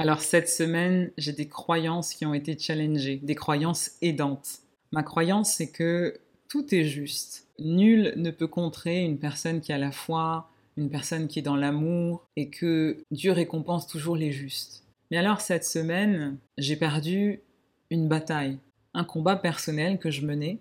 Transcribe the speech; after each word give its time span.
Alors 0.00 0.22
cette 0.22 0.48
semaine, 0.48 1.10
j'ai 1.18 1.34
des 1.34 1.46
croyances 1.46 2.14
qui 2.14 2.24
ont 2.24 2.32
été 2.32 2.58
challengées, 2.58 3.20
des 3.22 3.34
croyances 3.34 3.98
aidantes. 4.00 4.60
Ma 4.92 5.02
croyance, 5.02 5.52
c'est 5.52 5.70
que 5.70 6.18
tout 6.48 6.74
est 6.74 6.84
juste. 6.84 7.46
Nul 7.58 8.14
ne 8.16 8.30
peut 8.30 8.46
contrer 8.46 9.04
une 9.04 9.18
personne 9.18 9.60
qui 9.60 9.74
a 9.74 9.78
la 9.78 9.92
foi, 9.92 10.48
une 10.78 10.88
personne 10.88 11.28
qui 11.28 11.40
est 11.40 11.42
dans 11.42 11.54
l'amour, 11.54 12.26
et 12.36 12.48
que 12.48 13.04
Dieu 13.10 13.32
récompense 13.32 13.86
toujours 13.86 14.16
les 14.16 14.32
justes. 14.32 14.86
Mais 15.10 15.18
alors 15.18 15.42
cette 15.42 15.66
semaine, 15.66 16.38
j'ai 16.56 16.76
perdu 16.76 17.40
une 17.90 18.08
bataille, 18.08 18.58
un 18.94 19.04
combat 19.04 19.36
personnel 19.36 19.98
que 19.98 20.10
je 20.10 20.24
menais, 20.24 20.60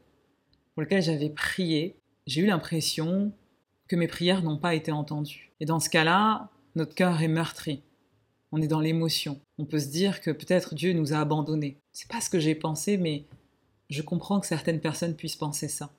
pour 0.74 0.84
lequel 0.84 1.02
j'avais 1.02 1.30
prié. 1.30 1.96
J'ai 2.28 2.42
eu 2.42 2.48
l'impression 2.48 3.32
que 3.88 3.96
mes 3.96 4.10
prières 4.10 4.44
n'ont 4.44 4.58
pas 4.58 4.76
été 4.76 4.92
entendues. 4.92 5.54
Et 5.62 5.66
dans 5.66 5.80
ce 5.80 5.90
cas-là, 5.90 6.50
notre 6.76 6.94
cœur 6.94 7.22
est 7.22 7.30
meurtri 7.30 7.84
on 8.52 8.62
est 8.62 8.68
dans 8.68 8.80
l'émotion. 8.80 9.40
On 9.58 9.66
peut 9.66 9.80
se 9.80 9.88
dire 9.88 10.22
que 10.22 10.32
peut-être 10.32 10.76
Dieu 10.76 10.94
nous 10.94 11.14
a 11.14 11.20
abandonnés. 11.20 11.78
C'est 11.94 12.10
pas 12.10 12.22
ce 12.22 12.30
que 12.30 12.40
j'ai 12.40 12.56
pensé, 12.56 12.98
mais 12.98 13.26
je 13.90 14.02
comprends 14.02 14.40
que 14.40 14.48
certaines 14.48 14.80
personnes 14.80 15.16
puissent 15.16 15.36
penser 15.36 15.68
ça. 15.68 15.90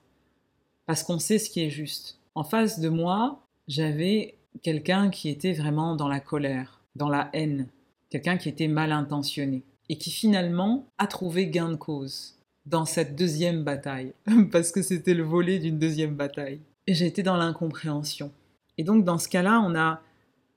Parce 0.86 1.02
qu'on 1.02 1.18
sait 1.18 1.38
ce 1.38 1.50
qui 1.50 1.60
est 1.60 1.70
juste. 1.70 2.18
En 2.34 2.44
face 2.44 2.80
de 2.80 2.88
moi, 2.88 3.40
j'avais 3.68 4.38
quelqu'un 4.62 5.10
qui 5.10 5.28
était 5.28 5.52
vraiment 5.52 5.94
dans 5.94 6.08
la 6.08 6.20
colère, 6.20 6.80
dans 6.96 7.08
la 7.08 7.30
haine, 7.32 7.68
quelqu'un 8.10 8.36
qui 8.36 8.48
était 8.48 8.68
mal 8.68 8.92
intentionné 8.92 9.62
et 9.88 9.98
qui 9.98 10.10
finalement 10.10 10.86
a 10.98 11.06
trouvé 11.06 11.48
gain 11.48 11.68
de 11.68 11.76
cause 11.76 12.36
dans 12.66 12.84
cette 12.84 13.16
deuxième 13.16 13.64
bataille, 13.64 14.12
parce 14.52 14.70
que 14.70 14.82
c'était 14.82 15.14
le 15.14 15.22
volet 15.22 15.58
d'une 15.58 15.78
deuxième 15.78 16.14
bataille. 16.14 16.60
Et 16.86 16.94
j'ai 16.94 17.06
été 17.06 17.22
dans 17.22 17.36
l'incompréhension. 17.36 18.32
Et 18.78 18.84
donc 18.84 19.04
dans 19.04 19.18
ce 19.18 19.28
cas-là, 19.28 19.60
on 19.64 19.74
a 19.74 20.00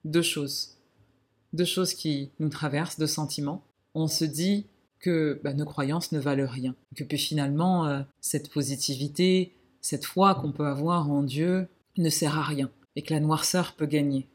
deux 0.05 0.21
choses 0.21 0.72
deux 1.53 1.65
choses 1.65 1.93
qui 1.93 2.31
nous 2.39 2.49
traversent, 2.49 2.99
deux 2.99 3.07
sentiments. 3.07 3.63
On 3.95 4.07
se 4.07 4.25
dit 4.25 4.67
que 4.99 5.39
bah, 5.43 5.53
nos 5.53 5.65
croyances 5.65 6.11
ne 6.11 6.19
valent 6.19 6.49
rien, 6.49 6.75
que 6.95 7.03
puis 7.03 7.17
finalement 7.17 7.87
euh, 7.87 8.01
cette 8.21 8.51
positivité, 8.51 9.53
cette 9.81 10.05
foi 10.05 10.35
qu'on 10.35 10.51
peut 10.51 10.65
avoir 10.65 11.11
en 11.11 11.23
Dieu 11.23 11.67
ne 11.97 12.09
sert 12.09 12.37
à 12.37 12.43
rien 12.43 12.71
et 12.95 13.01
que 13.01 13.13
la 13.13 13.19
noirceur 13.19 13.73
peut 13.73 13.85
gagner. 13.85 14.27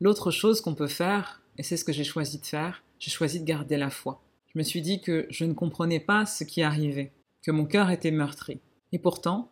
L'autre 0.00 0.30
chose 0.30 0.60
qu'on 0.60 0.74
peut 0.74 0.88
faire, 0.88 1.42
et 1.58 1.62
c'est 1.62 1.76
ce 1.76 1.84
que 1.84 1.92
j'ai 1.92 2.04
choisi 2.04 2.38
de 2.38 2.46
faire, 2.46 2.82
j'ai 2.98 3.10
choisi 3.10 3.40
de 3.40 3.44
garder 3.44 3.76
la 3.76 3.90
foi. 3.90 4.22
Je 4.52 4.58
me 4.58 4.64
suis 4.64 4.82
dit 4.82 5.00
que 5.00 5.26
je 5.30 5.44
ne 5.44 5.54
comprenais 5.54 6.00
pas 6.00 6.26
ce 6.26 6.44
qui 6.44 6.62
arrivait, 6.62 7.12
que 7.42 7.50
mon 7.50 7.64
cœur 7.64 7.90
était 7.90 8.10
meurtri. 8.10 8.60
Et 8.92 8.98
pourtant, 8.98 9.50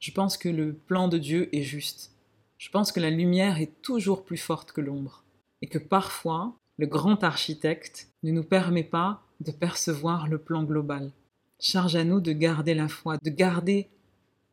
je 0.00 0.10
pense 0.10 0.36
que 0.36 0.48
le 0.48 0.72
plan 0.72 1.08
de 1.08 1.18
Dieu 1.18 1.48
est 1.54 1.62
juste. 1.62 2.12
Je 2.58 2.70
pense 2.70 2.92
que 2.92 3.00
la 3.00 3.10
lumière 3.10 3.60
est 3.60 3.82
toujours 3.82 4.24
plus 4.24 4.36
forte 4.36 4.72
que 4.72 4.80
l'ombre. 4.80 5.24
Et 5.60 5.66
que 5.66 5.78
parfois, 5.78 6.56
le 6.76 6.86
grand 6.86 7.22
architecte, 7.22 8.08
ne 8.22 8.32
nous 8.32 8.44
permet 8.44 8.84
pas 8.84 9.22
de 9.40 9.52
percevoir 9.52 10.28
le 10.28 10.38
plan 10.38 10.64
global. 10.64 11.12
Charge 11.60 11.96
à 11.96 12.04
nous 12.04 12.20
de 12.20 12.32
garder 12.32 12.74
la 12.74 12.88
foi, 12.88 13.16
de 13.22 13.30
garder 13.30 13.88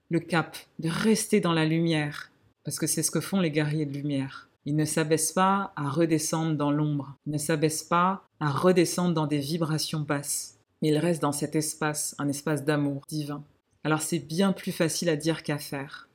le 0.09 0.19
cap, 0.19 0.57
de 0.79 0.89
rester 0.89 1.39
dans 1.39 1.53
la 1.53 1.65
lumière, 1.65 2.31
parce 2.63 2.77
que 2.77 2.87
c'est 2.87 3.03
ce 3.03 3.11
que 3.11 3.21
font 3.21 3.39
les 3.39 3.51
guerriers 3.51 3.85
de 3.85 3.93
lumière. 3.93 4.49
Ils 4.65 4.75
ne 4.75 4.85
s'abaissent 4.85 5.31
pas 5.31 5.73
à 5.75 5.89
redescendre 5.89 6.55
dans 6.55 6.71
l'ombre, 6.71 7.15
ils 7.25 7.31
ne 7.31 7.37
s'abaissent 7.37 7.83
pas 7.83 8.27
à 8.39 8.51
redescendre 8.51 9.15
dans 9.15 9.25
des 9.25 9.39
vibrations 9.39 10.01
basses, 10.01 10.59
mais 10.81 10.89
ils 10.89 10.97
restent 10.97 11.21
dans 11.21 11.31
cet 11.31 11.55
espace, 11.55 12.15
un 12.19 12.27
espace 12.27 12.63
d'amour 12.63 13.01
divin. 13.07 13.43
Alors 13.83 14.01
c'est 14.01 14.19
bien 14.19 14.53
plus 14.53 14.71
facile 14.71 15.09
à 15.09 15.15
dire 15.15 15.41
qu'à 15.41 15.57
faire. 15.57 16.07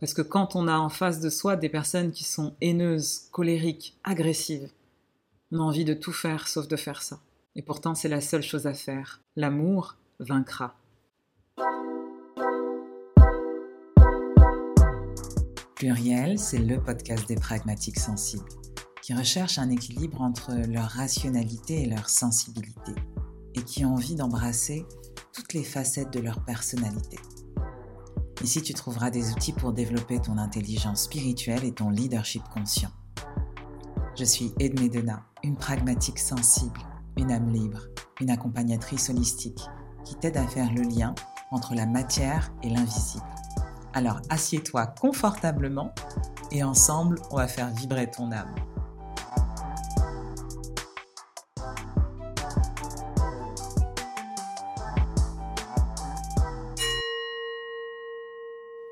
Parce 0.00 0.14
que 0.14 0.22
quand 0.22 0.56
on 0.56 0.66
a 0.66 0.78
en 0.78 0.88
face 0.88 1.20
de 1.20 1.28
soi 1.28 1.56
des 1.56 1.68
personnes 1.68 2.10
qui 2.10 2.24
sont 2.24 2.54
haineuses, 2.60 3.28
colériques, 3.30 3.98
agressives, 4.02 4.70
on 5.52 5.60
a 5.60 5.62
envie 5.62 5.84
de 5.84 5.92
tout 5.92 6.12
faire 6.12 6.48
sauf 6.48 6.66
de 6.66 6.76
faire 6.76 7.02
ça. 7.02 7.20
Et 7.54 7.62
pourtant, 7.62 7.94
c'est 7.94 8.08
la 8.08 8.22
seule 8.22 8.42
chose 8.42 8.66
à 8.66 8.72
faire. 8.72 9.20
L'amour 9.36 9.96
vaincra. 10.18 10.74
Pluriel, 15.74 16.38
c'est 16.38 16.58
le 16.58 16.80
podcast 16.82 17.28
des 17.28 17.34
pragmatiques 17.34 17.98
sensibles, 17.98 18.48
qui 19.02 19.12
recherchent 19.12 19.58
un 19.58 19.68
équilibre 19.68 20.22
entre 20.22 20.52
leur 20.68 20.88
rationalité 20.88 21.82
et 21.82 21.86
leur 21.86 22.08
sensibilité, 22.08 22.94
et 23.54 23.62
qui 23.62 23.84
ont 23.84 23.94
envie 23.94 24.14
d'embrasser 24.14 24.86
toutes 25.34 25.52
les 25.52 25.64
facettes 25.64 26.12
de 26.12 26.20
leur 26.20 26.42
personnalité. 26.44 27.18
Ici, 28.42 28.62
tu 28.62 28.72
trouveras 28.72 29.10
des 29.10 29.32
outils 29.32 29.52
pour 29.52 29.74
développer 29.74 30.18
ton 30.18 30.38
intelligence 30.38 31.02
spirituelle 31.02 31.64
et 31.64 31.72
ton 31.72 31.90
leadership 31.90 32.42
conscient. 32.54 32.90
Je 34.14 34.24
suis 34.24 34.52
Edmé 34.60 34.90
Dena, 34.90 35.22
une 35.42 35.56
pragmatique 35.56 36.18
sensible, 36.18 36.78
une 37.16 37.32
âme 37.32 37.48
libre, 37.48 37.80
une 38.20 38.28
accompagnatrice 38.28 39.08
holistique 39.08 39.62
qui 40.04 40.16
t'aide 40.16 40.36
à 40.36 40.46
faire 40.46 40.70
le 40.74 40.82
lien 40.82 41.14
entre 41.50 41.74
la 41.74 41.86
matière 41.86 42.52
et 42.62 42.68
l'invisible. 42.68 43.24
Alors 43.94 44.20
assieds-toi 44.28 44.86
confortablement 45.00 45.94
et 46.50 46.62
ensemble, 46.62 47.20
on 47.30 47.36
va 47.36 47.48
faire 47.48 47.70
vibrer 47.70 48.10
ton 48.10 48.32
âme. 48.32 48.54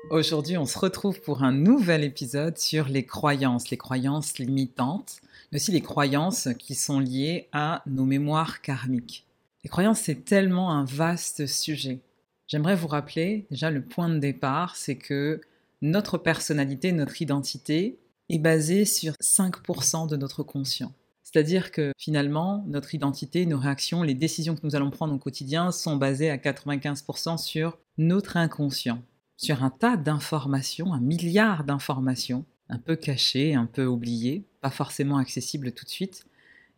Aujourd'hui, 0.09 0.57
on 0.57 0.65
se 0.65 0.79
retrouve 0.79 1.21
pour 1.21 1.43
un 1.43 1.51
nouvel 1.51 2.03
épisode 2.03 2.57
sur 2.57 2.89
les 2.89 3.05
croyances, 3.05 3.69
les 3.69 3.77
croyances 3.77 4.39
limitantes, 4.39 5.21
mais 5.51 5.57
aussi 5.57 5.71
les 5.71 5.81
croyances 5.81 6.49
qui 6.57 6.75
sont 6.75 6.99
liées 6.99 7.47
à 7.53 7.83
nos 7.85 8.03
mémoires 8.03 8.61
karmiques. 8.61 9.25
Les 9.63 9.69
croyances, 9.69 10.01
c'est 10.01 10.25
tellement 10.25 10.71
un 10.71 10.85
vaste 10.85 11.45
sujet. 11.45 11.99
J'aimerais 12.47 12.75
vous 12.75 12.87
rappeler 12.87 13.45
déjà 13.51 13.69
le 13.69 13.81
point 13.81 14.09
de 14.09 14.17
départ, 14.17 14.75
c'est 14.75 14.97
que 14.97 15.39
notre 15.81 16.17
personnalité, 16.17 16.91
notre 16.91 17.21
identité 17.21 17.99
est 18.29 18.39
basée 18.39 18.85
sur 18.85 19.13
5% 19.13 20.09
de 20.09 20.17
notre 20.17 20.43
conscient. 20.43 20.93
C'est-à-dire 21.21 21.71
que 21.71 21.93
finalement, 21.97 22.65
notre 22.67 22.93
identité, 22.95 23.45
nos 23.45 23.59
réactions, 23.59 24.03
les 24.03 24.15
décisions 24.15 24.55
que 24.55 24.65
nous 24.65 24.75
allons 24.75 24.89
prendre 24.89 25.13
au 25.13 25.19
quotidien 25.19 25.71
sont 25.71 25.95
basées 25.95 26.29
à 26.29 26.37
95% 26.37 27.37
sur 27.37 27.77
notre 27.97 28.35
inconscient 28.35 29.01
sur 29.41 29.63
un 29.63 29.71
tas 29.71 29.97
d'informations, 29.97 30.93
un 30.93 30.99
milliard 30.99 31.63
d'informations, 31.63 32.45
un 32.69 32.77
peu 32.77 32.95
cachées, 32.95 33.55
un 33.55 33.65
peu 33.65 33.85
oubliées, 33.85 34.43
pas 34.61 34.69
forcément 34.69 35.17
accessibles 35.17 35.71
tout 35.71 35.83
de 35.83 35.89
suite, 35.89 36.27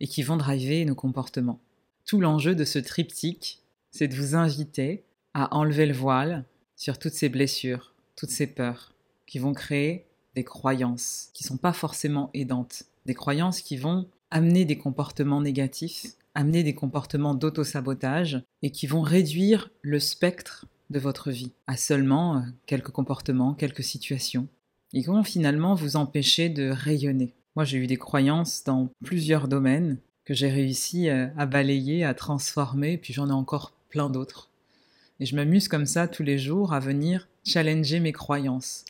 et 0.00 0.06
qui 0.06 0.22
vont 0.22 0.38
driver 0.38 0.84
nos 0.86 0.94
comportements. 0.94 1.60
Tout 2.06 2.20
l'enjeu 2.20 2.54
de 2.54 2.64
ce 2.64 2.78
triptyque, 2.78 3.60
c'est 3.90 4.08
de 4.08 4.16
vous 4.16 4.34
inviter 4.34 5.04
à 5.34 5.54
enlever 5.54 5.84
le 5.84 5.92
voile 5.92 6.44
sur 6.74 6.98
toutes 6.98 7.12
ces 7.12 7.28
blessures, 7.28 7.92
toutes 8.16 8.30
ces 8.30 8.46
peurs, 8.46 8.94
qui 9.26 9.38
vont 9.38 9.52
créer 9.52 10.06
des 10.34 10.44
croyances 10.44 11.28
qui 11.34 11.44
ne 11.44 11.48
sont 11.48 11.56
pas 11.58 11.74
forcément 11.74 12.30
aidantes, 12.32 12.84
des 13.04 13.14
croyances 13.14 13.60
qui 13.60 13.76
vont 13.76 14.08
amener 14.30 14.64
des 14.64 14.78
comportements 14.78 15.42
négatifs, 15.42 16.06
amener 16.34 16.62
des 16.62 16.74
comportements 16.74 17.34
d'auto-sabotage 17.34 18.42
et 18.62 18.70
qui 18.70 18.86
vont 18.86 19.02
réduire 19.02 19.70
le 19.82 20.00
spectre 20.00 20.66
de 20.90 20.98
votre 20.98 21.30
vie, 21.30 21.52
à 21.66 21.76
seulement 21.76 22.36
euh, 22.36 22.40
quelques 22.66 22.90
comportements, 22.90 23.54
quelques 23.54 23.82
situations, 23.82 24.48
et 24.92 25.00
qui 25.00 25.06
vont 25.06 25.24
finalement 25.24 25.74
vous 25.74 25.96
empêcher 25.96 26.48
de 26.48 26.70
rayonner. 26.70 27.34
Moi, 27.56 27.64
j'ai 27.64 27.78
eu 27.78 27.86
des 27.86 27.96
croyances 27.96 28.64
dans 28.64 28.90
plusieurs 29.04 29.48
domaines 29.48 29.98
que 30.24 30.34
j'ai 30.34 30.50
réussi 30.50 31.08
euh, 31.08 31.28
à 31.36 31.46
balayer, 31.46 32.04
à 32.04 32.14
transformer, 32.14 32.98
puis 32.98 33.12
j'en 33.12 33.28
ai 33.28 33.32
encore 33.32 33.72
plein 33.88 34.10
d'autres. 34.10 34.50
Et 35.20 35.26
je 35.26 35.36
m'amuse 35.36 35.68
comme 35.68 35.86
ça 35.86 36.08
tous 36.08 36.22
les 36.22 36.38
jours 36.38 36.72
à 36.72 36.80
venir 36.80 37.28
challenger 37.44 38.00
mes 38.00 38.12
croyances. 38.12 38.84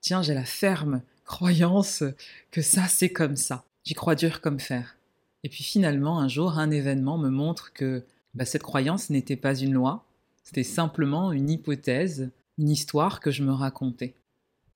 Tiens, 0.00 0.22
j'ai 0.22 0.34
la 0.34 0.44
ferme 0.44 1.00
croyance 1.24 2.04
que 2.50 2.60
ça, 2.60 2.86
c'est 2.88 3.10
comme 3.10 3.36
ça. 3.36 3.64
J'y 3.84 3.94
crois 3.94 4.14
dur 4.14 4.40
comme 4.40 4.60
fer. 4.60 4.96
Et 5.42 5.48
puis 5.48 5.64
finalement, 5.64 6.20
un 6.20 6.28
jour, 6.28 6.58
un 6.58 6.70
événement 6.70 7.18
me 7.18 7.30
montre 7.30 7.72
que 7.72 8.02
bah, 8.34 8.44
cette 8.44 8.62
croyance 8.62 9.10
n'était 9.10 9.36
pas 9.36 9.54
une 9.54 9.72
loi, 9.72 10.04
c'était 10.44 10.62
simplement 10.62 11.32
une 11.32 11.50
hypothèse, 11.50 12.30
une 12.58 12.68
histoire 12.68 13.20
que 13.20 13.30
je 13.30 13.42
me 13.42 13.52
racontais. 13.52 14.14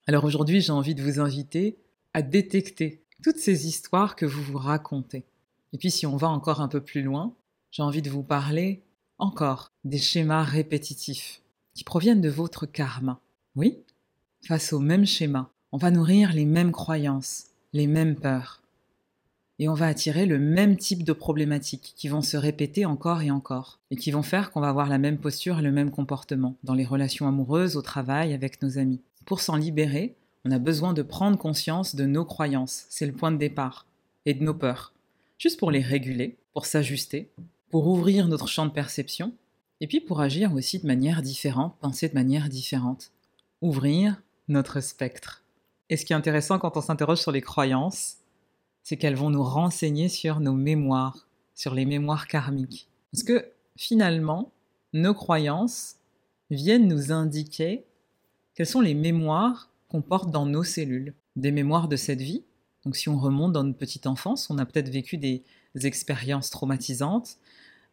Alors 0.07 0.25
aujourd'hui, 0.25 0.61
j'ai 0.61 0.71
envie 0.71 0.95
de 0.95 1.03
vous 1.03 1.19
inviter 1.19 1.77
à 2.13 2.21
détecter 2.21 3.05
toutes 3.23 3.37
ces 3.37 3.67
histoires 3.67 4.15
que 4.15 4.25
vous 4.25 4.41
vous 4.41 4.57
racontez. 4.57 5.25
Et 5.71 5.77
puis 5.77 5.91
si 5.91 6.05
on 6.05 6.17
va 6.17 6.27
encore 6.27 6.61
un 6.61 6.67
peu 6.67 6.81
plus 6.81 7.03
loin, 7.03 7.35
j'ai 7.71 7.83
envie 7.83 8.01
de 8.01 8.09
vous 8.09 8.23
parler 8.23 8.83
encore 9.19 9.71
des 9.83 9.99
schémas 9.99 10.43
répétitifs 10.43 11.41
qui 11.75 11.83
proviennent 11.83 12.21
de 12.21 12.29
votre 12.29 12.65
karma. 12.65 13.21
Oui, 13.55 13.77
face 14.47 14.73
au 14.73 14.79
même 14.79 15.05
schéma, 15.05 15.51
on 15.71 15.77
va 15.77 15.91
nourrir 15.91 16.33
les 16.33 16.45
mêmes 16.45 16.71
croyances, 16.71 17.47
les 17.73 17.87
mêmes 17.87 18.15
peurs 18.15 18.58
et 19.59 19.67
on 19.67 19.73
va 19.73 19.87
attirer 19.87 20.25
le 20.25 20.39
même 20.39 20.77
type 20.77 21.03
de 21.03 21.11
problématiques 21.11 21.93
qui 21.97 22.07
vont 22.07 22.21
se 22.21 22.37
répéter 22.37 22.85
encore 22.85 23.21
et 23.21 23.29
encore, 23.29 23.79
et 23.91 23.97
qui 23.97 24.09
vont 24.09 24.23
faire 24.23 24.51
qu'on 24.51 24.61
va 24.61 24.69
avoir 24.69 24.87
la 24.87 24.97
même 24.97 25.17
posture 25.17 25.59
et 25.59 25.61
le 25.61 25.71
même 25.71 25.91
comportement 25.91 26.55
dans 26.63 26.73
les 26.73 26.85
relations 26.85 27.27
amoureuses, 27.27 27.75
au 27.75 27.81
travail, 27.81 28.33
avec 28.33 28.61
nos 28.61 28.77
amis. 28.77 29.01
Pour 29.25 29.41
s'en 29.41 29.57
libérer, 29.57 30.15
on 30.45 30.51
a 30.51 30.59
besoin 30.59 30.93
de 30.93 31.01
prendre 31.01 31.37
conscience 31.37 31.93
de 31.95 32.05
nos 32.05 32.23
croyances, 32.23 32.85
c'est 32.89 33.05
le 33.05 33.11
point 33.11 33.31
de 33.31 33.37
départ, 33.37 33.85
et 34.25 34.33
de 34.33 34.43
nos 34.43 34.53
peurs. 34.53 34.93
juste 35.37 35.59
pour 35.59 35.71
les 35.71 35.81
réguler, 35.81 36.37
pour 36.53 36.65
s'ajuster, 36.65 37.29
pour 37.69 37.87
ouvrir 37.87 38.27
notre 38.27 38.47
champ 38.47 38.65
de 38.65 38.71
perception, 38.71 39.33
et 39.81 39.87
puis 39.87 40.01
pour 40.01 40.21
agir 40.21 40.53
aussi 40.53 40.79
de 40.79 40.87
manière 40.87 41.21
différente, 41.21 41.75
penser 41.79 42.09
de 42.09 42.13
manière 42.13 42.49
différente, 42.49 43.11
ouvrir 43.61 44.21
notre 44.47 44.81
spectre. 44.81 45.43
Et 45.89 45.97
ce 45.97 46.05
qui 46.05 46.13
est 46.13 46.15
intéressant 46.15 46.59
quand 46.59 46.77
on 46.77 46.81
s'interroge 46.81 47.19
sur 47.19 47.31
les 47.31 47.41
croyances, 47.41 48.18
c'est 48.83 48.97
qu'elles 48.97 49.15
vont 49.15 49.29
nous 49.29 49.43
renseigner 49.43 50.09
sur 50.09 50.39
nos 50.39 50.53
mémoires, 50.53 51.27
sur 51.55 51.73
les 51.73 51.85
mémoires 51.85 52.27
karmiques. 52.27 52.87
Parce 53.11 53.23
que 53.23 53.51
finalement, 53.75 54.51
nos 54.93 55.13
croyances 55.13 55.95
viennent 56.49 56.87
nous 56.87 57.11
indiquer 57.11 57.85
quelles 58.55 58.65
sont 58.65 58.81
les 58.81 58.93
mémoires 58.93 59.69
qu'on 59.87 60.01
porte 60.01 60.31
dans 60.31 60.45
nos 60.45 60.63
cellules. 60.63 61.13
Des 61.35 61.51
mémoires 61.51 61.87
de 61.87 61.95
cette 61.95 62.21
vie. 62.21 62.43
Donc 62.85 62.95
si 62.95 63.09
on 63.09 63.17
remonte 63.17 63.53
dans 63.53 63.63
notre 63.63 63.77
petite 63.77 64.07
enfance, 64.07 64.49
on 64.49 64.57
a 64.57 64.65
peut-être 64.65 64.89
vécu 64.89 65.17
des 65.17 65.43
expériences 65.83 66.49
traumatisantes, 66.49 67.37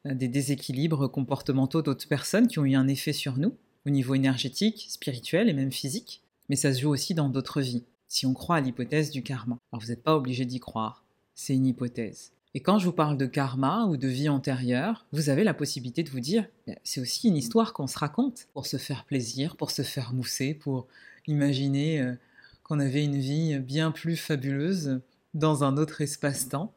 euh, 0.06 0.14
des 0.14 0.28
déséquilibres 0.28 1.10
comportementaux 1.10 1.82
d'autres 1.82 2.08
personnes 2.08 2.48
qui 2.48 2.58
ont 2.58 2.64
eu 2.64 2.74
un 2.74 2.88
effet 2.88 3.12
sur 3.12 3.38
nous, 3.38 3.54
au 3.86 3.90
niveau 3.90 4.14
énergétique, 4.14 4.86
spirituel 4.88 5.48
et 5.48 5.52
même 5.52 5.72
physique. 5.72 6.22
Mais 6.48 6.56
ça 6.56 6.72
se 6.72 6.80
joue 6.80 6.90
aussi 6.90 7.14
dans 7.14 7.28
d'autres 7.28 7.60
vies, 7.60 7.84
si 8.08 8.26
on 8.26 8.35
croit 8.35 8.56
à 8.56 8.61
l'hypothèse 8.61 9.11
du 9.11 9.23
karma. 9.23 9.58
Alors 9.73 9.82
vous 9.82 9.88
n'êtes 9.88 10.03
pas 10.03 10.17
obligé 10.17 10.44
d'y 10.44 10.61
croire, 10.61 11.05
c'est 11.35 11.55
une 11.55 11.67
hypothèse. 11.67 12.32
Et 12.55 12.61
quand 12.61 12.79
je 12.79 12.87
vous 12.87 12.93
parle 12.93 13.19
de 13.19 13.26
karma 13.26 13.85
ou 13.85 13.99
de 13.99 14.08
vie 14.08 14.31
antérieure, 14.31 15.05
vous 15.12 15.29
avez 15.29 15.44
la 15.44 15.53
possibilité 15.53 16.03
de 16.03 16.08
vous 16.08 16.20
dire, 16.20 16.49
c'est 16.85 17.03
aussi 17.03 17.29
une 17.29 17.37
histoire 17.37 17.75
qu'on 17.75 17.87
se 17.87 17.99
raconte 17.99 18.49
pour 18.55 18.64
se 18.64 18.79
faire 18.79 19.05
plaisir, 19.05 19.56
pour 19.56 19.70
se 19.70 19.82
faire 19.82 20.14
mousser, 20.14 20.55
pour 20.55 20.87
imaginer 21.26 22.00
euh, 22.00 22.14
qu'on 22.62 22.81
avait 22.81 23.05
une 23.05 23.19
vie 23.19 23.58
bien 23.58 23.91
plus 23.91 24.17
fabuleuse 24.17 25.00
dans 25.35 25.64
un 25.64 25.76
autre 25.76 26.00
espace-temps, 26.00 26.73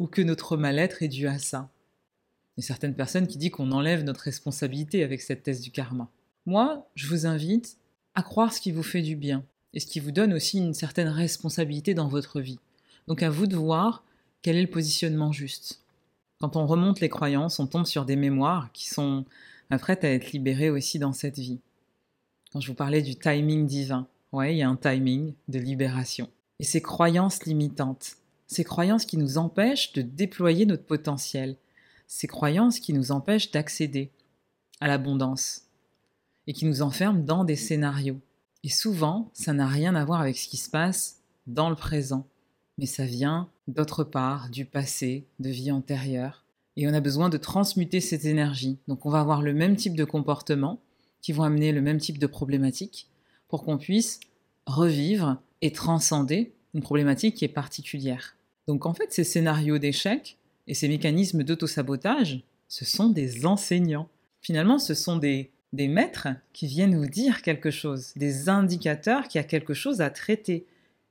ou 0.00 0.08
que 0.08 0.20
notre 0.20 0.56
mal-être 0.56 1.04
est 1.04 1.08
dû 1.08 1.28
à 1.28 1.38
ça. 1.38 1.70
Il 2.56 2.62
y 2.62 2.64
a 2.64 2.66
certaines 2.66 2.96
personnes 2.96 3.28
qui 3.28 3.38
disent 3.38 3.52
qu'on 3.52 3.70
enlève 3.70 4.02
notre 4.02 4.22
responsabilité 4.22 5.04
avec 5.04 5.20
cette 5.20 5.44
thèse 5.44 5.60
du 5.60 5.70
karma. 5.70 6.10
Moi, 6.44 6.90
je 6.96 7.06
vous 7.06 7.26
invite 7.26 7.78
à 8.16 8.22
croire 8.24 8.52
ce 8.52 8.60
qui 8.60 8.72
vous 8.72 8.82
fait 8.82 9.02
du 9.02 9.14
bien 9.14 9.44
et 9.74 9.80
ce 9.80 9.86
qui 9.86 10.00
vous 10.00 10.12
donne 10.12 10.32
aussi 10.32 10.58
une 10.58 10.74
certaine 10.74 11.08
responsabilité 11.08 11.94
dans 11.94 12.08
votre 12.08 12.40
vie. 12.40 12.58
Donc 13.06 13.22
à 13.22 13.30
vous 13.30 13.46
de 13.46 13.56
voir 13.56 14.04
quel 14.42 14.56
est 14.56 14.62
le 14.62 14.70
positionnement 14.70 15.32
juste. 15.32 15.82
Quand 16.40 16.56
on 16.56 16.66
remonte 16.66 17.00
les 17.00 17.08
croyances, 17.08 17.58
on 17.58 17.66
tombe 17.66 17.86
sur 17.86 18.04
des 18.04 18.16
mémoires 18.16 18.70
qui 18.72 18.88
sont 18.88 19.24
prêtes 19.78 20.04
à 20.04 20.10
être 20.10 20.32
libérées 20.32 20.70
aussi 20.70 20.98
dans 20.98 21.12
cette 21.12 21.38
vie. 21.38 21.60
Quand 22.52 22.60
je 22.60 22.68
vous 22.68 22.74
parlais 22.74 23.02
du 23.02 23.14
timing 23.14 23.66
divin, 23.66 24.08
ouais, 24.32 24.54
il 24.54 24.58
y 24.58 24.62
a 24.62 24.68
un 24.68 24.76
timing 24.76 25.34
de 25.48 25.58
libération. 25.58 26.28
Et 26.58 26.64
ces 26.64 26.82
croyances 26.82 27.44
limitantes, 27.44 28.16
ces 28.46 28.64
croyances 28.64 29.04
qui 29.04 29.16
nous 29.16 29.38
empêchent 29.38 29.92
de 29.92 30.02
déployer 30.02 30.66
notre 30.66 30.84
potentiel, 30.84 31.56
ces 32.06 32.26
croyances 32.26 32.80
qui 32.80 32.92
nous 32.92 33.12
empêchent 33.12 33.52
d'accéder 33.52 34.10
à 34.80 34.88
l'abondance 34.88 35.66
et 36.46 36.52
qui 36.52 36.64
nous 36.64 36.82
enferment 36.82 37.22
dans 37.22 37.44
des 37.44 37.56
scénarios. 37.56 38.20
Et 38.64 38.70
souvent, 38.70 39.30
ça 39.32 39.52
n'a 39.52 39.66
rien 39.66 39.94
à 39.94 40.04
voir 40.04 40.20
avec 40.20 40.36
ce 40.36 40.48
qui 40.48 40.56
se 40.56 40.70
passe 40.70 41.20
dans 41.46 41.70
le 41.70 41.76
présent 41.76 42.26
mais 42.80 42.86
ça 42.86 43.04
vient 43.04 43.50
d'autre 43.68 44.04
part, 44.04 44.48
du 44.48 44.64
passé, 44.64 45.26
de 45.38 45.50
vie 45.50 45.70
antérieure. 45.70 46.46
Et 46.76 46.88
on 46.88 46.94
a 46.94 47.00
besoin 47.00 47.28
de 47.28 47.36
transmuter 47.36 48.00
cette 48.00 48.24
énergie. 48.24 48.78
Donc 48.88 49.04
on 49.04 49.10
va 49.10 49.20
avoir 49.20 49.42
le 49.42 49.52
même 49.52 49.76
type 49.76 49.94
de 49.94 50.04
comportement 50.04 50.80
qui 51.20 51.32
vont 51.32 51.42
amener 51.42 51.72
le 51.72 51.82
même 51.82 51.98
type 51.98 52.16
de 52.16 52.26
problématique 52.26 53.10
pour 53.48 53.64
qu'on 53.64 53.76
puisse 53.76 54.18
revivre 54.64 55.36
et 55.60 55.72
transcender 55.72 56.54
une 56.72 56.80
problématique 56.80 57.34
qui 57.34 57.44
est 57.44 57.48
particulière. 57.48 58.34
Donc 58.66 58.86
en 58.86 58.94
fait, 58.94 59.12
ces 59.12 59.24
scénarios 59.24 59.76
d'échec 59.76 60.38
et 60.66 60.72
ces 60.72 60.88
mécanismes 60.88 61.42
d'autosabotage, 61.42 62.42
ce 62.66 62.86
sont 62.86 63.10
des 63.10 63.44
enseignants. 63.44 64.08
Finalement, 64.40 64.78
ce 64.78 64.94
sont 64.94 65.16
des, 65.16 65.50
des 65.72 65.88
maîtres 65.88 66.28
qui 66.52 66.66
viennent 66.66 66.98
nous 66.98 67.06
dire 67.06 67.42
quelque 67.42 67.70
chose, 67.70 68.12
des 68.16 68.48
indicateurs 68.48 69.28
qui 69.28 69.38
a 69.38 69.44
quelque 69.44 69.74
chose 69.74 70.00
à 70.00 70.10
traiter, 70.10 70.66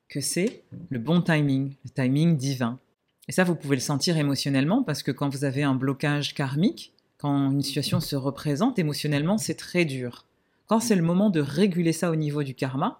que 0.10 0.22
c'est 0.22 0.64
le 0.90 1.00
bon 1.00 1.22
timing, 1.22 1.76
le 1.86 1.90
timing 1.90 2.36
divin. 2.36 2.80
Et 3.28 3.32
ça, 3.32 3.44
vous 3.44 3.56
pouvez 3.56 3.76
le 3.76 3.82
sentir 3.82 4.18
émotionnellement 4.18 4.84
parce 4.84 5.04
que 5.04 5.12
quand 5.12 5.30
vous 5.30 5.44
avez 5.44 5.64
un 5.64 5.76
blocage 5.76 6.34
karmique, 6.34 6.94
quand 7.20 7.52
une 7.52 7.62
situation 7.62 8.00
se 8.00 8.16
représente 8.16 8.80
émotionnellement, 8.80 9.38
c'est 9.38 9.56
très 9.56 9.86
dur. 9.86 10.26
Quand 10.68 10.80
c'est 10.80 10.96
le 10.96 11.04
moment 11.04 11.30
de 11.30 11.40
réguler 11.40 11.94
ça 11.94 12.12
au 12.12 12.16
niveau 12.16 12.44
du 12.44 12.56
karma, 12.56 13.00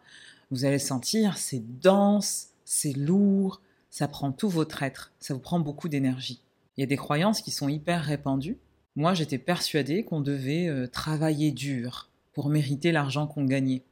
vous 0.52 0.66
allez 0.66 0.80
sentir 0.80 1.38
c'est 1.38 1.64
dense, 1.82 2.50
c'est 2.64 2.94
lourd, 2.94 3.62
ça 3.90 4.08
prend 4.08 4.32
tout 4.32 4.50
votre 4.50 4.84
être, 4.84 5.12
ça 5.20 5.34
vous 5.34 5.40
prend 5.40 5.60
beaucoup 5.60 5.90
d'énergie. 5.90 6.42
Il 6.78 6.82
y 6.82 6.84
a 6.84 6.88
des 6.88 6.98
croyances 6.98 7.42
qui 7.42 7.52
sont 7.52 7.68
hyper 7.68 8.04
répandues. 8.04 8.58
Moi, 8.96 9.14
j'étais 9.14 9.38
persuadée 9.38 10.04
qu'on 10.04 10.22
devait 10.22 10.68
euh, 10.68 10.88
travailler 10.88 11.52
dur 11.52 12.10
pour 12.34 12.50
mériter 12.50 12.92
l'argent 12.92 13.28
qu'on 13.28 13.46
gagnait. 13.46 13.84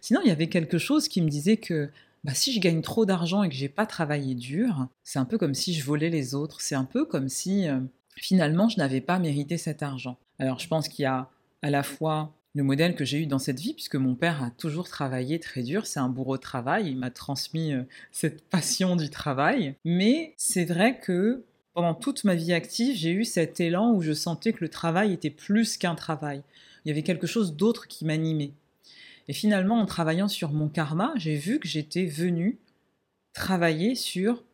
Sinon, 0.00 0.20
il 0.24 0.28
y 0.28 0.32
avait 0.32 0.48
quelque 0.48 0.78
chose 0.78 1.08
qui 1.08 1.22
me 1.22 1.28
disait 1.28 1.56
que 1.56 1.90
bah, 2.24 2.34
si 2.34 2.52
je 2.52 2.60
gagne 2.60 2.82
trop 2.82 3.04
d'argent 3.04 3.42
et 3.42 3.48
que 3.48 3.54
j'ai 3.54 3.68
pas 3.68 3.86
travaillé 3.86 4.34
dur, 4.34 4.86
c'est 5.02 5.18
un 5.18 5.24
peu 5.24 5.38
comme 5.38 5.54
si 5.54 5.74
je 5.74 5.84
volais 5.84 6.10
les 6.10 6.34
autres. 6.34 6.60
C'est 6.60 6.74
un 6.74 6.84
peu 6.84 7.04
comme 7.04 7.28
si 7.28 7.68
euh, 7.68 7.80
finalement 8.16 8.68
je 8.68 8.78
n'avais 8.78 9.00
pas 9.00 9.18
mérité 9.18 9.58
cet 9.58 9.82
argent. 9.82 10.18
Alors 10.38 10.58
je 10.58 10.68
pense 10.68 10.88
qu'il 10.88 11.02
y 11.02 11.06
a 11.06 11.28
à 11.62 11.70
la 11.70 11.82
fois 11.82 12.32
le 12.54 12.62
modèle 12.62 12.94
que 12.94 13.04
j'ai 13.04 13.18
eu 13.18 13.26
dans 13.26 13.38
cette 13.38 13.60
vie, 13.60 13.72
puisque 13.72 13.96
mon 13.96 14.14
père 14.14 14.42
a 14.42 14.50
toujours 14.50 14.88
travaillé 14.88 15.40
très 15.40 15.62
dur, 15.62 15.86
c'est 15.86 16.00
un 16.00 16.08
bourreau 16.08 16.36
de 16.36 16.42
travail, 16.42 16.90
il 16.90 16.98
m'a 16.98 17.10
transmis 17.10 17.72
euh, 17.72 17.82
cette 18.10 18.44
passion 18.44 18.94
du 18.94 19.08
travail. 19.08 19.74
Mais 19.84 20.34
c'est 20.36 20.66
vrai 20.66 20.98
que 20.98 21.44
pendant 21.74 21.94
toute 21.94 22.24
ma 22.24 22.34
vie 22.34 22.52
active, 22.52 22.96
j'ai 22.96 23.10
eu 23.10 23.24
cet 23.24 23.60
élan 23.60 23.92
où 23.92 24.02
je 24.02 24.12
sentais 24.12 24.52
que 24.52 24.62
le 24.62 24.68
travail 24.68 25.12
était 25.12 25.30
plus 25.30 25.76
qu'un 25.76 25.94
travail. 25.94 26.42
Il 26.84 26.88
y 26.88 26.90
avait 26.90 27.02
quelque 27.02 27.26
chose 27.26 27.56
d'autre 27.56 27.88
qui 27.88 28.04
m'animait. 28.04 28.52
Et 29.28 29.32
finalement, 29.32 29.80
en 29.80 29.86
travaillant 29.86 30.28
sur 30.28 30.52
mon 30.52 30.68
karma, 30.68 31.12
j'ai 31.16 31.36
vu 31.36 31.60
que 31.60 31.68
j'étais 31.68 32.06
venu 32.06 32.58
travailler 33.32 33.94
sur 33.94 34.44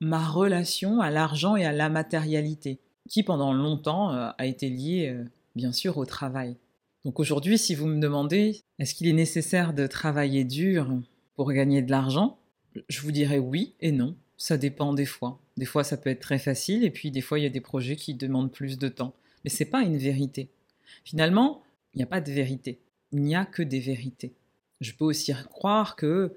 ma 0.00 0.26
relation 0.26 1.00
à 1.00 1.10
l'argent 1.10 1.56
et 1.56 1.64
à 1.64 1.72
la 1.72 1.88
matérialité, 1.88 2.78
qui 3.08 3.22
pendant 3.22 3.54
longtemps 3.54 4.12
euh, 4.12 4.30
a 4.36 4.46
été 4.46 4.68
liée 4.68 5.08
euh, 5.08 5.24
bien 5.54 5.72
sûr 5.72 5.96
au 5.96 6.04
travail. 6.04 6.56
Donc 7.04 7.20
aujourd'hui, 7.20 7.56
si 7.56 7.74
vous 7.74 7.86
me 7.86 8.00
demandez 8.00 8.60
est-ce 8.78 8.94
qu'il 8.94 9.06
est 9.06 9.12
nécessaire 9.12 9.72
de 9.72 9.86
travailler 9.86 10.44
dur 10.44 10.88
pour 11.34 11.52
gagner 11.52 11.80
de 11.80 11.90
l'argent, 11.90 12.38
je 12.88 13.00
vous 13.00 13.12
dirais 13.12 13.38
oui 13.38 13.74
et 13.80 13.92
non. 13.92 14.16
Ça 14.36 14.58
dépend 14.58 14.92
des 14.92 15.06
fois. 15.06 15.40
Des 15.56 15.66
fois, 15.66 15.84
ça 15.84 15.96
peut 15.96 16.10
être 16.10 16.20
très 16.20 16.38
facile, 16.38 16.84
et 16.84 16.90
puis 16.90 17.10
des 17.10 17.20
fois, 17.20 17.38
il 17.38 17.42
y 17.42 17.46
a 17.46 17.50
des 17.50 17.60
projets 17.60 17.96
qui 17.96 18.14
demandent 18.14 18.52
plus 18.52 18.78
de 18.78 18.88
temps. 18.88 19.14
Mais 19.44 19.50
c'est 19.50 19.64
pas 19.64 19.82
une 19.82 19.96
vérité. 19.96 20.48
Finalement, 21.04 21.62
il 21.94 21.98
n'y 21.98 22.04
a 22.04 22.06
pas 22.06 22.20
de 22.20 22.30
vérité 22.30 22.78
il 23.12 23.22
n'y 23.22 23.34
a 23.34 23.44
que 23.44 23.62
des 23.62 23.80
vérités. 23.80 24.34
Je 24.80 24.92
peux 24.92 25.04
aussi 25.04 25.32
croire 25.50 25.96
que 25.96 26.32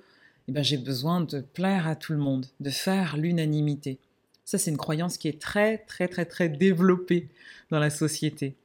eh 0.48 0.52
ben, 0.52 0.64
j'ai 0.64 0.78
besoin 0.78 1.22
de 1.22 1.42
plaire 1.42 1.88
à 1.88 1.96
tout 1.96 2.14
le 2.14 2.20
monde, 2.20 2.48
de 2.60 2.70
faire 2.70 3.18
l'unanimité. 3.18 4.00
Ça, 4.46 4.58
c'est 4.58 4.72
une 4.72 4.78
croyance 4.78 5.18
qui 5.18 5.28
est 5.28 5.40
très, 5.40 5.78
très, 5.78 6.08
très, 6.08 6.26
très 6.26 6.50
développée 6.50 7.30
dans 7.70 7.80
la 7.80 7.90
société. 7.90 8.56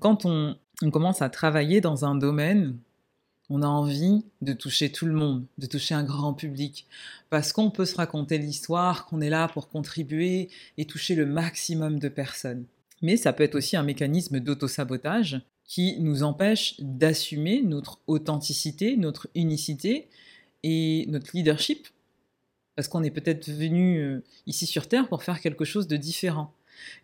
Quand 0.00 0.24
on, 0.24 0.56
on 0.82 0.90
commence 0.90 1.22
à 1.22 1.28
travailler 1.28 1.80
dans 1.80 2.04
un 2.04 2.16
domaine, 2.16 2.76
on 3.48 3.62
a 3.62 3.66
envie 3.66 4.24
de 4.42 4.52
toucher 4.52 4.90
tout 4.90 5.06
le 5.06 5.12
monde, 5.12 5.44
de 5.58 5.66
toucher 5.66 5.94
un 5.94 6.02
grand 6.02 6.34
public, 6.34 6.86
parce 7.30 7.52
qu'on 7.52 7.70
peut 7.70 7.84
se 7.84 7.96
raconter 7.96 8.38
l'histoire, 8.38 9.06
qu'on 9.06 9.20
est 9.20 9.30
là 9.30 9.48
pour 9.48 9.68
contribuer 9.68 10.48
et 10.78 10.84
toucher 10.84 11.14
le 11.14 11.26
maximum 11.26 11.98
de 11.98 12.08
personnes. 12.08 12.64
Mais 13.02 13.16
ça 13.16 13.32
peut 13.32 13.44
être 13.44 13.54
aussi 13.54 13.76
un 13.76 13.82
mécanisme 13.82 14.40
d'autosabotage 14.40 15.40
qui 15.64 15.98
nous 16.00 16.22
empêche 16.22 16.76
d'assumer 16.80 17.62
notre 17.62 18.00
authenticité, 18.06 18.96
notre 18.96 19.28
unicité 19.34 20.08
et 20.62 21.06
notre 21.08 21.30
leadership, 21.34 21.88
parce 22.74 22.88
qu'on 22.88 23.02
est 23.02 23.10
peut-être 23.10 23.50
venu 23.50 23.98
euh, 23.98 24.22
ici 24.46 24.66
sur 24.66 24.86
Terre 24.88 25.08
pour 25.08 25.22
faire 25.22 25.40
quelque 25.40 25.64
chose 25.64 25.88
de 25.88 25.96
différent. 25.96 26.52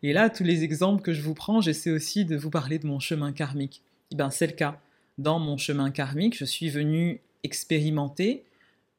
Et 0.03 0.13
là, 0.13 0.29
tous 0.31 0.45
les 0.45 0.65
exemples 0.65 1.03
que 1.03 1.13
je 1.13 1.23
vous 1.23 1.35
prends, 1.35 1.61
j'essaie 1.61 1.91
aussi 1.91 2.25
de 2.25 2.37
vous 2.37 2.51
parler 2.51 2.79
de 2.79 2.87
mon 2.87 3.01
chemin 3.01 3.33
karmique. 3.33 3.83
Eh 4.11 4.17
ben, 4.17 4.31
c'est 4.31 4.47
le 4.47 4.53
cas. 4.53 4.81
Dans 5.23 5.39
mon 5.39 5.57
chemin 5.57 5.93
karmique, 5.93 6.37
je 6.37 6.45
suis 6.45 6.69
venu 6.69 7.21
expérimenter 7.45 8.43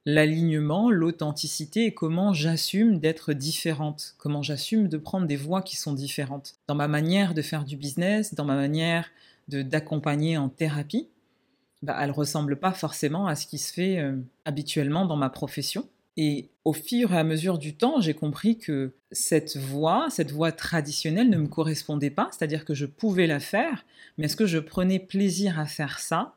l'alignement, 0.06 0.90
l'authenticité 0.90 1.88
et 1.88 1.94
comment 1.94 2.32
j'assume 2.32 2.98
d'être 2.98 3.34
différente, 3.34 4.16
comment 4.18 4.42
j'assume 4.42 4.88
de 4.88 4.98
prendre 4.98 5.28
des 5.28 5.36
voies 5.36 5.62
qui 5.62 5.76
sont 5.76 5.92
différentes. 5.92 6.56
Dans 6.70 6.76
ma 6.76 6.88
manière 6.88 7.34
de 7.34 7.42
faire 7.42 7.66
du 7.66 7.76
business, 7.76 8.36
dans 8.36 8.46
ma 8.46 8.56
manière 8.56 9.10
d'accompagner 9.50 10.38
en 10.38 10.48
thérapie, 10.48 11.10
bah, 11.82 11.98
elle 12.00 12.12
ressemble 12.12 12.56
pas 12.56 12.72
forcément 12.72 13.28
à 13.28 13.36
ce 13.36 13.46
qui 13.46 13.58
se 13.58 13.74
fait 13.74 14.00
euh, 14.00 14.16
habituellement 14.46 15.06
dans 15.06 15.18
ma 15.18 15.30
profession. 15.30 15.90
Et 16.16 16.50
au 16.64 16.74
fur 16.74 17.14
et 17.14 17.18
à 17.18 17.24
mesure 17.24 17.58
du 17.58 17.76
temps, 17.76 18.00
j'ai 18.00 18.14
compris 18.14 18.58
que 18.58 18.94
cette 19.12 19.58
voie, 19.58 20.08
cette 20.10 20.32
voie 20.32 20.52
traditionnelle 20.52 21.30
ne 21.30 21.38
me 21.38 21.48
correspondait 21.48 22.12
pas, 22.12 22.30
c'est-à-dire 22.32 22.66
que 22.66 22.74
je 22.74 22.86
pouvais 22.86 23.28
la 23.28 23.40
faire, 23.40 23.86
mais 24.18 24.26
est-ce 24.26 24.36
que 24.36 24.46
je 24.46 24.60
prenais 24.60 25.00
plaisir 25.00 25.60
à 25.60 25.66
faire 25.66 26.00
ça? 26.00 26.36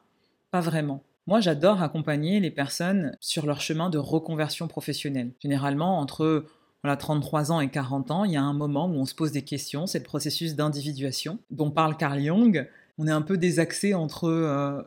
Pas 0.51 0.61
vraiment. 0.61 1.03
Moi, 1.27 1.41
j'adore 1.41 1.83
accompagner 1.83 2.41
les 2.41 2.51
personnes 2.51 3.17
sur 3.21 3.47
leur 3.47 3.61
chemin 3.61 3.91
de 3.91 3.99
reconversion 3.99 4.69
professionnelle. 4.69 5.33
Généralement, 5.41 5.99
entre 5.99 6.47
voilà, 6.83 6.97
33 6.97 7.53
ans 7.53 7.61
et 7.61 7.69
40 7.69 8.11
ans, 8.13 8.25
il 8.25 8.33
y 8.33 8.37
a 8.37 8.43
un 8.43 8.53
moment 8.53 8.87
où 8.87 8.95
on 8.95 9.07
se 9.07 9.15
pose 9.15 9.33
des 9.33 9.43
questions, 9.43 9.87
c'est 9.87 9.99
le 9.99 10.05
processus 10.05 10.55
d'individuation 10.55 11.39
dont 11.51 11.71
parle 11.71 11.97
Carl 11.97 12.23
Jung. 12.23 12.69
On 12.99 13.09
est 13.09 13.13
un 13.13 13.23
peu 13.23 13.37
désaxé 13.37 13.93
entre 13.93 14.29
euh, 14.29 14.83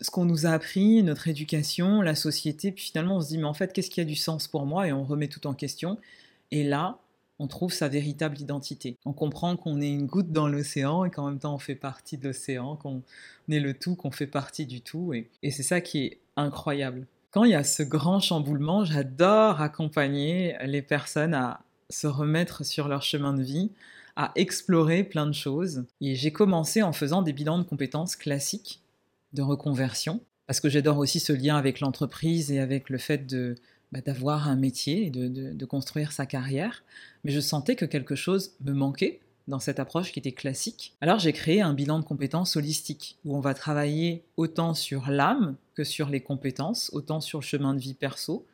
ce 0.00 0.10
qu'on 0.10 0.24
nous 0.24 0.46
a 0.46 0.50
appris, 0.50 1.02
notre 1.02 1.28
éducation, 1.28 2.02
la 2.02 2.14
société, 2.14 2.72
puis 2.72 2.84
finalement 2.84 3.16
on 3.16 3.20
se 3.20 3.28
dit 3.28 3.38
mais 3.38 3.44
en 3.44 3.54
fait 3.54 3.72
qu'est-ce 3.72 3.90
qui 3.90 4.00
a 4.00 4.04
du 4.04 4.16
sens 4.16 4.48
pour 4.48 4.66
moi? 4.66 4.86
Et 4.86 4.92
on 4.92 5.04
remet 5.04 5.28
tout 5.28 5.46
en 5.46 5.54
question. 5.54 5.98
Et 6.50 6.64
là, 6.64 6.98
on 7.38 7.46
trouve 7.48 7.72
sa 7.72 7.88
véritable 7.88 8.40
identité. 8.40 8.96
On 9.04 9.12
comprend 9.12 9.56
qu'on 9.56 9.80
est 9.80 9.90
une 9.90 10.06
goutte 10.06 10.32
dans 10.32 10.48
l'océan 10.48 11.04
et 11.04 11.10
qu'en 11.10 11.26
même 11.26 11.38
temps 11.38 11.54
on 11.54 11.58
fait 11.58 11.74
partie 11.74 12.16
de 12.16 12.28
l'océan, 12.28 12.76
qu'on 12.76 13.02
est 13.50 13.60
le 13.60 13.74
tout, 13.74 13.94
qu'on 13.94 14.10
fait 14.10 14.26
partie 14.26 14.66
du 14.66 14.80
tout. 14.80 15.12
Et, 15.12 15.28
et 15.42 15.50
c'est 15.50 15.62
ça 15.62 15.80
qui 15.80 16.04
est 16.04 16.18
incroyable. 16.36 17.06
Quand 17.30 17.44
il 17.44 17.50
y 17.50 17.54
a 17.54 17.64
ce 17.64 17.82
grand 17.82 18.20
chamboulement, 18.20 18.84
j'adore 18.84 19.60
accompagner 19.60 20.56
les 20.64 20.82
personnes 20.82 21.34
à 21.34 21.60
se 21.90 22.06
remettre 22.06 22.64
sur 22.64 22.88
leur 22.88 23.02
chemin 23.02 23.34
de 23.34 23.42
vie, 23.42 23.70
à 24.16 24.32
explorer 24.34 25.04
plein 25.04 25.26
de 25.26 25.34
choses. 25.34 25.84
Et 26.00 26.14
j'ai 26.14 26.32
commencé 26.32 26.82
en 26.82 26.92
faisant 26.92 27.22
des 27.22 27.32
bilans 27.32 27.58
de 27.58 27.64
compétences 27.64 28.16
classiques 28.16 28.80
de 29.36 29.42
reconversion, 29.42 30.20
parce 30.46 30.60
que 30.60 30.68
j'adore 30.68 30.98
aussi 30.98 31.20
ce 31.20 31.32
lien 31.32 31.56
avec 31.56 31.80
l'entreprise 31.80 32.50
et 32.50 32.58
avec 32.58 32.90
le 32.90 32.98
fait 32.98 33.26
de 33.26 33.54
bah, 33.92 34.00
d'avoir 34.00 34.48
un 34.48 34.56
métier 34.56 35.06
et 35.06 35.10
de, 35.10 35.64
construire 35.64 36.10
sa 36.10 36.26
carrière, 36.26 36.82
mais 37.22 37.30
je 37.30 37.40
sentais 37.40 37.76
que 37.76 37.84
quelque 37.84 38.16
chose 38.16 38.52
me 38.64 38.72
manquait 38.72 39.20
dans 39.46 39.60
cette 39.60 39.78
approche 39.78 40.10
qui 40.10 40.18
était 40.18 40.32
classique. 40.32 40.94
Alors 41.00 41.20
j'ai 41.20 41.32
créé 41.32 41.60
un 41.60 41.72
bilan 41.72 42.00
de 42.00 42.04
compétences 42.04 42.56
holistique, 42.56 43.16
où 43.24 43.36
on 43.36 43.40
va 43.40 43.54
travailler 43.54 44.24
autant 44.36 44.74
sur 44.74 45.08
l'âme 45.08 45.56
que 45.74 45.84
sur 45.84 46.08
les 46.08 46.20
compétences, 46.20 46.90
autant 46.94 47.20
sur 47.20 47.38
le 47.38 47.44
chemin 47.44 47.74
de 47.74 47.80
vie 47.80 47.94
perso 47.94 48.44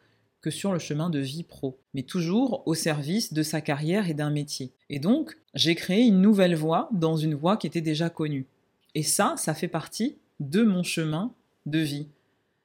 que 0.43 0.51
sur 0.51 0.73
le 0.73 0.81
chemin 0.81 1.09
de 1.09 1.21
vie 1.21 1.45
pro, 1.45 1.79
mais 1.95 2.03
toujours 2.03 2.63
au 2.67 2.75
service 2.75 3.33
de 3.33 3.45
sa 3.45 3.61
carrière 3.61 4.11
et 4.11 4.15
d'un 4.15 4.31
métier. 4.31 4.73
Et 4.91 4.99
donc, 4.99 5.39
j'ai 5.55 5.77
créé 5.77 6.03
une 6.03 6.21
nouvelle 6.21 6.57
voie 6.57 6.89
dans 6.93 7.17
une 7.17 7.35
voie 7.35 7.57
qui 7.57 7.69
était 7.69 7.81
déjà 7.81 8.11
connue. 8.11 8.47
Et 8.95 9.05
ça, 9.05 9.35
ça 9.39 9.55
fait 9.55 9.69
partie 9.69 10.17
de 10.51 10.63
mon 10.63 10.83
chemin 10.83 11.35
de 11.67 11.79
vie 11.79 12.09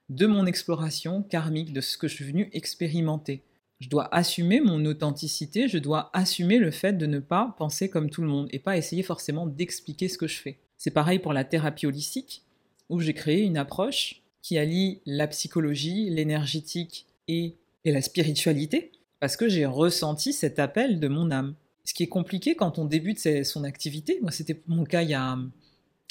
de 0.10 0.25
mon 0.25 0.46
exploration 0.46 1.22
karmique, 1.22 1.74
de 1.74 1.81
ce 1.81 1.98
que 1.98 2.07
je 2.07 2.15
suis 2.15 2.25
venu 2.25 2.50
expérimenter. 2.53 3.43
Je 3.79 3.89
dois 3.89 4.13
assumer 4.13 4.60
mon 4.60 4.84
authenticité, 4.86 5.67
je 5.67 5.77
dois 5.77 6.10
assumer 6.13 6.57
le 6.57 6.72
fait 6.72 6.93
de 6.93 7.05
ne 7.05 7.19
pas 7.19 7.55
penser 7.57 7.89
comme 7.89 8.10
tout 8.10 8.22
le 8.22 8.27
monde 8.27 8.48
et 8.51 8.60
pas 8.60 8.77
essayer 8.77 9.03
forcément 9.03 9.46
d'expliquer 9.46 10.07
ce 10.07 10.17
que 10.17 10.27
je 10.27 10.38
fais. 10.38 10.57
C'est 10.77 10.91
pareil 10.91 11.19
pour 11.19 11.34
la 11.34 11.43
thérapie 11.43 11.86
holistique, 11.86 12.43
où 12.89 13.00
j'ai 13.00 13.13
créé 13.13 13.41
une 13.41 13.57
approche 13.57 14.22
qui 14.41 14.57
allie 14.57 15.01
la 15.05 15.27
psychologie, 15.27 16.10
l'énergétique 16.10 17.05
et, 17.27 17.55
la 17.86 18.01
spiritualité, 18.01 18.91
parce 19.22 19.38
que 19.38 19.48
j'ai 19.48 19.65
ressenti 19.65 20.34
cet 20.34 20.60
appel 20.60 21.00
de 21.00 21.07
mon 21.07 21.31
âme. 21.31 21.55
Ce 21.86 21.93
qui 21.93 22.03
est 22.03 22.07
compliqué 22.07 22.55
quand 22.55 22.79
on 22.79 22.86
débute 22.86 23.46
son 23.46 23.63
activité, 23.63 24.19
moi 24.22 24.31
c'était 24.31 24.62
mon 24.67 24.84
cas 24.84 25.03
il 25.03 25.12
y 25.12 25.13
a, 25.13 25.38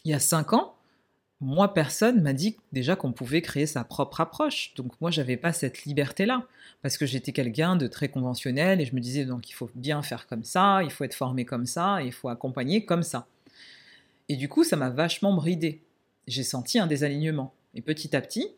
il 0.04 0.10
y 0.10 0.14
a 0.14 0.18
cinq 0.18 0.54
ans, 0.54 0.75
moi, 1.40 1.74
personne 1.74 2.22
m'a 2.22 2.32
dit 2.32 2.56
déjà 2.72 2.96
qu'on 2.96 3.12
pouvait 3.12 3.42
créer 3.42 3.66
sa 3.66 3.84
propre 3.84 4.20
approche. 4.20 4.72
Donc 4.74 4.92
moi, 5.00 5.10
j'avais 5.10 5.36
pas 5.36 5.52
cette 5.52 5.84
liberté-là 5.84 6.46
parce 6.82 6.96
que 6.96 7.04
j'étais 7.04 7.32
quelqu'un 7.32 7.76
de 7.76 7.86
très 7.86 8.08
conventionnel 8.08 8.80
et 8.80 8.86
je 8.86 8.94
me 8.94 9.00
disais 9.00 9.24
donc 9.26 9.50
il 9.50 9.52
faut 9.52 9.70
bien 9.74 10.02
faire 10.02 10.26
comme 10.26 10.44
ça, 10.44 10.82
il 10.82 10.90
faut 10.90 11.04
être 11.04 11.14
formé 11.14 11.44
comme 11.44 11.66
ça, 11.66 12.02
il 12.02 12.12
faut 12.12 12.28
accompagner 12.28 12.84
comme 12.84 13.02
ça. 13.02 13.26
Et 14.28 14.36
du 14.36 14.48
coup, 14.48 14.64
ça 14.64 14.76
m'a 14.76 14.88
vachement 14.88 15.34
bridé. 15.34 15.82
J'ai 16.26 16.42
senti 16.42 16.78
un 16.78 16.86
désalignement. 16.86 17.52
Et 17.74 17.82
petit 17.82 18.16
à 18.16 18.22
petit, 18.22 18.48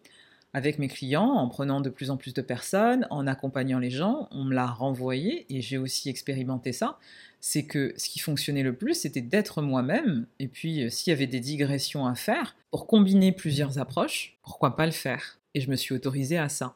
avec 0.58 0.78
mes 0.78 0.88
clients, 0.88 1.30
en 1.30 1.48
prenant 1.48 1.80
de 1.80 1.88
plus 1.88 2.10
en 2.10 2.16
plus 2.16 2.34
de 2.34 2.42
personnes, 2.42 3.06
en 3.08 3.26
accompagnant 3.26 3.78
les 3.78 3.90
gens, 3.90 4.28
on 4.30 4.44
me 4.44 4.54
l'a 4.54 4.66
renvoyé 4.66 5.46
et 5.48 5.62
j'ai 5.62 5.78
aussi 5.78 6.10
expérimenté 6.10 6.72
ça 6.72 6.98
c'est 7.40 7.64
que 7.64 7.94
ce 7.96 8.08
qui 8.08 8.18
fonctionnait 8.18 8.62
le 8.62 8.74
plus, 8.74 8.94
c'était 8.94 9.20
d'être 9.20 9.62
moi-même, 9.62 10.26
et 10.38 10.48
puis 10.48 10.84
euh, 10.84 10.90
s'il 10.90 11.10
y 11.10 11.14
avait 11.14 11.26
des 11.26 11.40
digressions 11.40 12.06
à 12.06 12.14
faire, 12.14 12.56
pour 12.70 12.86
combiner 12.86 13.32
plusieurs 13.32 13.78
approches, 13.78 14.36
pourquoi 14.42 14.76
pas 14.76 14.86
le 14.86 14.92
faire? 14.92 15.38
Et 15.54 15.60
je 15.60 15.70
me 15.70 15.76
suis 15.76 15.94
autorisée 15.94 16.38
à 16.38 16.48
ça. 16.48 16.74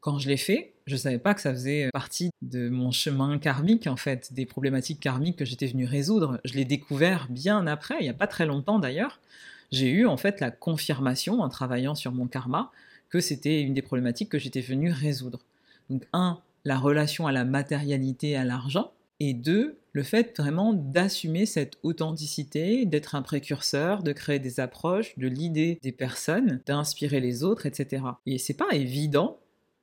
Quand 0.00 0.18
je 0.18 0.28
l'ai 0.28 0.36
fait, 0.36 0.74
je 0.86 0.94
ne 0.94 0.98
savais 0.98 1.18
pas 1.18 1.32
que 1.32 1.40
ça 1.40 1.52
faisait 1.52 1.88
partie 1.92 2.30
de 2.42 2.68
mon 2.68 2.90
chemin 2.90 3.38
karmique, 3.38 3.86
en 3.86 3.96
fait, 3.96 4.32
des 4.32 4.46
problématiques 4.46 4.98
karmiques 4.98 5.36
que 5.36 5.44
j'étais 5.44 5.68
venue 5.68 5.86
résoudre. 5.86 6.40
Je 6.44 6.54
l'ai 6.54 6.64
découvert 6.64 7.28
bien 7.30 7.66
après, 7.68 7.96
il 8.00 8.02
n'y 8.02 8.08
a 8.08 8.14
pas 8.14 8.26
très 8.26 8.46
longtemps 8.46 8.80
d'ailleurs. 8.80 9.20
J'ai 9.70 9.90
eu 9.90 10.06
en 10.06 10.16
fait 10.16 10.40
la 10.40 10.50
confirmation 10.50 11.40
en 11.40 11.48
travaillant 11.48 11.94
sur 11.94 12.12
mon 12.12 12.26
karma 12.26 12.72
que 13.12 13.20
c'était 13.20 13.60
une 13.60 13.74
des 13.74 13.82
problématiques 13.82 14.30
que 14.30 14.38
j'étais 14.38 14.62
venue 14.62 14.90
résoudre. 14.90 15.38
Donc 15.90 16.04
un, 16.12 16.40
la 16.64 16.78
relation 16.78 17.26
à 17.26 17.32
la 17.32 17.44
matérialité, 17.44 18.36
à 18.36 18.44
l'argent, 18.44 18.92
et 19.20 19.34
deux, 19.34 19.78
le 19.92 20.02
fait 20.02 20.36
vraiment 20.36 20.72
d'assumer 20.72 21.46
cette 21.46 21.78
authenticité, 21.82 22.86
d'être 22.86 23.14
un 23.14 23.22
précurseur, 23.22 24.02
de 24.02 24.12
créer 24.12 24.38
des 24.38 24.58
approches, 24.58 25.16
de 25.18 25.28
l'idée 25.28 25.78
des 25.82 25.92
personnes, 25.92 26.60
d'inspirer 26.66 27.20
les 27.20 27.44
autres, 27.44 27.66
etc. 27.66 28.02
Et 28.26 28.38
c'est 28.38 28.56
pas 28.56 28.72
évident 28.72 29.38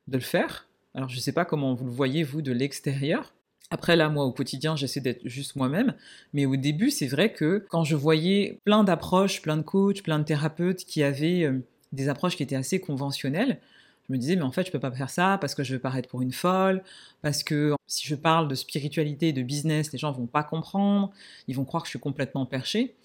de 0.08 0.16
le 0.16 0.22
faire. 0.22 0.68
Alors 0.94 1.08
je 1.08 1.20
sais 1.20 1.32
pas 1.32 1.44
comment 1.44 1.74
vous 1.74 1.84
le 1.84 1.92
voyez 1.92 2.24
vous 2.24 2.42
de 2.42 2.52
l'extérieur. 2.52 3.32
Après 3.70 3.94
là, 3.94 4.08
moi 4.08 4.24
au 4.24 4.32
quotidien, 4.32 4.74
j'essaie 4.74 5.00
d'être 5.00 5.20
juste 5.24 5.54
moi-même, 5.54 5.94
mais 6.32 6.44
au 6.44 6.56
début, 6.56 6.90
c'est 6.90 7.06
vrai 7.06 7.32
que 7.32 7.64
quand 7.70 7.84
je 7.84 7.94
voyais 7.94 8.58
plein 8.64 8.82
d'approches, 8.82 9.40
plein 9.40 9.56
de 9.56 9.62
coachs, 9.62 10.02
plein 10.02 10.18
de 10.18 10.24
thérapeutes 10.24 10.84
qui 10.84 11.04
avaient 11.04 11.44
euh, 11.44 11.60
des 11.92 12.08
approches 12.08 12.36
qui 12.36 12.42
étaient 12.42 12.56
assez 12.56 12.80
conventionnelles, 12.80 13.60
je 14.08 14.12
me 14.12 14.18
disais, 14.18 14.34
mais 14.34 14.42
en 14.42 14.50
fait, 14.50 14.66
je 14.66 14.72
peux 14.72 14.80
pas 14.80 14.90
faire 14.90 15.10
ça 15.10 15.38
parce 15.40 15.54
que 15.54 15.62
je 15.62 15.74
vais 15.74 15.78
paraître 15.78 16.08
pour 16.08 16.20
une 16.20 16.32
folle, 16.32 16.82
parce 17.22 17.44
que 17.44 17.74
si 17.86 18.08
je 18.08 18.16
parle 18.16 18.48
de 18.48 18.56
spiritualité 18.56 19.32
de 19.32 19.42
business, 19.42 19.92
les 19.92 19.98
gens 19.98 20.10
vont 20.10 20.26
pas 20.26 20.42
comprendre, 20.42 21.12
ils 21.46 21.54
vont 21.54 21.64
croire 21.64 21.82
que 21.82 21.86
je 21.86 21.90
suis 21.90 22.00
complètement 22.00 22.44
perché. 22.44 22.96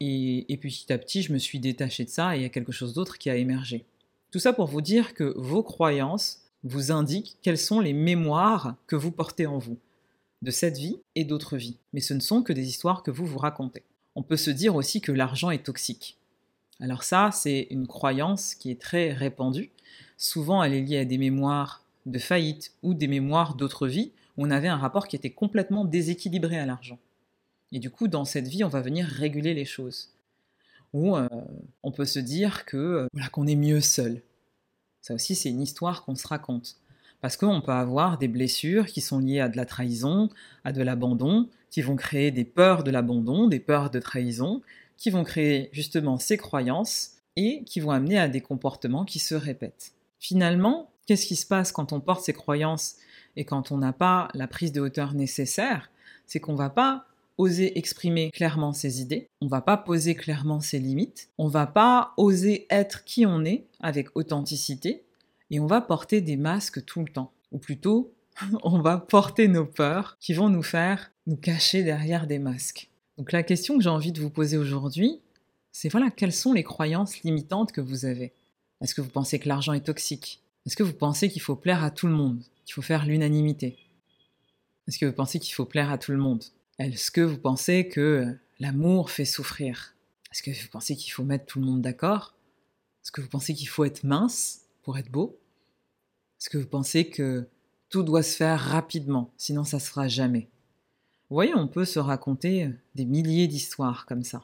Et, 0.00 0.52
et 0.52 0.56
puis 0.56 0.70
petit 0.70 0.92
à 0.92 0.98
petit, 0.98 1.22
je 1.22 1.32
me 1.32 1.38
suis 1.38 1.58
détaché 1.58 2.04
de 2.04 2.10
ça 2.10 2.36
et 2.36 2.40
il 2.40 2.42
y 2.42 2.46
a 2.46 2.50
quelque 2.50 2.70
chose 2.70 2.94
d'autre 2.94 3.18
qui 3.18 3.30
a 3.30 3.36
émergé. 3.36 3.84
Tout 4.30 4.38
ça 4.38 4.52
pour 4.52 4.66
vous 4.66 4.80
dire 4.80 5.14
que 5.14 5.34
vos 5.36 5.62
croyances 5.62 6.42
vous 6.62 6.92
indiquent 6.92 7.36
quelles 7.42 7.58
sont 7.58 7.80
les 7.80 7.92
mémoires 7.92 8.76
que 8.86 8.96
vous 8.96 9.10
portez 9.10 9.46
en 9.46 9.58
vous, 9.58 9.78
de 10.42 10.50
cette 10.50 10.76
vie 10.76 10.98
et 11.14 11.24
d'autres 11.24 11.56
vies. 11.56 11.78
Mais 11.92 12.00
ce 12.00 12.14
ne 12.14 12.20
sont 12.20 12.42
que 12.42 12.52
des 12.52 12.68
histoires 12.68 13.02
que 13.02 13.10
vous 13.10 13.26
vous 13.26 13.38
racontez. 13.38 13.82
On 14.14 14.22
peut 14.22 14.36
se 14.36 14.50
dire 14.50 14.76
aussi 14.76 15.00
que 15.00 15.12
l'argent 15.12 15.50
est 15.50 15.64
toxique. 15.64 16.17
Alors 16.80 17.02
ça, 17.02 17.30
c'est 17.32 17.66
une 17.70 17.86
croyance 17.86 18.54
qui 18.54 18.70
est 18.70 18.80
très 18.80 19.12
répandue 19.12 19.70
souvent 20.18 20.62
elle 20.62 20.74
est 20.74 20.82
liée 20.82 20.98
à 20.98 21.04
des 21.06 21.16
mémoires 21.16 21.84
de 22.04 22.18
faillite 22.18 22.72
ou 22.82 22.92
des 22.92 23.06
mémoires 23.06 23.54
d'autres 23.54 23.88
vies 23.88 24.12
où 24.36 24.44
on 24.44 24.50
avait 24.50 24.68
un 24.68 24.76
rapport 24.76 25.08
qui 25.08 25.16
était 25.16 25.30
complètement 25.30 25.84
déséquilibré 25.84 26.58
à 26.58 26.66
l'argent. 26.66 26.98
Et 27.72 27.78
du 27.78 27.90
coup, 27.90 28.08
dans 28.08 28.24
cette 28.24 28.48
vie, 28.48 28.64
on 28.64 28.68
va 28.68 28.80
venir 28.80 29.06
réguler 29.06 29.54
les 29.54 29.64
choses. 29.64 30.10
Ou 30.92 31.16
euh, 31.16 31.28
on 31.82 31.90
peut 31.90 32.06
se 32.06 32.18
dire 32.18 32.64
que 32.64 32.76
euh, 32.76 33.06
voilà, 33.12 33.28
qu'on 33.28 33.46
est 33.46 33.56
mieux 33.56 33.80
seul. 33.80 34.22
Ça 35.02 35.14
aussi, 35.14 35.34
c'est 35.34 35.50
une 35.50 35.60
histoire 35.60 36.04
qu'on 36.04 36.14
se 36.14 36.26
raconte. 36.26 36.76
Parce 37.20 37.36
qu'on 37.36 37.60
peut 37.60 37.72
avoir 37.72 38.16
des 38.16 38.28
blessures 38.28 38.86
qui 38.86 39.00
sont 39.00 39.18
liées 39.18 39.40
à 39.40 39.48
de 39.48 39.56
la 39.56 39.66
trahison, 39.66 40.30
à 40.64 40.72
de 40.72 40.82
l'abandon, 40.82 41.48
qui 41.70 41.82
vont 41.82 41.96
créer 41.96 42.30
des 42.30 42.44
peurs 42.44 42.84
de 42.84 42.90
l'abandon, 42.90 43.48
des 43.48 43.60
peurs 43.60 43.90
de 43.90 43.98
trahison, 43.98 44.62
qui 44.98 45.10
vont 45.10 45.24
créer 45.24 45.70
justement 45.72 46.18
ces 46.18 46.36
croyances 46.36 47.12
et 47.36 47.62
qui 47.64 47.80
vont 47.80 47.92
amener 47.92 48.18
à 48.18 48.28
des 48.28 48.40
comportements 48.40 49.04
qui 49.04 49.20
se 49.20 49.34
répètent. 49.34 49.92
Finalement, 50.18 50.90
qu'est-ce 51.06 51.26
qui 51.26 51.36
se 51.36 51.46
passe 51.46 51.72
quand 51.72 51.92
on 51.92 52.00
porte 52.00 52.24
ses 52.24 52.32
croyances 52.32 52.96
et 53.36 53.44
quand 53.44 53.70
on 53.70 53.78
n'a 53.78 53.92
pas 53.92 54.28
la 54.34 54.48
prise 54.48 54.72
de 54.72 54.80
hauteur 54.80 55.14
nécessaire? 55.14 55.90
C'est 56.26 56.40
qu'on 56.40 56.56
va 56.56 56.68
pas 56.68 57.06
oser 57.38 57.78
exprimer 57.78 58.32
clairement 58.32 58.72
ses 58.72 59.00
idées, 59.00 59.28
on 59.40 59.46
va 59.46 59.60
pas 59.60 59.76
poser 59.76 60.16
clairement 60.16 60.60
ses 60.60 60.80
limites, 60.80 61.30
on 61.38 61.46
va 61.46 61.68
pas 61.68 62.12
oser 62.16 62.66
être 62.68 63.04
qui 63.04 63.24
on 63.24 63.44
est 63.44 63.64
avec 63.80 64.08
authenticité 64.16 65.04
et 65.50 65.60
on 65.60 65.66
va 65.66 65.80
porter 65.80 66.20
des 66.20 66.36
masques 66.36 66.84
tout 66.84 67.00
le 67.00 67.08
temps. 67.08 67.32
Ou 67.52 67.58
plutôt, 67.58 68.12
on 68.64 68.80
va 68.80 68.98
porter 68.98 69.46
nos 69.46 69.64
peurs 69.64 70.16
qui 70.20 70.34
vont 70.34 70.48
nous 70.48 70.64
faire 70.64 71.12
nous 71.28 71.36
cacher 71.36 71.84
derrière 71.84 72.26
des 72.26 72.40
masques. 72.40 72.87
Donc 73.18 73.32
la 73.32 73.42
question 73.42 73.76
que 73.76 73.82
j'ai 73.82 73.90
envie 73.90 74.12
de 74.12 74.20
vous 74.20 74.30
poser 74.30 74.56
aujourd'hui, 74.56 75.20
c'est 75.72 75.88
voilà, 75.88 76.08
quelles 76.10 76.32
sont 76.32 76.52
les 76.52 76.62
croyances 76.62 77.20
limitantes 77.22 77.72
que 77.72 77.80
vous 77.80 78.04
avez? 78.04 78.32
Est-ce 78.80 78.94
que 78.94 79.00
vous 79.00 79.10
pensez 79.10 79.40
que 79.40 79.48
l'argent 79.48 79.72
est 79.72 79.84
toxique? 79.84 80.40
Est-ce 80.64 80.76
que 80.76 80.84
vous 80.84 80.94
pensez 80.94 81.28
qu'il 81.28 81.42
faut 81.42 81.56
plaire 81.56 81.82
à 81.82 81.90
tout 81.90 82.06
le 82.06 82.12
monde 82.12 82.40
Qu'il 82.64 82.74
faut 82.74 82.82
faire 82.82 83.06
l'unanimité? 83.06 83.76
Est-ce 84.86 84.98
que 84.98 85.06
vous 85.06 85.12
pensez 85.12 85.40
qu'il 85.40 85.52
faut 85.52 85.64
plaire 85.64 85.90
à 85.90 85.98
tout 85.98 86.12
le 86.12 86.18
monde? 86.18 86.44
Est-ce 86.78 87.10
que 87.10 87.20
vous 87.20 87.38
pensez 87.38 87.88
que 87.88 88.38
l'amour 88.60 89.10
fait 89.10 89.24
souffrir? 89.24 89.96
Est-ce 90.30 90.42
que 90.44 90.52
vous 90.52 90.68
pensez 90.70 90.94
qu'il 90.94 91.12
faut 91.12 91.24
mettre 91.24 91.46
tout 91.46 91.58
le 91.58 91.66
monde 91.66 91.82
d'accord? 91.82 92.36
Est-ce 93.02 93.10
que 93.10 93.20
vous 93.20 93.28
pensez 93.28 93.52
qu'il 93.52 93.68
faut 93.68 93.84
être 93.84 94.04
mince 94.04 94.60
pour 94.82 94.96
être 94.96 95.10
beau? 95.10 95.40
Est-ce 96.40 96.50
que 96.50 96.58
vous 96.58 96.68
pensez 96.68 97.10
que 97.10 97.48
tout 97.88 98.04
doit 98.04 98.22
se 98.22 98.36
faire 98.36 98.60
rapidement, 98.60 99.32
sinon 99.36 99.64
ça 99.64 99.80
se 99.80 99.90
fera 99.90 100.06
jamais? 100.06 100.48
Vous 101.30 101.34
voyez, 101.34 101.54
on 101.54 101.68
peut 101.68 101.84
se 101.84 101.98
raconter 101.98 102.70
des 102.94 103.04
milliers 103.04 103.48
d'histoires 103.48 104.06
comme 104.06 104.24
ça. 104.24 104.42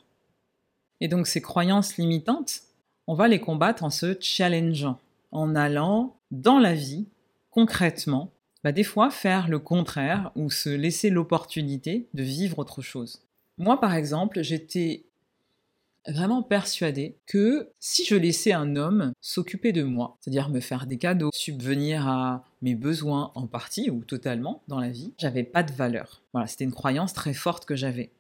Et 1.01 1.09
donc 1.09 1.27
ces 1.27 1.41
croyances 1.41 1.97
limitantes, 1.97 2.63
on 3.07 3.15
va 3.15 3.29
les 3.29 3.41
combattre 3.41 3.85
en 3.85 3.91
se 3.91 4.17
challengeant, 4.21 4.99
en 5.33 5.55
allant 5.55 6.17
dans 6.31 6.59
la 6.59 6.75
vie, 6.75 7.07
concrètement, 7.51 8.31
bah, 8.63 8.73
des 8.73 8.85
fois 8.85 9.11
faire 9.11 9.49
le 9.49 9.59
contraire 9.59 10.33
ou 10.37 10.51
se 10.51 10.71
laisser 10.71 11.11
l'opportunité 11.11 12.09
de 12.15 12.23
vivre 12.23 12.59
autre 12.59 12.83
chose. 12.83 13.23
Moi, 13.59 13.79
par 13.81 13.95
exemple, 13.95 14.43
j'étais 14.43 15.05
vraiment 16.07 16.43
persuadée 16.43 17.17
que 17.27 17.71
si 17.81 18.05
je 18.05 18.15
laissais 18.15 18.53
un 18.53 18.77
homme 18.77 19.13
s'occuper 19.21 19.73
de 19.73 19.83
moi, 19.83 20.17
c'est-à-dire 20.21 20.49
me 20.49 20.61
faire 20.61 20.87
des 20.87 20.99
cadeaux, 20.99 21.31
subvenir 21.33 22.09
à 22.09 22.45
mes 22.63 22.75
besoins 22.75 23.33
en 23.35 23.47
partie 23.47 23.91
ou 23.91 24.05
totalement 24.05 24.63
dans 24.69 24.81
la 24.81 24.91
vie, 24.91 25.13
j'avais 25.19 25.45
pas 25.45 25.63
de 25.63 25.73
valeur. 25.73 26.23
Voilà, 26.33 26.47
c'était 26.47 26.65
une 26.65 26.73
croyance 26.73 27.13
très 27.13 27.35
forte 27.35 27.65
que 27.65 27.77
j'avais. 27.77 28.11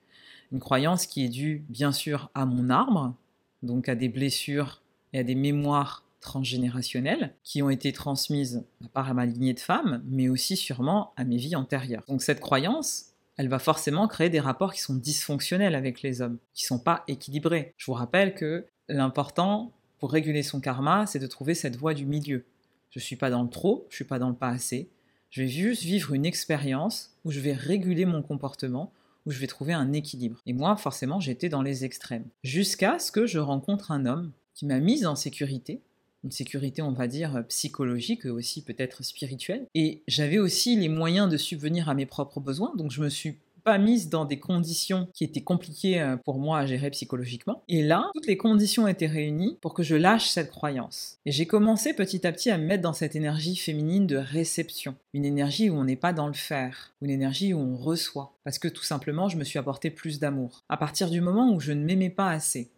Une 0.53 0.61
croyance 0.61 1.07
qui 1.07 1.25
est 1.25 1.29
due 1.29 1.65
bien 1.69 1.93
sûr 1.93 2.31
à 2.35 2.47
mon 2.47 2.71
arbre, 2.71 3.15
donc 3.63 3.89
à 3.89 3.95
des 3.95 4.09
blessures 4.09 4.83
et 5.13 5.21
à 5.21 5.23
des 5.23 5.35
mémoires 5.35 6.05
transgénérationnelles 6.21 7.35
qui 7.45 7.63
ont 7.63 7.71
été 7.71 7.93
transmises 7.93 8.65
à 8.95 9.15
ma 9.15 9.27
lignée 9.27 9.53
de 9.53 9.61
femmes, 9.61 10.03
mais 10.07 10.29
aussi 10.29 10.57
sûrement 10.57 11.13
à 11.17 11.25
mes 11.25 11.37
vies 11.37 11.55
antérieures. 11.55 12.03
Donc 12.09 12.23
cette 12.23 12.41
croyance, 12.41 13.14
elle 13.37 13.49
va 13.49 13.59
forcément 13.59 14.09
créer 14.09 14.31
des 14.31 14.41
rapports 14.41 14.73
qui 14.73 14.81
sont 14.81 14.95
dysfonctionnels 14.95 15.75
avec 15.75 16.03
les 16.03 16.21
hommes, 16.21 16.39
qui 16.53 16.65
sont 16.65 16.79
pas 16.79 17.05
équilibrés. 17.09 17.75
Je 17.77 17.87
vous 17.87 17.93
rappelle 17.93 18.35
que 18.35 18.67
l'important 18.89 19.73
pour 19.99 20.13
réguler 20.13 20.43
son 20.43 20.61
karma, 20.61 21.07
c'est 21.07 21.19
de 21.19 21.27
trouver 21.27 21.55
cette 21.55 21.77
voie 21.77 21.95
du 21.95 22.07
milieu. 22.07 22.45
Je 22.91 22.99
suis 22.99 23.17
pas 23.17 23.31
dans 23.31 23.43
le 23.43 23.49
trop, 23.49 23.87
je 23.91 23.97
suis 23.97 24.05
pas 24.05 24.19
dans 24.19 24.29
le 24.29 24.35
pas 24.35 24.51
assez. 24.51 24.89
Je 25.31 25.43
vais 25.43 25.49
juste 25.49 25.83
vivre 25.83 26.15
une 26.15 26.27
expérience 26.27 27.17
où 27.25 27.33
je 27.33 27.41
vais 27.41 27.55
réguler 27.55 28.05
mon 28.05 28.23
comportement, 28.23 28.93
où 29.27 29.33
je 29.33 29.39
vais 29.41 29.47
trouver 29.47 29.73
un 29.73 29.93
équilibre. 29.93 30.41
Et 30.47 30.53
moi, 30.53 30.77
forcément, 30.77 31.19
j'étais 31.19 31.49
dans 31.49 31.63
les 31.63 31.85
extrêmes. 31.85 32.27
Jusqu'à 32.45 32.99
ce 32.99 33.11
que 33.11 33.27
je 33.27 33.39
rencontre 33.39 33.91
un 33.91 34.07
homme 34.07 34.31
qui 34.55 34.67
m'a 34.67 34.79
mise 34.79 35.07
en 35.07 35.17
sécurité, 35.17 35.81
une 36.25 36.33
sécurité, 36.33 36.83
on 36.83 36.93
va 36.93 37.07
dire, 37.07 37.45
psychologique, 37.49 38.25
aussi 38.25 38.65
peut-être 38.65 39.05
spirituelle. 39.05 39.67
Et 39.75 40.03
j'avais 40.09 40.39
aussi 40.39 40.77
les 40.77 40.89
moyens 40.89 41.29
de 41.29 41.37
subvenir 41.37 41.89
à 41.89 41.95
mes 41.95 42.07
propres 42.07 42.41
besoins, 42.41 42.73
donc 42.77 42.91
je 42.91 43.03
me 43.03 43.09
suis 43.09 43.37
pas 43.65 43.79
mise 43.79 44.11
dans 44.11 44.27
des 44.27 44.39
conditions 44.39 45.09
qui 45.15 45.25
étaient 45.25 45.43
compliquées 45.43 46.01
euh, 46.01 46.17
pour 46.17 46.39
moi 46.39 46.59
à 46.59 46.67
gérer 46.67 46.91
psychologiquement. 46.91 47.63
Et 47.69 47.83
là, 47.83 48.11
toutes 48.15 48.27
les 48.27 48.37
conditions 48.37 48.87
étaient 48.87 49.07
réunies 49.07 49.59
pour 49.61 49.75
que 49.75 49.83
je 49.83 49.97
lâche 49.97 50.29
cette 50.29 50.51
croyance. 50.51 51.19
Et 51.25 51.33
j'ai 51.33 51.47
commencé 51.47 51.95
petit 51.95 52.27
à 52.27 52.33
petit 52.33 52.51
à 52.51 52.59
me 52.59 52.67
mettre 52.67 52.83
dans 52.83 52.93
cette 52.93 53.17
énergie 53.17 53.57
féminine 53.57 54.07
de 54.07 54.17
réception. 54.17 54.95
Une 55.15 55.25
énergie 55.25 55.71
où 55.71 55.77
on 55.77 55.85
n'est 55.85 55.97
pas 55.97 56.13
dans 56.13 56.29
le 56.29 56.35
faire. 56.35 56.93
Une 57.01 57.11
énergie 57.11 57.55
où 57.55 57.59
on 57.59 57.77
reçoit. 57.77 58.35
Parce 58.45 58.59
que 58.59 58.69
tout 58.69 58.85
simplement, 58.85 59.29
je 59.29 59.39
me 59.39 59.45
suis 59.45 59.59
apporté 59.59 59.91
plus 59.91 60.21
d'amour. 60.21 60.63
À 60.69 60.77
partir 60.77 61.09
du 61.09 61.23
moment 61.23 61.53
où 61.53 61.61
je 61.61 61.73
ne 61.73 61.85
m'aimais 61.85 62.11
pas 62.11 62.29
assez, 62.29 62.71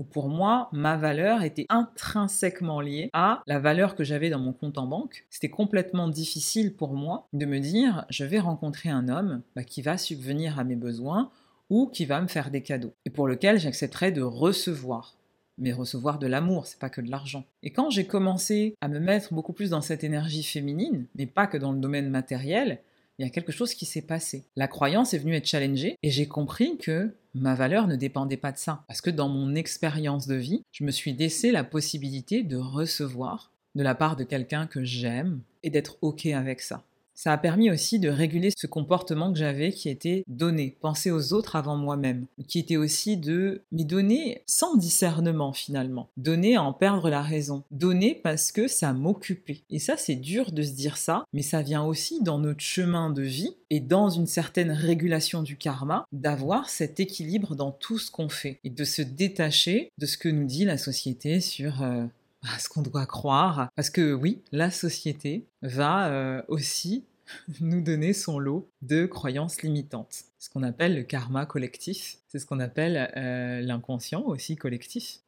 où 0.00 0.02
pour 0.02 0.30
moi, 0.30 0.70
ma 0.72 0.96
valeur 0.96 1.42
était 1.42 1.66
intrinsèquement 1.68 2.80
liée 2.80 3.10
à 3.12 3.42
la 3.46 3.58
valeur 3.58 3.94
que 3.94 4.02
j'avais 4.02 4.30
dans 4.30 4.38
mon 4.38 4.54
compte 4.54 4.78
en 4.78 4.86
banque. 4.86 5.26
C'était 5.28 5.50
complètement 5.50 6.08
difficile 6.08 6.74
pour 6.74 6.94
moi 6.94 7.28
de 7.34 7.44
me 7.44 7.58
dire, 7.58 8.06
je 8.08 8.24
vais 8.24 8.38
rencontrer 8.40 8.88
un 8.88 9.10
homme 9.10 9.42
bah, 9.54 9.62
qui 9.62 9.82
va 9.82 9.98
subvenir 9.98 10.58
à 10.58 10.64
mes 10.64 10.74
besoins 10.74 11.30
ou 11.68 11.86
qui 11.86 12.06
va 12.06 12.22
me 12.22 12.28
faire 12.28 12.50
des 12.50 12.62
cadeaux, 12.62 12.94
et 13.04 13.10
pour 13.10 13.28
lequel 13.28 13.60
j'accepterais 13.60 14.10
de 14.10 14.22
recevoir 14.22 15.14
mais 15.60 15.72
recevoir 15.74 16.18
de 16.18 16.26
l'amour, 16.26 16.66
c'est 16.66 16.78
pas 16.78 16.88
que 16.88 17.02
de 17.02 17.10
l'argent. 17.10 17.44
Et 17.62 17.70
quand 17.70 17.90
j'ai 17.90 18.06
commencé 18.06 18.74
à 18.80 18.88
me 18.88 18.98
mettre 18.98 19.34
beaucoup 19.34 19.52
plus 19.52 19.68
dans 19.68 19.82
cette 19.82 20.02
énergie 20.02 20.42
féminine, 20.42 21.04
mais 21.14 21.26
pas 21.26 21.46
que 21.46 21.58
dans 21.58 21.72
le 21.72 21.78
domaine 21.78 22.08
matériel, 22.08 22.80
il 23.20 23.24
y 23.24 23.26
a 23.26 23.30
quelque 23.30 23.52
chose 23.52 23.74
qui 23.74 23.84
s'est 23.84 24.00
passé. 24.00 24.46
La 24.56 24.66
croyance 24.66 25.12
est 25.12 25.18
venue 25.18 25.34
être 25.34 25.46
challengée 25.46 25.94
et 26.02 26.10
j'ai 26.10 26.26
compris 26.26 26.78
que 26.78 27.14
ma 27.34 27.54
valeur 27.54 27.86
ne 27.86 27.94
dépendait 27.94 28.38
pas 28.38 28.50
de 28.50 28.56
ça. 28.56 28.82
Parce 28.88 29.02
que 29.02 29.10
dans 29.10 29.28
mon 29.28 29.54
expérience 29.54 30.26
de 30.26 30.36
vie, 30.36 30.62
je 30.72 30.84
me 30.84 30.90
suis 30.90 31.12
laissé 31.12 31.50
la 31.50 31.62
possibilité 31.62 32.42
de 32.42 32.56
recevoir 32.56 33.52
de 33.74 33.82
la 33.82 33.94
part 33.94 34.16
de 34.16 34.24
quelqu'un 34.24 34.66
que 34.66 34.84
j'aime 34.84 35.42
et 35.62 35.68
d'être 35.68 35.98
OK 36.00 36.24
avec 36.24 36.62
ça. 36.62 36.82
Ça 37.22 37.34
a 37.34 37.36
permis 37.36 37.70
aussi 37.70 37.98
de 37.98 38.08
réguler 38.08 38.48
ce 38.56 38.66
comportement 38.66 39.30
que 39.30 39.38
j'avais 39.38 39.72
qui 39.72 39.90
était 39.90 40.24
donné, 40.26 40.78
penser 40.80 41.10
aux 41.10 41.34
autres 41.34 41.54
avant 41.54 41.76
moi-même, 41.76 42.24
qui 42.48 42.58
était 42.58 42.78
aussi 42.78 43.18
de 43.18 43.60
me 43.72 43.82
donner 43.82 44.42
sans 44.46 44.74
discernement 44.74 45.52
finalement, 45.52 46.08
donner 46.16 46.56
à 46.56 46.62
en 46.62 46.72
perdre 46.72 47.10
la 47.10 47.20
raison, 47.20 47.62
donner 47.70 48.14
parce 48.14 48.52
que 48.52 48.68
ça 48.68 48.94
m'occupait. 48.94 49.60
Et 49.68 49.78
ça 49.78 49.98
c'est 49.98 50.16
dur 50.16 50.50
de 50.50 50.62
se 50.62 50.72
dire 50.72 50.96
ça, 50.96 51.24
mais 51.34 51.42
ça 51.42 51.60
vient 51.60 51.84
aussi 51.84 52.22
dans 52.22 52.38
notre 52.38 52.62
chemin 52.62 53.10
de 53.10 53.20
vie 53.20 53.54
et 53.68 53.80
dans 53.80 54.08
une 54.08 54.26
certaine 54.26 54.70
régulation 54.70 55.42
du 55.42 55.58
karma 55.58 56.06
d'avoir 56.12 56.70
cet 56.70 57.00
équilibre 57.00 57.54
dans 57.54 57.70
tout 57.70 57.98
ce 57.98 58.10
qu'on 58.10 58.30
fait 58.30 58.60
et 58.64 58.70
de 58.70 58.84
se 58.84 59.02
détacher 59.02 59.90
de 59.98 60.06
ce 60.06 60.16
que 60.16 60.30
nous 60.30 60.46
dit 60.46 60.64
la 60.64 60.78
société 60.78 61.42
sur 61.42 61.82
euh, 61.82 62.06
ce 62.58 62.68
qu'on 62.68 62.82
doit 62.82 63.06
croire. 63.06 63.68
Parce 63.76 63.90
que 63.90 64.12
oui, 64.12 64.42
la 64.52 64.70
société 64.70 65.46
va 65.62 66.08
euh, 66.08 66.42
aussi 66.48 67.04
nous 67.60 67.80
donner 67.80 68.12
son 68.12 68.38
lot 68.38 68.68
de 68.82 69.06
croyances 69.06 69.62
limitantes. 69.62 70.24
Ce 70.38 70.48
qu'on 70.48 70.62
appelle 70.62 70.94
le 70.94 71.02
karma 71.02 71.46
collectif, 71.46 72.18
c'est 72.28 72.38
ce 72.38 72.46
qu'on 72.46 72.60
appelle 72.60 73.12
euh, 73.16 73.60
l'inconscient 73.60 74.22
aussi 74.22 74.56
collectif. 74.56 75.20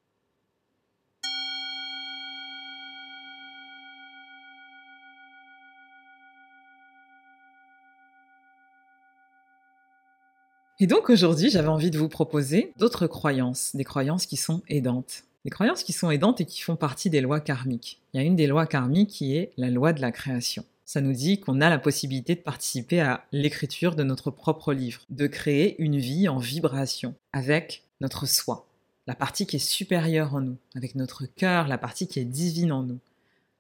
Et 10.81 10.88
donc 10.88 11.11
aujourd'hui, 11.11 11.48
j'avais 11.48 11.68
envie 11.68 11.92
de 11.92 11.98
vous 11.98 12.09
proposer 12.09 12.72
d'autres 12.77 13.07
croyances, 13.07 13.77
des 13.77 13.85
croyances 13.85 14.27
qui 14.27 14.37
sont 14.37 14.62
aidantes. 14.66 15.22
Des 15.45 15.51
croyances 15.51 15.83
qui 15.83 15.93
sont 15.93 16.11
aidantes 16.11 16.41
et 16.41 16.47
qui 16.47 16.61
font 16.61 16.77
partie 16.77 17.11
des 17.11 17.21
lois 17.21 17.41
karmiques. 17.41 18.01
Il 18.13 18.21
y 18.21 18.25
a 18.25 18.27
une 18.27 18.37
des 18.37 18.47
lois 18.47 18.67
karmiques 18.67 19.11
qui 19.11 19.37
est 19.37 19.53
la 19.57 19.71
loi 19.71 19.93
de 19.93 20.01
la 20.01 20.13
création 20.13 20.65
ça 20.93 21.01
nous 21.01 21.15
dit 21.15 21.41
qu'on 21.41 21.63
a 21.63 21.71
la 21.71 21.79
possibilité 21.79 22.35
de 22.35 22.43
participer 22.43 23.01
à 23.01 23.25
l'écriture 23.33 23.97
de 23.97 24.03
notre 24.03 24.31
propre 24.31 24.75
livre, 24.75 25.01
de 25.09 25.27
créer 25.27 25.81
une 25.81 25.99
vie 25.99 26.29
en 26.29 26.37
vibration 26.37 27.15
avec 27.33 27.85
notre 28.03 28.27
soi, 28.27 28.67
la 29.07 29.15
partie 29.15 29.47
qui 29.47 29.57
est 29.57 29.59
supérieure 29.59 30.35
en 30.35 30.43
nous, 30.43 30.59
avec 30.75 30.95
notre 30.95 31.25
cœur, 31.25 31.67
la 31.67 31.79
partie 31.79 32.09
qui 32.09 32.19
est 32.19 32.27
divine 32.27 32.73
en 32.73 32.83
nous. 32.83 32.99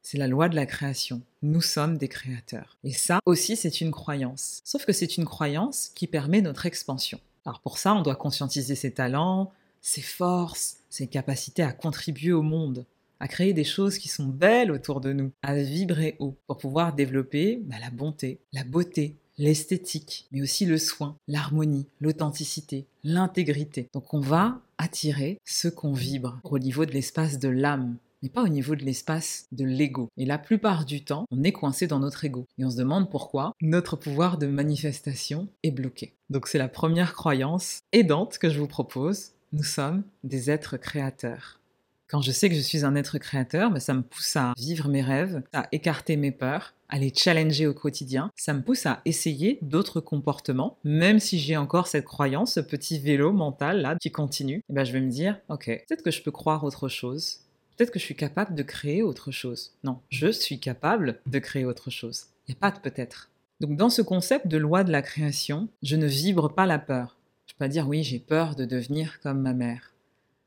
C'est 0.02 0.18
la 0.18 0.28
loi 0.28 0.50
de 0.50 0.56
la 0.56 0.66
création. 0.66 1.22
Nous 1.40 1.62
sommes 1.62 1.96
des 1.96 2.08
créateurs. 2.08 2.76
Et 2.84 2.92
ça 2.92 3.20
aussi, 3.24 3.56
c'est 3.56 3.80
une 3.80 3.92
croyance. 3.92 4.60
Sauf 4.62 4.84
que 4.84 4.92
c'est 4.92 5.16
une 5.16 5.24
croyance 5.24 5.90
qui 5.94 6.08
permet 6.08 6.42
notre 6.42 6.66
expansion. 6.66 7.18
Alors 7.46 7.60
pour 7.60 7.78
ça, 7.78 7.94
on 7.94 8.02
doit 8.02 8.16
conscientiser 8.16 8.74
ses 8.74 8.92
talents, 8.92 9.52
ses 9.80 10.02
forces, 10.02 10.80
ses 10.92 11.06
capacités 11.06 11.62
à 11.62 11.72
contribuer 11.72 12.32
au 12.32 12.42
monde, 12.42 12.84
à 13.18 13.26
créer 13.26 13.54
des 13.54 13.64
choses 13.64 13.96
qui 13.96 14.08
sont 14.08 14.26
belles 14.26 14.70
autour 14.70 15.00
de 15.00 15.12
nous, 15.14 15.32
à 15.42 15.54
vibrer 15.54 16.16
haut, 16.18 16.36
pour 16.46 16.58
pouvoir 16.58 16.92
développer 16.92 17.60
bah, 17.64 17.76
la 17.80 17.90
bonté, 17.90 18.40
la 18.52 18.62
beauté, 18.62 19.16
l'esthétique, 19.38 20.26
mais 20.32 20.42
aussi 20.42 20.66
le 20.66 20.76
soin, 20.76 21.16
l'harmonie, 21.28 21.86
l'authenticité, 22.00 22.84
l'intégrité. 23.04 23.88
Donc 23.94 24.12
on 24.12 24.20
va 24.20 24.60
attirer 24.76 25.38
ce 25.46 25.68
qu'on 25.68 25.94
vibre 25.94 26.40
au 26.44 26.58
niveau 26.58 26.84
de 26.84 26.92
l'espace 26.92 27.38
de 27.38 27.48
l'âme, 27.48 27.96
mais 28.22 28.28
pas 28.28 28.42
au 28.42 28.48
niveau 28.48 28.76
de 28.76 28.84
l'espace 28.84 29.46
de 29.50 29.64
l'ego. 29.64 30.10
Et 30.18 30.26
la 30.26 30.38
plupart 30.38 30.84
du 30.84 31.04
temps, 31.04 31.24
on 31.30 31.42
est 31.42 31.52
coincé 31.52 31.86
dans 31.86 32.00
notre 32.00 32.24
ego. 32.26 32.46
Et 32.58 32.66
on 32.66 32.70
se 32.70 32.76
demande 32.76 33.10
pourquoi 33.10 33.54
notre 33.62 33.96
pouvoir 33.96 34.36
de 34.36 34.46
manifestation 34.46 35.48
est 35.62 35.70
bloqué. 35.70 36.12
Donc 36.28 36.48
c'est 36.48 36.58
la 36.58 36.68
première 36.68 37.14
croyance 37.14 37.80
aidante 37.92 38.36
que 38.36 38.50
je 38.50 38.60
vous 38.60 38.68
propose. 38.68 39.30
Nous 39.54 39.64
sommes 39.64 40.04
des 40.24 40.50
êtres 40.50 40.78
créateurs. 40.78 41.60
Quand 42.08 42.22
je 42.22 42.32
sais 42.32 42.48
que 42.48 42.54
je 42.54 42.60
suis 42.60 42.86
un 42.86 42.94
être 42.94 43.18
créateur, 43.18 43.70
ben, 43.70 43.80
ça 43.80 43.92
me 43.92 44.00
pousse 44.00 44.34
à 44.34 44.54
vivre 44.56 44.88
mes 44.88 45.02
rêves, 45.02 45.42
à 45.52 45.68
écarter 45.72 46.16
mes 46.16 46.30
peurs, 46.30 46.72
à 46.88 46.98
les 46.98 47.12
challenger 47.14 47.66
au 47.66 47.74
quotidien. 47.74 48.30
Ça 48.34 48.54
me 48.54 48.62
pousse 48.62 48.86
à 48.86 49.02
essayer 49.04 49.58
d'autres 49.60 50.00
comportements, 50.00 50.78
même 50.84 51.20
si 51.20 51.38
j'ai 51.38 51.58
encore 51.58 51.86
cette 51.86 52.06
croyance, 52.06 52.54
ce 52.54 52.60
petit 52.60 52.98
vélo 52.98 53.32
mental 53.32 53.82
là 53.82 53.96
qui 54.00 54.10
continue. 54.10 54.62
Et 54.70 54.72
ben, 54.72 54.84
je 54.84 54.92
vais 54.92 55.02
me 55.02 55.10
dire, 55.10 55.38
ok, 55.50 55.66
peut-être 55.66 56.02
que 56.02 56.10
je 56.10 56.22
peux 56.22 56.30
croire 56.30 56.64
autre 56.64 56.88
chose. 56.88 57.40
Peut-être 57.76 57.90
que 57.90 57.98
je 57.98 58.04
suis 58.04 58.16
capable 58.16 58.54
de 58.54 58.62
créer 58.62 59.02
autre 59.02 59.32
chose. 59.32 59.72
Non, 59.84 59.98
je 60.08 60.32
suis 60.32 60.60
capable 60.60 61.20
de 61.26 61.38
créer 61.38 61.66
autre 61.66 61.90
chose. 61.90 62.24
Il 62.48 62.52
n'y 62.52 62.56
a 62.56 62.60
pas 62.60 62.70
de 62.70 62.80
peut-être. 62.80 63.28
Donc 63.60 63.76
dans 63.76 63.90
ce 63.90 64.00
concept 64.00 64.46
de 64.46 64.56
loi 64.56 64.82
de 64.82 64.92
la 64.92 65.02
création, 65.02 65.68
je 65.82 65.96
ne 65.96 66.06
vibre 66.06 66.54
pas 66.54 66.64
la 66.64 66.78
peur. 66.78 67.16
Pas 67.62 67.68
dire 67.68 67.86
oui, 67.86 68.02
j'ai 68.02 68.18
peur 68.18 68.56
de 68.56 68.64
devenir 68.64 69.20
comme 69.20 69.40
ma 69.40 69.52
mère. 69.52 69.92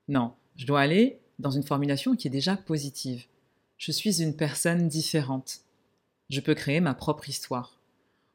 Non, 0.10 0.34
je 0.58 0.66
dois 0.66 0.82
aller 0.82 1.22
dans 1.40 1.50
une 1.50 1.64
formulation 1.64 2.14
qui 2.14 2.28
est 2.28 2.30
déjà 2.30 2.58
positive. 2.58 3.24
Je 3.78 3.94
suis 3.94 4.22
une 4.22 4.36
personne 4.36 4.90
différente. 4.90 5.62
Je 6.30 6.42
peux 6.42 6.56
créer 6.56 6.82
ma 6.82 6.94
propre 6.94 7.30
histoire. 7.30 7.80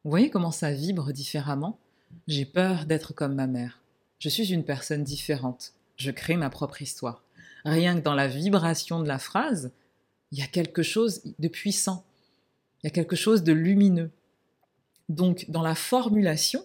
Vous 0.03 0.09
voyez 0.09 0.31
comment 0.31 0.51
ça 0.51 0.73
vibre 0.73 1.13
différemment? 1.13 1.79
J'ai 2.27 2.47
peur 2.47 2.87
d'être 2.87 3.13
comme 3.13 3.35
ma 3.35 3.47
mère. 3.47 3.83
Je 4.19 4.31
suis 4.31 4.51
une 4.51 4.65
personne 4.65 5.05
différente. 5.05 5.75
Je 5.97 6.11
crée 6.11 6.37
ma 6.37 6.49
propre 6.49 6.81
histoire. 6.81 7.23
Rien 7.67 7.97
que 7.97 8.03
dans 8.03 8.15
la 8.15 8.29
vibration 8.29 9.01
de 9.03 9.09
la 9.09 9.19
phrase, 9.19 9.73
il 10.33 10.39
y 10.39 10.43
a 10.43 10.47
quelque 10.47 10.83
chose 10.83 11.21
de 11.39 11.49
puissant. 11.49 12.03
Il 12.83 12.87
y 12.87 12.89
a 12.89 12.95
quelque 12.95 13.15
chose 13.15 13.43
de 13.43 13.53
lumineux. 13.53 14.11
Donc, 15.11 15.45
dans 15.51 15.61
la 15.61 15.75
formulation, 15.75 16.65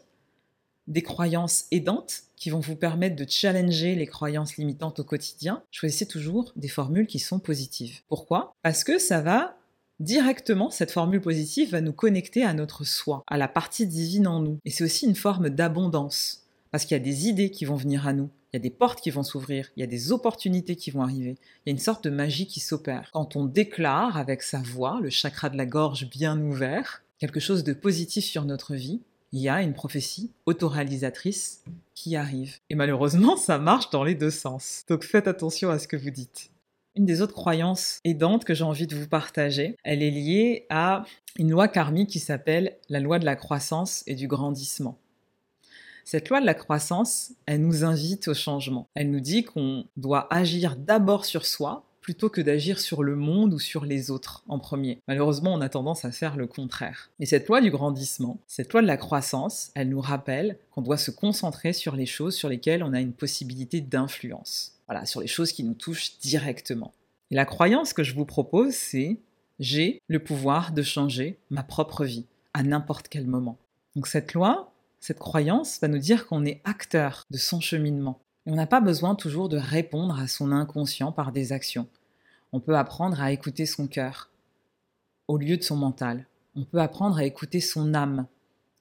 des 0.88 1.02
croyances 1.02 1.66
aidantes 1.72 2.24
qui 2.36 2.50
vont 2.50 2.60
vous 2.60 2.76
permettre 2.76 3.16
de 3.16 3.26
challenger 3.28 3.96
les 3.96 4.08
croyances 4.08 4.58
limitantes 4.58 5.00
au 5.00 5.04
quotidien, 5.04 5.64
choisissez 5.72 6.08
toujours 6.08 6.52
des 6.56 6.68
formules 6.68 7.08
qui 7.08 7.20
sont 7.20 7.40
positives. 7.40 8.02
Pourquoi? 8.08 8.54
Parce 8.62 8.84
que 8.84 9.00
ça 9.00 9.22
va 9.22 9.58
Directement, 10.02 10.70
cette 10.70 10.92
formule 10.92 11.22
positive 11.22 11.72
va 11.72 11.80
nous 11.80 11.94
connecter 11.94 12.44
à 12.44 12.54
notre 12.54 12.84
soi, 12.84 13.24
à 13.28 13.38
la 13.38 13.48
partie 13.48 13.88
divine 13.88 14.28
en 14.28 14.42
nous. 14.42 14.60
Et 14.66 14.70
c'est 14.70 14.84
aussi 14.84 15.06
une 15.06 15.16
forme 15.16 15.50
d'abondance, 15.50 16.44
parce 16.70 16.84
qu'il 16.84 16.98
y 16.98 17.00
a 17.00 17.04
des 17.04 17.30
idées 17.30 17.50
qui 17.50 17.64
vont 17.64 17.78
venir 17.78 18.06
à 18.06 18.12
nous, 18.12 18.30
il 18.52 18.58
y 18.58 18.60
a 18.60 18.60
des 18.60 18.70
portes 18.70 19.00
qui 19.00 19.10
vont 19.10 19.24
s'ouvrir, 19.24 19.72
il 19.78 19.80
y 19.80 19.84
a 19.84 19.88
des 19.88 20.12
opportunités 20.12 20.76
qui 20.76 20.92
vont 20.92 21.02
arriver, 21.02 21.38
il 21.66 21.70
y 21.70 21.70
a 21.70 21.72
une 21.72 21.80
sorte 21.80 22.04
de 22.04 22.10
magie 22.10 22.46
qui 22.46 22.60
s'opère. 22.60 23.10
Quand 23.14 23.38
on 23.38 23.46
déclare 23.46 24.18
avec 24.18 24.44
sa 24.44 24.60
voix, 24.60 25.00
le 25.02 25.10
chakra 25.10 25.50
de 25.50 25.56
la 25.56 25.66
gorge 25.66 26.10
bien 26.10 26.38
ouvert, 26.42 27.04
quelque 27.18 27.40
chose 27.40 27.64
de 27.64 27.72
positif 27.72 28.26
sur 28.26 28.44
notre 28.44 28.76
vie, 28.76 29.02
il 29.36 29.42
y 29.42 29.50
a 29.50 29.62
une 29.62 29.74
prophétie 29.74 30.32
autoréalisatrice 30.46 31.62
qui 31.94 32.16
arrive. 32.16 32.60
Et 32.70 32.76
malheureusement, 32.76 33.36
ça 33.38 33.60
marche 33.60 33.90
dans 33.90 34.06
les 34.06 34.16
deux 34.16 34.32
sens. 34.32 34.86
Donc 34.88 35.04
faites 35.04 35.28
attention 35.28 35.70
à 35.70 35.78
ce 35.78 35.90
que 35.90 35.98
vous 35.98 36.10
dites. 36.10 36.52
Une 36.96 37.06
des 37.06 37.22
autres 37.22 37.34
croyances 37.34 38.00
aidantes 38.06 38.46
que 38.46 38.54
j'ai 38.54 38.64
envie 38.64 38.88
de 38.88 38.96
vous 38.96 39.10
partager, 39.10 39.76
elle 39.84 40.02
est 40.02 40.10
liée 40.10 40.66
à 40.70 41.04
une 41.38 41.52
loi 41.52 41.68
karmique 41.68 42.10
qui 42.10 42.20
s'appelle 42.20 42.78
la 42.88 43.02
loi 43.02 43.20
de 43.20 43.26
la 43.26 43.36
croissance 43.36 44.06
et 44.08 44.16
du 44.16 44.30
grandissement. 44.30 44.98
Cette 46.06 46.30
loi 46.30 46.40
de 46.40 46.46
la 46.46 46.54
croissance, 46.54 47.34
elle 47.46 47.60
nous 47.60 47.84
invite 47.84 48.30
au 48.30 48.34
changement. 48.34 48.88
Elle 48.96 49.12
nous 49.12 49.20
dit 49.20 49.44
qu'on 49.44 49.86
doit 49.98 50.34
agir 50.34 50.78
d'abord 50.78 51.26
sur 51.26 51.46
soi 51.46 51.85
plutôt 52.06 52.30
que 52.30 52.40
d'agir 52.40 52.80
sur 52.80 53.02
le 53.02 53.16
monde 53.16 53.52
ou 53.52 53.58
sur 53.58 53.84
les 53.84 54.12
autres 54.12 54.44
en 54.48 54.60
premier. 54.60 55.02
Malheureusement, 55.08 55.56
on 55.56 55.62
a 55.62 55.70
tendance 55.70 56.06
à 56.06 56.12
faire 56.12 56.36
le 56.36 56.46
contraire. 56.46 57.10
Et 57.20 57.26
cette 57.26 57.48
loi 57.48 57.62
du 57.62 57.72
grandissement, 57.72 58.38
cette 58.46 58.72
loi 58.74 58.84
de 58.84 58.88
la 58.88 58.96
croissance, 58.96 59.72
elle 59.74 59.90
nous 59.90 60.02
rappelle 60.02 60.60
qu'on 60.70 60.84
doit 60.84 61.00
se 61.00 61.10
concentrer 61.10 61.74
sur 61.74 61.96
les 61.96 62.06
choses 62.06 62.36
sur 62.36 62.48
lesquelles 62.48 62.84
on 62.84 62.94
a 62.94 63.02
une 63.02 63.12
possibilité 63.12 63.82
d'influence. 63.82 64.74
Voilà, 64.88 65.08
sur 65.08 65.20
les 65.20 65.26
choses 65.26 65.52
qui 65.52 65.64
nous 65.64 65.74
touchent 65.74 66.20
directement. 66.20 66.94
Et 67.32 67.36
la 67.36 67.46
croyance 67.46 67.92
que 67.92 68.04
je 68.04 68.14
vous 68.14 68.26
propose, 68.26 68.76
c'est 68.76 69.18
j'ai 69.58 70.00
le 70.08 70.20
pouvoir 70.20 70.74
de 70.74 70.84
changer 70.84 71.40
ma 71.50 71.64
propre 71.64 72.06
vie 72.06 72.28
à 72.54 72.62
n'importe 72.62 73.08
quel 73.08 73.26
moment. 73.26 73.58
Donc 73.96 74.06
cette 74.06 74.36
loi, 74.36 74.72
cette 75.00 75.18
croyance 75.18 75.80
va 75.82 75.88
nous 75.88 75.98
dire 75.98 76.28
qu'on 76.28 76.46
est 76.46 76.62
acteur 76.66 77.24
de 77.32 77.38
son 77.40 77.62
cheminement. 77.62 78.20
On 78.48 78.56
n'a 78.56 78.68
pas 78.68 78.82
besoin 78.82 79.16
toujours 79.16 79.50
de 79.50 79.58
répondre 79.58 80.20
à 80.20 80.28
son 80.28 80.52
inconscient 80.52 81.12
par 81.12 81.32
des 81.32 81.52
actions. 81.52 81.88
On 82.52 82.60
peut 82.60 82.78
apprendre 82.78 83.20
à 83.20 83.32
écouter 83.32 83.66
son 83.66 83.88
cœur 83.88 84.30
au 85.28 85.38
lieu 85.38 85.58
de 85.58 85.64
son 85.64 85.76
mental. 85.76 86.28
On 86.56 86.64
peut 86.64 86.80
apprendre 86.80 87.18
à 87.18 87.26
écouter 87.26 87.60
son 87.60 87.94
âme 87.94 88.28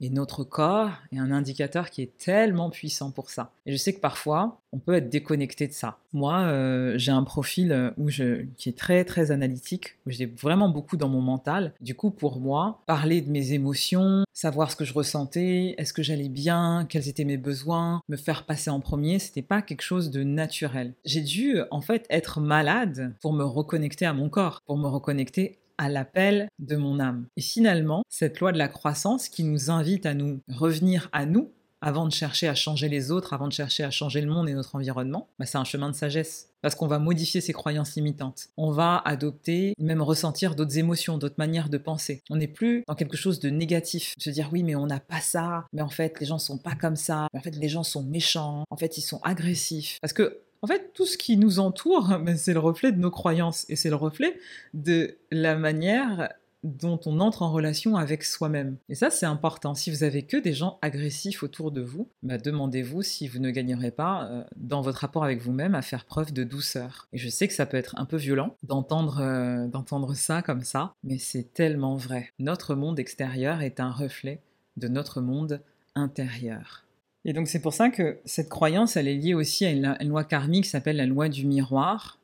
et 0.01 0.11
notre 0.11 0.45
corps 0.45 0.91
est 1.13 1.19
un 1.19 1.31
indicateur 1.31 1.91
qui 1.91 2.03
est 2.03 2.19
tellement 2.19 2.71
puissant 2.71 3.11
pour 3.11 3.31
ça. 3.31 3.53
Et 3.67 3.73
je 3.73 3.77
sais 3.77 3.93
que 3.93 4.01
parfois, 4.01 4.61
on 4.73 4.79
peut 4.79 4.95
être 4.95 5.09
déconnecté 5.09 5.67
de 5.69 5.73
ça. 5.73 5.99
Moi, 6.13 6.41
euh, 6.41 6.95
j'ai 6.97 7.13
un 7.13 7.23
profil 7.23 7.73
euh, 7.73 7.91
où 7.97 8.11
je, 8.11 8.45
qui 8.57 8.69
est 8.69 8.77
très 8.77 9.05
très 9.05 9.31
analytique, 9.31 9.97
où 10.07 10.11
j'ai 10.11 10.27
vraiment 10.27 10.69
beaucoup 10.69 10.97
dans 10.97 11.09
mon 11.09 11.21
mental. 11.21 11.73
Du 11.81 11.95
coup, 11.95 12.11
pour 12.11 12.41
moi, 12.41 12.83
parler 12.87 13.21
de 13.21 13.31
mes 13.31 13.53
émotions, 13.53 14.25
savoir 14.33 14.71
ce 14.71 14.77
que 14.77 14.85
je 14.85 14.93
ressentais, 14.93 15.75
est-ce 15.79 15.93
que 15.93 16.03
j'allais 16.03 16.29
bien, 16.29 16.87
quels 16.89 17.09
étaient 17.09 17.25
mes 17.25 17.37
besoins, 17.37 18.01
me 18.09 18.17
faire 18.17 18.47
passer 18.47 18.71
en 18.71 18.81
premier, 18.81 19.19
c'était 19.19 19.43
pas 19.43 19.63
quelque 19.63 19.83
chose 19.83 20.11
de 20.11 20.23
naturel. 20.25 20.95
J'ai 21.05 21.23
dû 21.23 21.59
en 21.71 21.81
fait 21.81 22.07
être 22.11 22.41
malade 22.41 23.15
pour 23.21 23.33
me 23.33 23.45
reconnecter 23.45 24.07
à 24.07 24.13
mon 24.13 24.29
corps, 24.29 24.61
pour 24.67 24.77
me 24.77 24.89
reconnecter 24.89 25.59
à 25.79 25.89
l'appel 25.89 26.49
de 26.59 26.77
mon 26.77 27.01
âme. 27.01 27.27
Et 27.37 27.41
finalement, 27.41 28.03
cette 28.09 28.41
loi 28.41 28.53
de 28.53 28.59
la 28.59 28.69
croissance 28.69 29.29
qui 29.29 29.45
nous 29.45 29.71
invite 29.71 30.07
à 30.07 30.15
nous 30.15 30.41
revenir 30.49 31.09
à 31.13 31.27
nous, 31.27 31.51
avant 31.85 32.07
de 32.07 32.13
chercher 32.13 32.49
à 32.49 32.55
changer 32.55 32.89
les 32.89 33.11
autres, 33.11 33.35
avant 33.35 33.47
de 33.47 33.53
chercher 33.53 33.85
à 33.85 33.91
changer 33.91 34.23
le 34.23 34.31
monde 34.31 34.49
et 34.49 34.55
notre 34.55 34.75
environnement, 34.75 35.29
bah 35.39 35.45
c'est 35.45 35.59
un 35.59 35.65
chemin 35.65 35.91
de 35.91 35.95
sagesse. 35.95 36.49
Parce 36.63 36.75
qu'on 36.75 36.87
va 36.87 36.99
modifier 36.99 37.43
ses 37.43 37.53
croyances 37.53 37.95
limitantes. 37.95 38.49
On 38.57 38.71
va 38.71 39.03
adopter, 39.05 39.75
même 39.79 40.01
ressentir 40.01 40.55
d'autres 40.55 40.79
émotions, 40.79 41.19
d'autres 41.19 41.35
manières 41.37 41.69
de 41.69 41.77
penser. 41.77 42.23
On 42.31 42.37
n'est 42.37 42.49
plus 42.49 42.85
dans 42.89 42.95
quelque 42.95 43.19
chose 43.19 43.39
de 43.39 43.51
négatif. 43.51 44.15
Se 44.17 44.31
dire 44.31 44.49
oui, 44.51 44.63
mais 44.63 44.75
on 44.75 44.87
n'a 44.87 44.99
pas 44.99 45.21
ça. 45.21 45.67
Mais 45.75 45.83
en 45.83 45.91
fait, 45.91 46.19
les 46.21 46.27
gens 46.27 46.39
sont 46.39 46.57
pas 46.57 46.75
comme 46.75 46.97
ça. 46.97 47.29
Mais 47.35 47.41
en 47.41 47.43
fait, 47.43 47.55
les 47.55 47.69
gens 47.69 47.83
sont 47.83 48.03
méchants. 48.03 48.65
En 48.71 48.79
fait, 48.79 48.97
ils 48.97 49.03
sont 49.03 49.21
agressifs. 49.23 49.99
Parce 50.01 50.15
que 50.15 50.41
en 50.65 50.67
fait, 50.67 50.93
tout 50.95 51.05
ce 51.05 51.19
qui 51.19 51.37
nous 51.37 51.59
entoure, 51.59 52.19
c'est 52.39 52.55
le 52.55 52.59
reflet 52.59 52.91
de 52.91 52.99
nos 52.99 53.11
croyances 53.11 53.67
et 53.69 53.77
c'est 53.77 53.91
le 53.91 53.97
reflet 53.97 54.39
de 54.73 55.19
la 55.31 55.57
manière 55.57 56.31
dont 56.63 56.99
on 57.05 57.21
entre 57.21 57.43
en 57.43 57.53
relation 57.53 57.97
avec 57.97 58.25
soi-même. 58.25 58.79
Et 58.89 58.95
ça, 58.95 59.11
c'est 59.11 59.27
important. 59.27 59.75
Si 59.75 59.91
vous 59.91 60.05
avez 60.05 60.23
que 60.23 60.39
des 60.39 60.55
gens 60.55 60.79
agressifs 60.81 61.43
autour 61.43 61.71
de 61.71 61.83
vous, 61.83 62.09
bah, 62.23 62.39
demandez-vous 62.39 63.03
si 63.03 63.29
vous 63.29 63.41
ne 63.41 63.51
gagnerez 63.51 63.91
pas 63.91 64.25
euh, 64.25 64.45
dans 64.57 64.81
votre 64.81 65.01
rapport 65.01 65.23
avec 65.23 65.43
vous-même 65.43 65.75
à 65.75 65.83
faire 65.83 66.07
preuve 66.07 66.33
de 66.33 66.45
douceur. 66.45 67.07
Et 67.13 67.19
je 67.19 67.29
sais 67.29 67.47
que 67.47 67.53
ça 67.53 67.67
peut 67.67 67.77
être 67.77 67.95
un 67.99 68.07
peu 68.07 68.17
violent 68.17 68.57
d'entendre 68.63 69.21
euh, 69.21 69.67
d'entendre 69.67 70.15
ça 70.15 70.41
comme 70.41 70.63
ça, 70.63 70.95
mais 71.05 71.19
c'est 71.19 71.53
tellement 71.53 71.97
vrai. 71.97 72.33
Notre 72.39 72.75
monde 72.75 72.99
extérieur 72.99 73.61
est 73.61 73.81
un 73.81 73.91
reflet 73.91 74.41
de 74.79 74.89
notre 74.89 75.21
monde 75.21 75.61
intérieur. 75.95 76.84
Et 77.25 77.33
donc 77.33 77.49
c'est 77.49 77.61
pour 77.61 77.73
ça 77.73 77.91
que 77.91 78.19
cette 78.25 78.49
croyance, 78.49 78.97
elle 78.97 79.09
est 79.09 79.17
liée 79.17 79.35
aussi 79.35 79.65
à 79.65 79.71
une, 79.71 79.97
loi 80.09 80.25
karmique 80.25 80.65
qui 80.65 80.71
s'appelle 80.71 80.97
la 80.97 81.07
loi 81.07 81.29
du 81.29 81.47
miroir. 81.47 82.19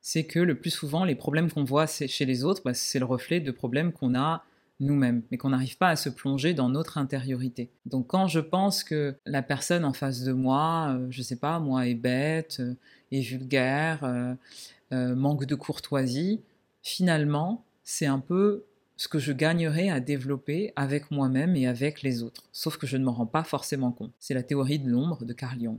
C'est 0.00 0.24
que 0.24 0.38
le 0.38 0.54
plus 0.54 0.70
souvent, 0.70 1.04
les 1.04 1.14
problèmes 1.14 1.50
qu'on 1.50 1.64
voit 1.64 1.86
chez 1.86 2.26
les 2.26 2.44
autres, 2.44 2.62
bah, 2.64 2.74
c'est 2.74 2.98
le 2.98 3.06
reflet 3.06 3.40
de 3.40 3.50
problèmes 3.50 3.92
qu'on 3.92 4.14
a 4.14 4.44
nous-mêmes, 4.80 5.22
mais 5.30 5.38
qu'on 5.38 5.50
n'arrive 5.50 5.78
pas 5.78 5.88
à 5.88 5.96
se 5.96 6.08
plonger 6.08 6.52
dans 6.52 6.68
notre 6.68 6.98
intériorité. 6.98 7.70
Donc 7.86 8.08
quand 8.08 8.26
je 8.26 8.40
pense 8.40 8.84
que 8.84 9.14
la 9.24 9.42
personne 9.42 9.84
en 9.84 9.92
face 9.92 10.22
de 10.22 10.32
moi, 10.32 10.96
euh, 10.96 11.06
je 11.10 11.22
sais 11.22 11.36
pas, 11.36 11.58
moi, 11.58 11.86
est 11.86 11.94
bête, 11.94 12.58
euh, 12.60 12.74
est 13.12 13.20
vulgaire, 13.20 14.00
euh, 14.04 15.14
manque 15.14 15.46
de 15.46 15.54
courtoisie, 15.54 16.40
finalement, 16.82 17.64
c'est 17.84 18.06
un 18.06 18.18
peu 18.18 18.64
ce 18.96 19.08
que 19.08 19.18
je 19.18 19.32
gagnerais 19.32 19.88
à 19.90 20.00
développer 20.00 20.72
avec 20.76 21.10
moi-même 21.10 21.56
et 21.56 21.66
avec 21.66 22.02
les 22.02 22.22
autres, 22.22 22.44
sauf 22.52 22.76
que 22.76 22.86
je 22.86 22.96
ne 22.96 23.04
m'en 23.04 23.12
rends 23.12 23.26
pas 23.26 23.44
forcément 23.44 23.92
compte. 23.92 24.12
C'est 24.20 24.34
la 24.34 24.42
théorie 24.42 24.78
de 24.78 24.88
l'ombre 24.88 25.24
de 25.24 25.32
Carl 25.32 25.58
Jung. 25.60 25.78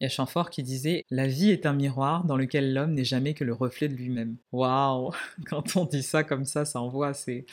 Il 0.00 0.04
y 0.04 0.06
a 0.06 0.08
Chamfort 0.08 0.50
qui 0.50 0.62
disait 0.62 1.04
La 1.10 1.26
vie 1.26 1.50
est 1.50 1.64
un 1.64 1.72
miroir 1.72 2.24
dans 2.24 2.36
lequel 2.36 2.74
l'homme 2.74 2.92
n'est 2.92 3.04
jamais 3.04 3.34
que 3.34 3.44
le 3.44 3.52
reflet 3.52 3.88
de 3.88 3.94
lui-même. 3.94 4.36
Waouh 4.50 5.12
Quand 5.46 5.76
on 5.76 5.84
dit 5.84 6.02
ça 6.02 6.24
comme 6.24 6.44
ça, 6.44 6.64
ça 6.64 6.80
envoie, 6.80 7.14
c'est. 7.14 7.46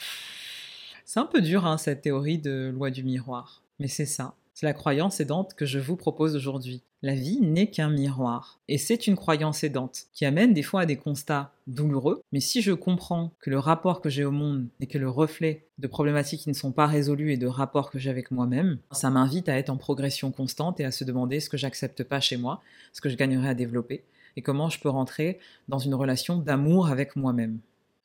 C'est 1.04 1.20
un 1.20 1.26
peu 1.26 1.40
dur, 1.40 1.66
hein, 1.66 1.78
cette 1.78 2.02
théorie 2.02 2.38
de 2.38 2.70
loi 2.74 2.90
du 2.90 3.02
miroir. 3.02 3.62
Mais 3.78 3.88
c'est 3.88 4.06
ça. 4.06 4.34
C'est 4.54 4.66
la 4.66 4.74
croyance 4.74 5.20
aidante 5.20 5.54
que 5.54 5.64
je 5.64 5.78
vous 5.78 5.96
propose 5.96 6.36
aujourd'hui. 6.36 6.82
La 7.02 7.14
vie 7.14 7.40
n'est 7.40 7.70
qu'un 7.70 7.88
miroir. 7.88 8.60
Et 8.68 8.76
c'est 8.76 9.06
une 9.06 9.16
croyance 9.16 9.64
aidante 9.64 10.02
qui 10.12 10.26
amène 10.26 10.52
des 10.52 10.62
fois 10.62 10.82
à 10.82 10.86
des 10.86 10.98
constats 10.98 11.50
douloureux. 11.66 12.22
Mais 12.30 12.40
si 12.40 12.60
je 12.60 12.72
comprends 12.72 13.32
que 13.40 13.48
le 13.48 13.58
rapport 13.58 14.02
que 14.02 14.10
j'ai 14.10 14.24
au 14.24 14.30
monde 14.30 14.66
n'est 14.80 14.86
que 14.86 14.98
le 14.98 15.08
reflet 15.08 15.64
de 15.78 15.86
problématiques 15.86 16.42
qui 16.42 16.50
ne 16.50 16.54
sont 16.54 16.72
pas 16.72 16.86
résolues 16.86 17.32
et 17.32 17.38
de 17.38 17.46
rapports 17.46 17.90
que 17.90 17.98
j'ai 17.98 18.10
avec 18.10 18.30
moi-même, 18.30 18.78
ça 18.92 19.08
m'invite 19.08 19.48
à 19.48 19.56
être 19.56 19.70
en 19.70 19.78
progression 19.78 20.30
constante 20.30 20.78
et 20.78 20.84
à 20.84 20.90
se 20.90 21.04
demander 21.04 21.40
ce 21.40 21.48
que 21.48 21.56
j'accepte 21.56 22.04
pas 22.04 22.20
chez 22.20 22.36
moi, 22.36 22.60
ce 22.92 23.00
que 23.00 23.08
je 23.08 23.16
gagnerais 23.16 23.48
à 23.48 23.54
développer 23.54 24.04
et 24.36 24.42
comment 24.42 24.68
je 24.68 24.78
peux 24.78 24.90
rentrer 24.90 25.38
dans 25.68 25.78
une 25.78 25.94
relation 25.94 26.36
d'amour 26.36 26.88
avec 26.88 27.16
moi-même. 27.16 27.60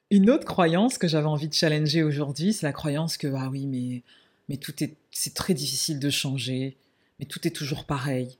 Une 0.10 0.30
autre 0.30 0.46
croyance 0.46 0.98
que 0.98 1.10
j'avais 1.10 1.28
envie 1.28 1.50
de 1.50 1.54
challenger 1.54 2.02
aujourd'hui, 2.02 2.54
c'est 2.54 2.66
la 2.66 2.72
croyance 2.72 3.18
que 3.18 3.28
ah 3.36 3.50
oui 3.52 4.04
mais 4.48 4.58
tout 4.58 4.84
est 4.84 4.96
c'est 5.12 5.34
très 5.34 5.54
difficile 5.54 6.00
de 6.00 6.10
changer, 6.10 6.78
mais 7.20 7.26
tout 7.26 7.46
est 7.46 7.52
toujours 7.52 7.86
pareil 7.86 8.38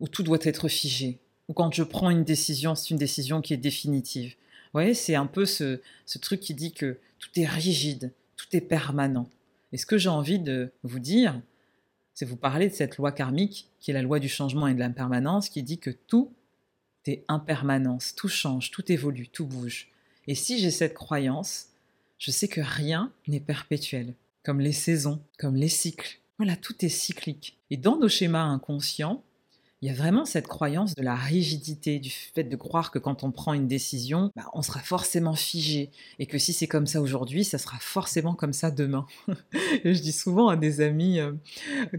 où 0.00 0.08
tout 0.08 0.22
doit 0.22 0.38
être 0.42 0.68
figé, 0.68 1.18
ou 1.48 1.52
quand 1.52 1.72
je 1.72 1.82
prends 1.82 2.10
une 2.10 2.24
décision, 2.24 2.74
c'est 2.74 2.90
une 2.90 2.96
décision 2.96 3.40
qui 3.40 3.54
est 3.54 3.58
définitive. 3.58 4.30
Vous 4.30 4.78
voyez, 4.78 4.94
c'est 4.94 5.14
un 5.14 5.26
peu 5.26 5.46
ce, 5.46 5.80
ce 6.06 6.18
truc 6.18 6.40
qui 6.40 6.54
dit 6.54 6.72
que 6.72 6.98
tout 7.18 7.28
est 7.36 7.46
rigide, 7.46 8.12
tout 8.36 8.46
est 8.52 8.60
permanent. 8.60 9.28
Et 9.72 9.76
ce 9.76 9.86
que 9.86 9.98
j'ai 9.98 10.08
envie 10.08 10.38
de 10.38 10.72
vous 10.82 10.98
dire, 10.98 11.40
c'est 12.14 12.24
vous 12.24 12.36
parler 12.36 12.68
de 12.68 12.74
cette 12.74 12.96
loi 12.96 13.12
karmique, 13.12 13.68
qui 13.80 13.90
est 13.90 13.94
la 13.94 14.02
loi 14.02 14.18
du 14.18 14.28
changement 14.28 14.66
et 14.66 14.74
de 14.74 14.78
l'impermanence, 14.78 15.48
qui 15.48 15.62
dit 15.62 15.78
que 15.78 15.90
tout 15.90 16.32
est 17.06 17.24
impermanence, 17.28 18.14
tout 18.14 18.28
change, 18.28 18.70
tout 18.70 18.90
évolue, 18.92 19.28
tout 19.28 19.46
bouge. 19.46 19.88
Et 20.26 20.34
si 20.34 20.58
j'ai 20.58 20.70
cette 20.70 20.94
croyance, 20.94 21.68
je 22.18 22.30
sais 22.30 22.48
que 22.48 22.60
rien 22.60 23.12
n'est 23.26 23.40
perpétuel, 23.40 24.14
comme 24.44 24.60
les 24.60 24.72
saisons, 24.72 25.22
comme 25.38 25.56
les 25.56 25.68
cycles. 25.68 26.20
Voilà, 26.36 26.56
tout 26.56 26.84
est 26.84 26.90
cyclique. 26.90 27.58
Et 27.70 27.76
dans 27.76 27.96
nos 27.96 28.08
schémas 28.08 28.44
inconscients, 28.44 29.24
il 29.82 29.88
y 29.88 29.90
a 29.90 29.94
vraiment 29.94 30.26
cette 30.26 30.46
croyance 30.46 30.94
de 30.94 31.02
la 31.02 31.14
rigidité, 31.14 32.00
du 32.00 32.10
fait 32.10 32.44
de 32.44 32.56
croire 32.56 32.90
que 32.90 32.98
quand 32.98 33.24
on 33.24 33.30
prend 33.30 33.54
une 33.54 33.66
décision, 33.66 34.30
bah, 34.36 34.44
on 34.52 34.60
sera 34.60 34.80
forcément 34.80 35.34
figé 35.34 35.90
et 36.18 36.26
que 36.26 36.36
si 36.36 36.52
c'est 36.52 36.66
comme 36.66 36.86
ça 36.86 37.00
aujourd'hui, 37.00 37.44
ça 37.44 37.56
sera 37.56 37.78
forcément 37.80 38.34
comme 38.34 38.52
ça 38.52 38.70
demain. 38.70 39.06
je 39.84 39.98
dis 40.00 40.12
souvent 40.12 40.48
à 40.48 40.56
des 40.56 40.82
amis, 40.82 41.18
euh, 41.18 41.32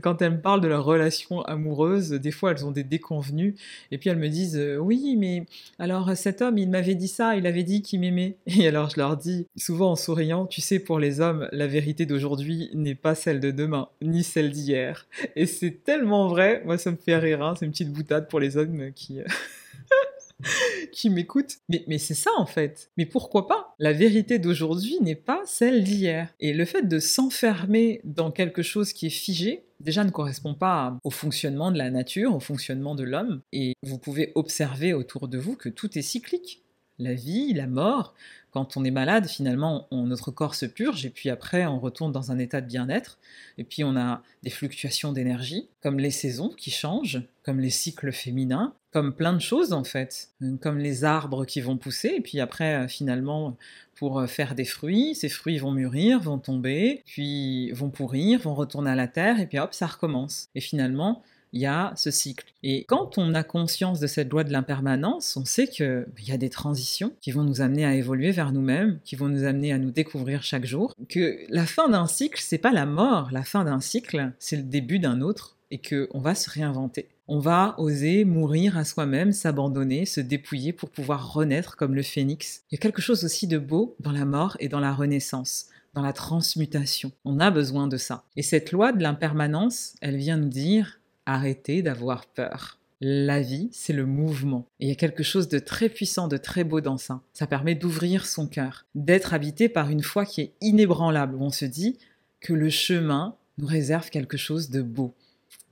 quand 0.02 0.22
elles 0.22 0.34
me 0.34 0.42
parlent 0.42 0.62
de 0.62 0.68
leur 0.68 0.86
relation 0.86 1.42
amoureuse, 1.42 2.12
des 2.12 2.30
fois 2.30 2.52
elles 2.52 2.64
ont 2.66 2.72
des 2.72 2.84
déconvenues 2.84 3.56
et 3.90 3.98
puis 3.98 4.12
elles 4.12 4.20
me 4.20 4.30
disent 4.30 4.58
euh, 4.58 4.78
Oui, 4.78 5.16
mais 5.18 5.48
alors 5.80 6.16
cet 6.16 6.44
homme, 6.44 6.60
il 6.60 6.70
m'avait 6.70 6.96
dit 6.96 7.08
ça, 7.08 7.36
il 7.36 7.48
avait 7.48 7.64
dit 7.64 7.82
qu'il 7.82 8.00
m'aimait. 8.00 8.38
Et 8.46 8.68
alors 8.68 8.92
je 8.92 8.98
leur 8.98 9.18
dis, 9.18 9.48
souvent 9.56 9.92
en 9.92 9.96
souriant, 9.96 10.46
Tu 10.46 10.62
sais, 10.62 10.78
pour 10.78 11.00
les 11.00 11.20
hommes, 11.20 11.48
la 11.52 11.66
vérité 11.66 12.06
d'aujourd'hui 12.06 12.70
n'est 12.76 12.96
pas 12.96 13.16
celle 13.16 13.40
de 13.40 13.50
demain, 13.50 13.90
ni 14.04 14.24
celle 14.24 14.52
d'hier. 14.52 15.08
Et 15.36 15.48
c'est 15.48 15.84
tellement 15.84 16.28
vrai, 16.28 16.62
moi 16.66 16.78
ça 16.78 16.92
me 16.92 16.98
fait 16.98 17.18
rire, 17.18 17.42
hein, 17.42 17.56
petite 17.72 17.92
boutade 17.92 18.30
pour 18.30 18.40
les 18.40 18.58
hommes 18.58 18.92
qui, 18.94 19.20
qui 20.92 21.10
m'écoute. 21.10 21.58
Mais, 21.70 21.84
mais 21.88 21.98
c'est 21.98 22.14
ça 22.14 22.32
en 22.38 22.46
fait. 22.46 22.92
Mais 22.98 23.06
pourquoi 23.06 23.48
pas? 23.48 23.76
La 23.80 23.94
vérité 23.94 24.40
d'aujourd'hui 24.40 24.98
n'est 25.02 25.16
pas 25.16 25.42
celle 25.46 25.84
d'hier. 25.84 26.34
Et 26.40 26.54
le 26.54 26.66
fait 26.66 26.88
de 26.88 27.00
s'enfermer 27.00 28.02
dans 28.04 28.32
quelque 28.32 28.62
chose 28.62 28.94
qui 28.94 29.08
est 29.08 29.10
figé, 29.10 29.66
déjà 29.80 30.04
ne 30.04 30.12
correspond 30.12 30.54
pas 30.54 30.98
au 31.04 31.10
fonctionnement 31.10 31.72
de 31.72 31.78
la 31.78 31.90
nature, 31.90 32.36
au 32.36 32.40
fonctionnement 32.40 32.96
de 32.96 33.04
l'homme. 33.04 33.42
Et 33.52 33.74
vous 33.84 33.98
pouvez 33.98 34.32
observer 34.36 34.94
autour 34.94 35.28
de 35.28 35.38
vous 35.38 35.56
que 35.56 35.70
tout 35.70 35.98
est 35.98 36.04
cyclique. 36.04 36.64
La 37.00 37.14
vie, 37.14 37.54
la 37.54 37.68
mort, 37.68 38.14
quand 38.52 38.76
on 38.78 38.84
est 38.84 38.92
malade, 38.92 39.28
finalement, 39.28 39.88
notre 39.92 40.32
corps 40.32 40.56
se 40.56 40.66
purge 40.66 41.06
et 41.06 41.10
puis 41.10 41.30
après, 41.30 41.66
on 41.66 41.80
retourne 41.80 42.12
dans 42.12 42.32
un 42.32 42.38
état 42.38 42.62
de 42.62 42.68
bien-être. 42.68 43.18
Et 43.58 43.64
puis, 43.64 43.84
on 43.84 43.96
a 43.96 44.22
des 44.44 44.50
fluctuations 44.50 45.14
d'énergie, 45.14 45.70
comme 45.82 46.00
les 46.00 46.12
saisons 46.12 46.50
qui 46.50 46.70
changent, 46.70 47.22
comme 47.44 47.60
les 47.60 47.70
cycles 47.70 48.12
féminins, 48.12 48.74
comme 48.92 49.14
plein 49.14 49.34
de 49.34 49.40
choses 49.40 49.72
en 49.72 49.84
fait, 49.84 50.30
comme 50.62 50.78
les 50.78 51.04
arbres 51.06 51.46
qui 51.46 51.62
vont 51.62 51.78
pousser. 51.78 52.14
Et 52.18 52.22
puis 52.22 52.40
après, 52.40 52.76
euh, 52.76 52.88
finalement, 52.88 53.58
pour 53.96 54.20
euh, 54.20 54.28
faire 54.28 54.54
des 54.54 54.66
fruits, 54.66 55.16
ces 55.16 55.30
fruits 55.30 55.58
vont 55.58 55.72
mûrir, 55.72 56.20
vont 56.20 56.38
tomber, 56.38 57.04
puis 57.06 57.72
vont 57.72 57.90
pourrir, 57.90 58.40
vont 58.42 58.54
retourner 58.54 58.92
à 58.92 58.96
la 58.96 59.08
terre, 59.08 59.40
et 59.40 59.48
puis 59.48 59.60
hop, 59.60 59.74
ça 59.74 59.88
recommence. 59.88 60.50
Et 60.56 60.62
finalement, 60.62 61.24
il 61.54 61.62
y 61.62 61.66
a 61.66 61.94
ce 61.96 62.12
cycle. 62.12 62.46
Et 62.64 62.86
quand 62.86 63.18
on 63.18 63.34
a 63.34 63.44
conscience 63.44 64.00
de 64.00 64.08
cette 64.08 64.30
loi 64.30 64.44
de 64.44 64.52
l'impermanence, 64.52 65.36
on 65.38 65.46
sait 65.46 65.68
qu'il 65.68 66.06
y 66.26 66.32
a 66.32 66.38
des 66.38 66.50
transitions 66.50 67.14
qui 67.22 67.32
vont 67.32 67.44
nous 67.44 67.62
amener 67.62 67.86
à 67.86 67.96
évoluer 67.96 68.32
vers 68.32 68.52
nous-mêmes, 68.52 69.00
qui 69.04 69.16
vont 69.16 69.30
nous 69.30 69.44
amener 69.44 69.74
à 69.74 69.78
nous 69.78 69.92
découvrir 69.92 70.44
chaque 70.44 70.66
jour. 70.66 70.96
Que 71.10 71.38
la 71.50 71.66
fin 71.66 71.90
d'un 71.90 72.08
cycle, 72.08 72.42
c'est 72.42 72.58
pas 72.58 72.72
la 72.72 72.86
mort. 72.86 73.30
La 73.32 73.44
fin 73.44 73.64
d'un 73.64 73.80
cycle, 73.80 74.32
c'est 74.40 74.58
le 74.58 74.64
début 74.64 75.00
d'un 75.00 75.22
autre 75.22 75.58
et 75.72 75.80
qu'on 75.80 76.20
va 76.20 76.36
se 76.36 76.50
réinventer. 76.50 77.08
On 77.28 77.40
va 77.40 77.76
oser 77.78 78.26
mourir 78.26 78.78
à 78.78 78.84
soi-même, 78.84 79.32
s'abandonner, 79.32 80.06
se 80.06 80.20
dépouiller 80.20 80.74
pour 80.74 80.90
pouvoir 80.90 81.34
renaître 81.34 81.78
comme 81.78 81.96
le 81.96 82.02
phénix. 82.02 82.64
Il 82.70 82.76
y 82.76 82.78
a 82.78 82.82
quelque 82.82 83.02
chose 83.02 83.24
aussi 83.24 83.48
de 83.48 83.58
beau 83.58 83.96
dans 84.02 84.12
la 84.12 84.26
mort 84.26 84.58
et 84.60 84.68
dans 84.68 84.82
la 84.82 84.94
renaissance 84.94 85.68
dans 85.94 86.02
la 86.02 86.14
transmutation. 86.14 87.12
On 87.26 87.40
a 87.40 87.52
besoin 87.52 87.88
de 87.88 87.98
ça. 87.98 88.24
Et 88.38 88.44
cette 88.44 88.72
loi 88.72 88.94
de 88.94 89.04
l'impermanence, 89.04 89.96
elle 90.02 90.16
vient 90.16 90.38
nous 90.38 90.50
dire 90.50 91.01
Arrêtez 91.26 91.82
d'avoir 91.82 92.26
peur. 92.26 92.80
La 93.04 93.42
vie, 93.42 93.70
c'est 93.72 93.94
le 93.94 94.06
mouvement. 94.06 94.68
Et 94.80 94.86
il 94.86 94.90
y 94.90 94.92
a 94.92 94.96
quelque 94.96 95.24
chose 95.24 95.48
de 95.48 95.58
très 95.58 95.90
puissant, 95.90 96.28
de 96.28 96.38
très 96.38 96.64
beau 96.64 96.82
dans 96.82 96.98
ça. 96.98 97.22
Ça 97.34 97.48
permet 97.48 97.74
d'ouvrir 97.74 98.28
son 98.28 98.46
cœur, 98.48 98.86
d'être 98.94 99.34
habité 99.34 99.70
par 99.70 99.90
une 99.90 100.04
foi 100.04 100.24
qui 100.24 100.42
est 100.42 100.54
inébranlable, 100.62 101.36
on 101.40 101.50
se 101.50 101.66
dit 101.66 101.98
que 102.42 102.54
le 102.54 102.70
chemin 102.70 103.36
nous 103.58 103.66
réserve 103.66 104.10
quelque 104.12 104.38
chose 104.38 104.70
de 104.70 104.84
beau, 104.84 105.16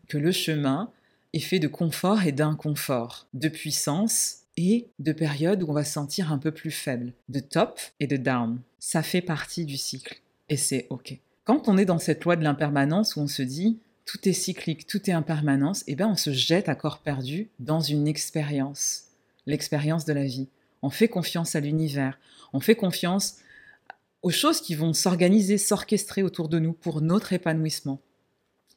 que 0.08 0.18
le 0.18 0.32
chemin 0.32 0.92
est 1.34 1.40
fait 1.40 1.60
de 1.60 1.68
confort 1.68 2.24
et 2.24 2.32
d'inconfort, 2.32 3.28
de 3.36 3.50
puissance 3.50 4.40
et 4.58 4.88
de 4.98 5.12
périodes 5.12 5.64
où 5.64 5.70
on 5.70 5.74
va 5.74 5.84
se 5.84 5.94
sentir 5.94 6.34
un 6.34 6.38
peu 6.38 6.52
plus 6.52 6.72
faible, 6.72 7.14
de 7.30 7.40
top 7.40 7.80
et 8.00 8.08
de 8.08 8.18
down. 8.18 8.60
Ça 8.80 9.04
fait 9.04 9.22
partie 9.22 9.66
du 9.66 9.78
cycle 9.78 10.22
et 10.50 10.58
c'est 10.58 10.88
OK. 10.90 11.18
Quand 11.44 11.68
on 11.68 11.78
est 11.78 11.86
dans 11.86 12.00
cette 12.00 12.24
loi 12.26 12.36
de 12.36 12.44
l'impermanence 12.44 13.16
où 13.16 13.22
on 13.22 13.28
se 13.28 13.42
dit 13.42 13.80
tout 14.10 14.28
est 14.28 14.34
cyclique, 14.34 14.88
tout 14.88 15.08
est 15.08 15.14
impermanence, 15.14 15.82
et 15.82 15.92
eh 15.92 15.96
bien 15.96 16.08
on 16.08 16.16
se 16.16 16.34
jette 16.34 16.68
à 16.68 16.74
corps 16.74 16.98
perdu 16.98 17.52
dans 17.60 17.80
une 17.80 18.08
expérience, 18.08 19.04
l'expérience 19.46 20.04
de 20.04 20.14
la 20.14 20.26
vie. 20.26 20.48
On 20.82 20.90
fait 20.90 21.10
confiance 21.10 21.54
à 21.54 21.60
l'univers, 21.60 22.18
on 22.52 22.60
fait 22.60 22.74
confiance 22.74 23.38
aux 24.24 24.32
choses 24.32 24.62
qui 24.62 24.74
vont 24.74 24.94
s'organiser, 24.94 25.60
s'orchestrer 25.60 26.24
autour 26.24 26.50
de 26.50 26.58
nous 26.58 26.74
pour 26.74 27.02
notre 27.02 27.34
épanouissement. 27.34 28.02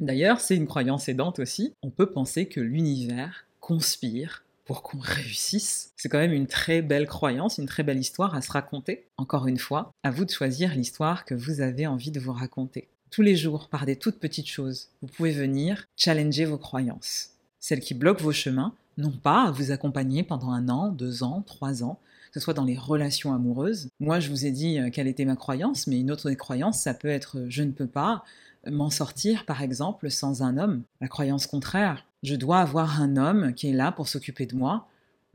D'ailleurs, 0.01 0.39
c'est 0.39 0.55
une 0.57 0.67
croyance 0.67 1.09
aidante 1.09 1.39
aussi. 1.39 1.73
On 1.83 1.89
peut 1.89 2.11
penser 2.11 2.45
que 2.47 2.61
l'univers 2.61 3.47
conspire 3.59 4.45
pour 4.67 4.83
qu'on 4.83 4.99
réussisse. 4.99 5.95
C'est 5.97 6.11
quand 6.11 6.19
même 6.19 6.35
une 6.35 6.47
très 6.47 6.83
belle 6.83 7.07
croyance, 7.07 7.57
une 7.57 7.67
très 7.67 7.85
belle 7.85 7.99
histoire 7.99 8.35
à 8.35 8.43
se 8.43 8.53
raconter. 8.53 9.07
Encore 9.17 9.47
une 9.47 9.59
fois, 9.59 9.93
à 10.03 10.11
vous 10.11 10.27
de 10.27 10.31
choisir 10.31 10.75
l'histoire 10.75 11.25
que 11.25 11.35
vous 11.35 11.63
avez 11.63 11.87
envie 11.87 12.11
de 12.11 12.21
vous 12.21 12.33
raconter 12.33 12.89
tous 13.13 13.23
les 13.23 13.37
jours 13.37 13.69
par 13.69 13.85
des 13.85 13.97
toutes 13.97 14.19
petites 14.19 14.49
choses, 14.49 14.89
vous 15.03 15.07
pouvez 15.07 15.33
venir 15.33 15.85
challenger 15.97 16.47
vos 16.47 16.57
croyances. 16.57 17.29
Celles 17.61 17.81
qui 17.81 17.93
bloquent 17.93 18.25
vos 18.25 18.33
chemins, 18.33 18.75
non 18.97 19.13
pas 19.13 19.45
à 19.45 19.51
vous 19.51 19.71
accompagner 19.71 20.23
pendant 20.23 20.51
un 20.51 20.69
an, 20.71 20.89
deux 20.89 21.23
ans, 21.23 21.45
trois 21.47 21.85
ans, 21.85 22.01
que 22.33 22.41
ce 22.41 22.45
soit 22.45 22.55
dans 22.55 22.65
les 22.65 22.79
relations 22.79 23.35
amoureuses. 23.35 23.89
Moi, 24.01 24.19
je 24.19 24.31
vous 24.31 24.47
ai 24.47 24.51
dit 24.51 24.79
euh, 24.79 24.89
quelle 24.91 25.07
était 25.07 25.27
ma 25.27 25.37
croyance, 25.37 25.87
mais 25.87 26.01
une 26.01 26.11
autre 26.11 26.31
des 26.31 26.37
croyances, 26.37 26.81
ça 26.81 26.95
peut 26.95 27.09
être 27.09 27.39
euh, 27.39 27.47
je 27.51 27.63
ne 27.63 27.71
peux 27.71 27.87
pas 27.87 28.25
m'en 28.71 28.89
sortir, 28.89 29.45
par 29.45 29.61
exemple, 29.61 30.11
sans 30.11 30.43
un 30.43 30.57
homme. 30.57 30.83
La 31.03 31.09
croyance 31.09 31.47
contraire, 31.47 32.07
je 32.23 32.35
dois 32.35 32.61
avoir 32.61 33.03
un 33.03 33.19
homme 33.19 33.53
qui 33.53 33.69
est 33.69 33.75
là 33.75 33.93
pour 33.93 34.09
s'occuper 34.09 34.47
de 34.47 34.57
moi. 34.57 34.89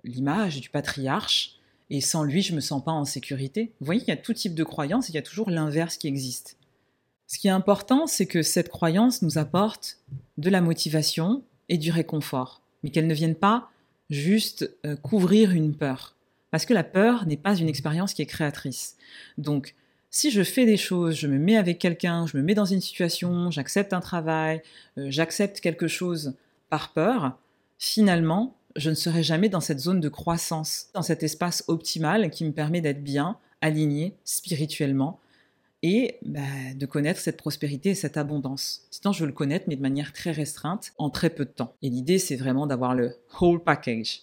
L'image 0.04 0.62
du 0.62 0.70
patriarche, 0.70 1.60
et 1.92 2.02
sans 2.02 2.24
lui, 2.24 2.42
je 2.42 2.56
me 2.56 2.60
sens 2.60 2.84
pas 2.84 2.92
en 2.92 3.06
sécurité. 3.06 3.72
Vous 3.80 3.86
voyez, 3.86 4.02
il 4.02 4.08
y 4.08 4.12
a 4.12 4.18
tout 4.18 4.34
type 4.34 4.56
de 4.56 4.64
croyances 4.64 5.10
et 5.10 5.12
il 5.12 5.16
y 5.16 5.20
a 5.20 5.24
toujours 5.24 5.52
l'inverse 5.52 5.98
qui 5.98 6.08
existe. 6.08 6.58
Ce 7.28 7.38
qui 7.38 7.50
est 7.50 7.52
important, 7.52 8.08
c'est 8.08 8.26
que 8.26 8.42
cette 8.42 8.70
croyance 8.70 9.22
nous 9.22 9.38
apporte 9.38 10.00
de 10.38 10.50
la 10.50 10.62
motivation 10.62 11.44
et 11.68 11.78
du 11.78 11.92
réconfort, 11.92 12.62
mais 12.82 12.90
qu'elle 12.90 13.08
ne 13.08 13.14
vienne 13.14 13.36
pas 13.36 13.70
juste 14.10 14.72
euh, 14.86 14.96
couvrir 14.96 15.52
une 15.52 15.76
peur. 15.76 16.16
Parce 16.52 16.66
que 16.66 16.74
la 16.74 16.86
peur 16.86 17.26
n'est 17.26 17.38
pas 17.38 17.56
une 17.56 17.68
expérience 17.68 18.14
qui 18.14 18.22
est 18.22 18.28
créatrice. 18.28 18.96
Donc, 19.38 19.76
si 20.10 20.32
je 20.32 20.42
fais 20.42 20.66
des 20.66 20.78
choses, 20.78 21.16
je 21.16 21.28
me 21.28 21.38
mets 21.38 21.58
avec 21.58 21.80
quelqu'un, 21.80 22.26
je 22.26 22.38
me 22.38 22.44
mets 22.44 22.56
dans 22.56 22.66
une 22.66 22.80
situation, 22.80 23.52
j'accepte 23.52 23.92
un 23.92 24.00
travail, 24.00 24.62
euh, 24.98 25.08
j'accepte 25.10 25.60
quelque 25.60 25.90
chose 25.90 26.34
par 26.70 26.94
peur, 26.94 27.38
finalement, 27.78 28.56
je 28.78 28.90
ne 28.90 28.96
serai 28.96 29.24
jamais 29.24 29.50
dans 29.50 29.60
cette 29.60 29.80
zone 29.80 30.00
de 30.00 30.10
croissance, 30.10 30.88
dans 30.94 31.02
cet 31.02 31.24
espace 31.24 31.64
optimal 31.68 32.30
qui 32.30 32.46
me 32.46 32.52
permet 32.52 32.80
d'être 32.80 33.04
bien, 33.04 33.38
aligné 33.62 34.16
spirituellement, 34.24 35.20
et 35.84 36.18
bah, 36.26 36.42
de 36.76 36.86
connaître 36.86 37.20
cette 37.20 37.38
prospérité 37.38 37.90
et 37.90 37.96
cette 37.96 38.18
abondance. 38.18 38.88
Sinon, 38.90 39.14
je 39.14 39.22
veux 39.22 39.28
le 39.28 39.34
connaître, 39.34 39.66
mais 39.68 39.76
de 39.76 39.82
manière 39.82 40.14
très 40.14 40.32
restreinte, 40.32 40.94
en 40.98 41.10
très 41.10 41.30
peu 41.30 41.46
de 41.46 41.52
temps. 41.52 41.74
Et 41.82 41.90
l'idée, 41.90 42.18
c'est 42.18 42.36
vraiment 42.36 42.68
d'avoir 42.68 42.96
le 42.96 43.16
whole 43.40 43.64
package, 43.64 44.22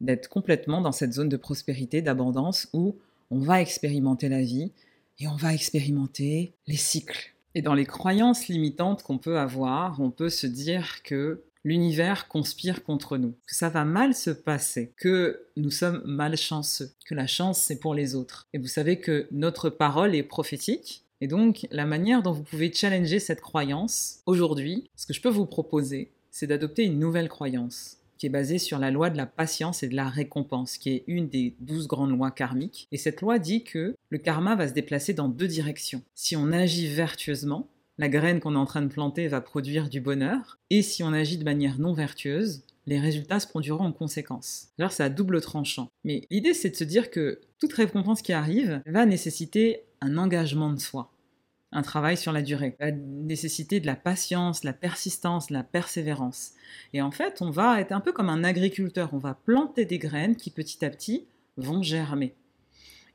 d'être 0.00 0.28
complètement 0.28 0.80
dans 0.80 0.92
cette 0.92 1.12
zone 1.12 1.28
de 1.28 1.36
prospérité, 1.36 2.02
d'abondance, 2.02 2.68
où 2.72 2.96
on 3.30 3.38
va 3.38 3.60
expérimenter 3.62 4.28
la 4.28 4.42
vie 4.42 4.72
et 5.18 5.28
on 5.28 5.36
va 5.36 5.54
expérimenter 5.54 6.52
les 6.66 6.76
cycles. 6.76 7.34
Et 7.54 7.62
dans 7.62 7.74
les 7.74 7.86
croyances 7.86 8.48
limitantes 8.48 9.02
qu'on 9.02 9.18
peut 9.18 9.38
avoir, 9.38 10.00
on 10.00 10.10
peut 10.10 10.30
se 10.30 10.46
dire 10.46 11.02
que 11.02 11.42
l'univers 11.64 12.28
conspire 12.28 12.82
contre 12.82 13.18
nous, 13.18 13.34
que 13.46 13.54
ça 13.54 13.68
va 13.68 13.84
mal 13.84 14.14
se 14.14 14.30
passer, 14.30 14.92
que 14.96 15.46
nous 15.56 15.70
sommes 15.70 16.02
malchanceux, 16.04 16.90
que 17.06 17.14
la 17.14 17.26
chance 17.26 17.60
c'est 17.60 17.78
pour 17.78 17.94
les 17.94 18.14
autres. 18.14 18.48
Et 18.52 18.58
vous 18.58 18.66
savez 18.66 18.98
que 18.98 19.26
notre 19.30 19.70
parole 19.70 20.14
est 20.14 20.22
prophétique. 20.22 21.04
Et 21.20 21.28
donc, 21.28 21.68
la 21.70 21.86
manière 21.86 22.22
dont 22.22 22.32
vous 22.32 22.42
pouvez 22.42 22.72
challenger 22.72 23.20
cette 23.20 23.40
croyance 23.40 24.20
aujourd'hui, 24.26 24.90
ce 24.96 25.06
que 25.06 25.12
je 25.12 25.20
peux 25.20 25.28
vous 25.28 25.46
proposer, 25.46 26.10
c'est 26.32 26.48
d'adopter 26.48 26.82
une 26.84 26.98
nouvelle 26.98 27.28
croyance 27.28 27.98
qui 28.22 28.26
est 28.26 28.30
basée 28.30 28.58
sur 28.58 28.78
la 28.78 28.92
loi 28.92 29.10
de 29.10 29.16
la 29.16 29.26
patience 29.26 29.82
et 29.82 29.88
de 29.88 29.96
la 29.96 30.08
récompense, 30.08 30.78
qui 30.78 30.90
est 30.90 31.04
une 31.08 31.28
des 31.28 31.56
douze 31.58 31.88
grandes 31.88 32.16
lois 32.16 32.30
karmiques. 32.30 32.86
Et 32.92 32.96
cette 32.96 33.20
loi 33.20 33.40
dit 33.40 33.64
que 33.64 33.96
le 34.10 34.18
karma 34.18 34.54
va 34.54 34.68
se 34.68 34.74
déplacer 34.74 35.12
dans 35.12 35.28
deux 35.28 35.48
directions. 35.48 36.02
Si 36.14 36.36
on 36.36 36.52
agit 36.52 36.86
vertueusement, 36.86 37.68
la 38.02 38.08
graine 38.08 38.40
qu'on 38.40 38.56
est 38.56 38.58
en 38.58 38.66
train 38.66 38.82
de 38.82 38.88
planter 38.88 39.28
va 39.28 39.40
produire 39.40 39.88
du 39.88 40.00
bonheur, 40.00 40.58
et 40.70 40.82
si 40.82 41.04
on 41.04 41.12
agit 41.12 41.38
de 41.38 41.44
manière 41.44 41.78
non 41.78 41.92
vertueuse, 41.92 42.64
les 42.86 42.98
résultats 42.98 43.38
se 43.38 43.46
produiront 43.46 43.84
en 43.84 43.92
conséquence. 43.92 44.70
Alors 44.76 44.90
c'est 44.90 45.04
à 45.04 45.08
double 45.08 45.40
tranchant. 45.40 45.86
Mais 46.02 46.26
l'idée 46.28 46.52
c'est 46.52 46.70
de 46.70 46.74
se 46.74 46.82
dire 46.82 47.12
que 47.12 47.40
toute 47.60 47.72
récompense 47.72 48.20
qui 48.20 48.32
arrive 48.32 48.82
va 48.86 49.06
nécessiter 49.06 49.84
un 50.00 50.18
engagement 50.18 50.72
de 50.72 50.80
soi, 50.80 51.12
un 51.70 51.82
travail 51.82 52.16
sur 52.16 52.32
la 52.32 52.42
durée, 52.42 52.74
va 52.80 52.90
nécessiter 52.90 53.78
de 53.78 53.86
la 53.86 53.94
patience, 53.94 54.64
la 54.64 54.72
persistance, 54.72 55.50
la 55.50 55.62
persévérance. 55.62 56.54
Et 56.94 57.02
en 57.02 57.12
fait, 57.12 57.40
on 57.40 57.50
va 57.50 57.80
être 57.80 57.92
un 57.92 58.00
peu 58.00 58.10
comme 58.10 58.30
un 58.30 58.42
agriculteur, 58.42 59.10
on 59.14 59.18
va 59.18 59.38
planter 59.44 59.84
des 59.84 59.98
graines 59.98 60.34
qui 60.34 60.50
petit 60.50 60.84
à 60.84 60.90
petit 60.90 61.28
vont 61.56 61.84
germer. 61.84 62.34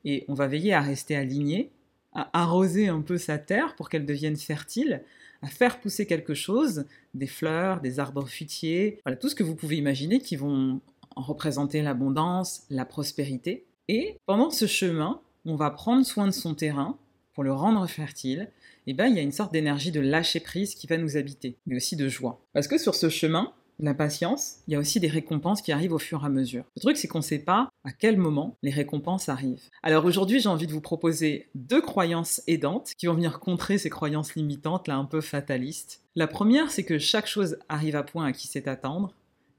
Et 0.06 0.24
on 0.30 0.34
va 0.34 0.48
veiller 0.48 0.74
à 0.74 0.80
rester 0.80 1.18
aligné 1.18 1.72
à 2.18 2.30
arroser 2.34 2.88
un 2.88 3.02
peu 3.02 3.18
sa 3.18 3.38
terre 3.38 3.76
pour 3.76 3.90
qu'elle 3.90 4.06
devienne 4.06 4.36
fertile, 4.36 5.04
à 5.44 5.48
faire 5.48 5.80
pousser 5.80 6.08
quelque 6.08 6.34
chose, 6.34 6.86
des 7.14 7.28
fleurs, 7.28 7.80
des 7.80 8.00
arbres 8.00 8.26
fruitiers, 8.26 9.00
voilà, 9.06 9.16
tout 9.16 9.30
ce 9.30 9.36
que 9.36 9.44
vous 9.44 9.56
pouvez 9.56 9.78
imaginer 9.78 10.20
qui 10.20 10.36
vont 10.36 10.82
représenter 11.16 11.82
l'abondance, 11.82 12.64
la 12.70 12.86
prospérité. 12.86 13.66
Et 13.88 14.18
pendant 14.26 14.50
ce 14.50 14.66
chemin, 14.66 15.22
on 15.46 15.56
va 15.56 15.70
prendre 15.70 16.06
soin 16.06 16.26
de 16.26 16.32
son 16.32 16.56
terrain 16.56 16.98
pour 17.34 17.44
le 17.44 17.54
rendre 17.54 17.86
fertile. 17.88 18.50
Et 18.88 18.94
bien, 18.94 19.06
il 19.06 19.16
y 19.16 19.20
a 19.20 19.22
une 19.22 19.32
sorte 19.32 19.54
d'énergie 19.54 19.92
de 19.92 20.00
lâcher 20.00 20.40
prise 20.40 20.74
qui 20.74 20.88
va 20.88 20.98
nous 20.98 21.18
habiter, 21.18 21.56
mais 21.68 21.76
aussi 21.76 21.96
de 21.96 22.10
joie. 22.10 22.42
Parce 22.54 22.68
que 22.68 22.80
sur 22.80 22.96
ce 22.96 23.10
chemin, 23.10 23.54
la 23.80 23.94
patience, 23.94 24.58
il 24.68 24.74
y 24.74 24.76
a 24.76 24.80
aussi 24.80 25.00
des 25.00 25.08
récompenses 25.08 25.62
qui 25.62 25.72
arrivent 25.72 25.94
au 25.94 26.00
fur 26.00 26.24
et 26.24 26.26
à 26.26 26.30
mesure. 26.30 26.64
Le 26.76 26.82
truc, 26.82 26.98
c'est 26.98 27.08
qu'on 27.08 27.20
ne 27.20 27.24
sait 27.24 27.40
pas 27.40 27.70
à 27.84 27.92
quel 27.92 28.18
moment 28.18 28.58
les 28.64 28.72
récompenses 28.72 29.30
arrivent. 29.30 29.70
Alors 29.84 30.06
aujourd'hui, 30.06 30.40
j'ai 30.40 30.50
envie 30.50 30.68
de 30.68 30.74
vous 30.74 30.82
proposer 30.82 31.48
deux 31.56 31.82
croyances 31.82 32.42
aidantes 32.48 32.94
qui 32.98 33.06
vont 33.06 33.14
venir 33.14 33.40
contrer 33.40 33.78
ces 33.78 33.90
croyances 33.90 34.36
limitantes, 34.36 34.88
là 34.88 34.96
un 34.96 35.06
peu 35.06 35.22
fatalistes. 35.22 36.02
La 36.16 36.28
première, 36.28 36.72
c'est 36.72 36.84
que 36.84 36.98
chaque 36.98 37.28
chose 37.28 37.58
arrive 37.70 37.96
à 37.96 38.04
point 38.04 38.26
à 38.26 38.32
qui 38.32 38.48
sait 38.48 38.68
attendre. 38.68 39.14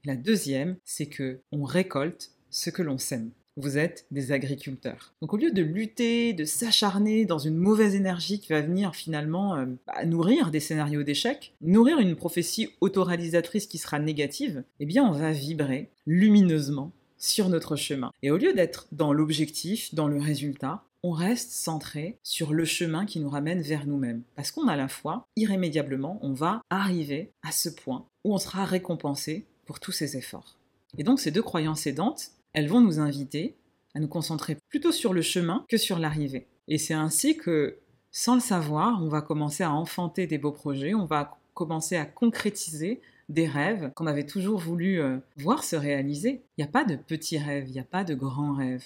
la 0.05 0.15
deuxième, 0.15 0.77
c'est 0.85 1.07
que 1.07 1.41
on 1.51 1.63
récolte 1.63 2.31
ce 2.49 2.69
que 2.69 2.81
l'on 2.81 2.97
sème. 2.97 3.31
Vous 3.57 3.77
êtes 3.77 4.05
des 4.11 4.31
agriculteurs. 4.31 5.13
Donc 5.21 5.33
au 5.33 5.37
lieu 5.37 5.51
de 5.51 5.61
lutter, 5.61 6.33
de 6.33 6.45
s'acharner 6.45 7.25
dans 7.25 7.39
une 7.39 7.57
mauvaise 7.57 7.95
énergie 7.95 8.39
qui 8.39 8.49
va 8.49 8.61
venir 8.61 8.95
finalement 8.95 9.55
euh, 9.55 9.65
bah, 9.87 10.05
nourrir 10.05 10.51
des 10.51 10.59
scénarios 10.59 11.03
d'échec, 11.03 11.53
nourrir 11.61 11.99
une 11.99 12.15
prophétie 12.15 12.69
autoréalisatrice 12.81 13.67
qui 13.67 13.77
sera 13.77 13.99
négative, 13.99 14.63
eh 14.79 14.85
bien 14.85 15.03
on 15.03 15.11
va 15.11 15.31
vibrer 15.31 15.89
lumineusement 16.05 16.91
sur 17.17 17.49
notre 17.49 17.75
chemin. 17.75 18.11
Et 18.23 18.31
au 18.31 18.37
lieu 18.37 18.53
d'être 18.53 18.87
dans 18.91 19.13
l'objectif, 19.13 19.93
dans 19.93 20.07
le 20.07 20.19
résultat, 20.19 20.83
on 21.03 21.11
reste 21.11 21.51
centré 21.51 22.17
sur 22.23 22.53
le 22.53 22.65
chemin 22.65 23.05
qui 23.05 23.19
nous 23.19 23.29
ramène 23.29 23.61
vers 23.61 23.85
nous-mêmes. 23.85 24.23
Parce 24.35 24.51
qu'on 24.51 24.67
a 24.67 24.75
la 24.75 24.87
foi, 24.87 25.27
irrémédiablement, 25.35 26.19
on 26.21 26.33
va 26.33 26.61
arriver 26.69 27.31
à 27.43 27.51
ce 27.51 27.69
point 27.69 28.05
où 28.23 28.33
on 28.33 28.37
sera 28.37 28.65
récompensé 28.65 29.45
pour 29.65 29.79
tous 29.79 29.91
ces 29.91 30.17
efforts. 30.17 30.57
Et 30.97 31.03
donc 31.03 31.19
ces 31.19 31.31
deux 31.31 31.43
croyances 31.43 31.87
aidantes, 31.87 32.31
elles 32.53 32.67
vont 32.67 32.81
nous 32.81 32.99
inviter 32.99 33.57
à 33.95 33.99
nous 33.99 34.07
concentrer 34.07 34.57
plutôt 34.69 34.91
sur 34.91 35.13
le 35.13 35.21
chemin 35.21 35.65
que 35.67 35.77
sur 35.77 35.99
l'arrivée. 35.99 36.47
Et 36.67 36.77
c'est 36.77 36.93
ainsi 36.93 37.37
que, 37.37 37.79
sans 38.11 38.35
le 38.35 38.41
savoir, 38.41 39.01
on 39.01 39.09
va 39.09 39.21
commencer 39.21 39.63
à 39.63 39.71
enfanter 39.71 40.27
des 40.27 40.37
beaux 40.37 40.51
projets, 40.51 40.93
on 40.93 41.05
va 41.05 41.37
commencer 41.53 41.95
à 41.97 42.05
concrétiser 42.05 43.01
des 43.27 43.47
rêves 43.47 43.91
qu'on 43.95 44.07
avait 44.07 44.25
toujours 44.25 44.59
voulu 44.59 44.99
euh, 44.99 45.17
voir 45.37 45.63
se 45.63 45.75
réaliser. 45.75 46.41
Il 46.57 46.63
n'y 46.63 46.69
a 46.69 46.71
pas 46.71 46.83
de 46.83 46.95
petits 46.95 47.37
rêves, 47.37 47.65
il 47.67 47.73
n'y 47.73 47.79
a 47.79 47.83
pas 47.83 48.03
de 48.03 48.15
grands 48.15 48.53
rêves. 48.53 48.85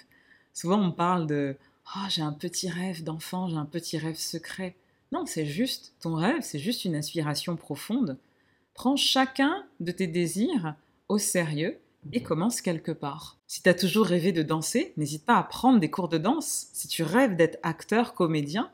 Souvent 0.53 0.81
on 0.81 0.91
parle 0.91 1.27
de 1.27 1.55
oh, 1.95 2.05
j'ai 2.09 2.21
un 2.21 2.33
petit 2.33 2.69
rêve 2.69 3.03
d'enfant, 3.03 3.47
j'ai 3.47 3.57
un 3.57 3.65
petit 3.65 3.97
rêve 3.97 4.17
secret. 4.17 4.75
Non, 5.11 5.25
c'est 5.25 5.45
juste 5.45 5.93
ton 6.01 6.15
rêve, 6.15 6.41
c'est 6.41 6.59
juste 6.59 6.85
une 6.85 6.95
aspiration 6.95 7.55
profonde. 7.55 8.17
Prends 8.73 8.95
chacun 8.95 9.63
de 9.79 9.91
tes 9.91 10.07
désirs 10.07 10.75
au 11.07 11.17
sérieux 11.17 11.77
et 12.11 12.21
commence 12.21 12.61
quelque 12.61 12.91
part. 12.91 13.37
Si 13.47 13.61
tu 13.61 13.69
as 13.69 13.73
toujours 13.73 14.05
rêvé 14.05 14.31
de 14.31 14.43
danser, 14.43 14.93
n'hésite 14.97 15.25
pas 15.25 15.37
à 15.37 15.43
prendre 15.43 15.79
des 15.79 15.89
cours 15.89 16.09
de 16.09 16.17
danse. 16.17 16.67
Si 16.73 16.87
tu 16.87 17.03
rêves 17.03 17.35
d'être 17.35 17.59
acteur, 17.63 18.13
comédien, 18.13 18.69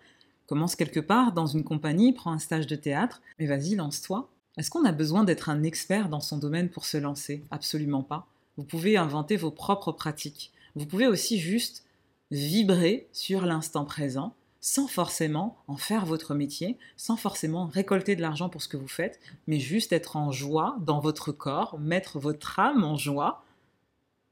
commence 0.47 0.75
quelque 0.75 0.99
part 0.99 1.31
dans 1.33 1.45
une 1.45 1.63
compagnie, 1.63 2.13
prends 2.13 2.31
un 2.31 2.39
stage 2.39 2.67
de 2.67 2.75
théâtre, 2.75 3.21
mais 3.37 3.45
vas-y, 3.45 3.75
lance-toi. 3.75 4.29
Est-ce 4.57 4.71
qu'on 4.71 4.85
a 4.85 4.91
besoin 4.91 5.23
d'être 5.23 5.49
un 5.49 5.63
expert 5.63 6.09
dans 6.09 6.19
son 6.19 6.37
domaine 6.37 6.69
pour 6.69 6.85
se 6.85 6.97
lancer? 6.97 7.43
Absolument 7.51 8.03
pas. 8.03 8.27
Vous 8.57 8.63
pouvez 8.63 8.97
inventer 8.97 9.37
vos 9.37 9.51
propres 9.51 9.91
pratiques. 9.91 10.51
Vous 10.75 10.85
pouvez 10.85 11.07
aussi 11.07 11.39
juste 11.39 11.85
vibrer 12.31 13.07
sur 13.13 13.45
l'instant 13.45 13.85
présent 13.85 14.33
sans 14.61 14.87
forcément 14.87 15.57
en 15.67 15.77
faire 15.77 16.05
votre 16.05 16.35
métier, 16.35 16.77
sans 16.97 17.15
forcément 17.15 17.67
récolter 17.67 18.15
de 18.15 18.21
l'argent 18.21 18.49
pour 18.49 18.61
ce 18.61 18.67
que 18.67 18.77
vous 18.77 18.87
faites, 18.87 19.19
mais 19.47 19.59
juste 19.59 19.93
être 19.93 20.15
en 20.15 20.31
joie 20.31 20.77
dans 20.81 20.99
votre 20.99 21.31
corps, 21.31 21.79
mettre 21.79 22.19
votre 22.19 22.59
âme 22.59 22.83
en 22.83 22.97
joie 22.97 23.43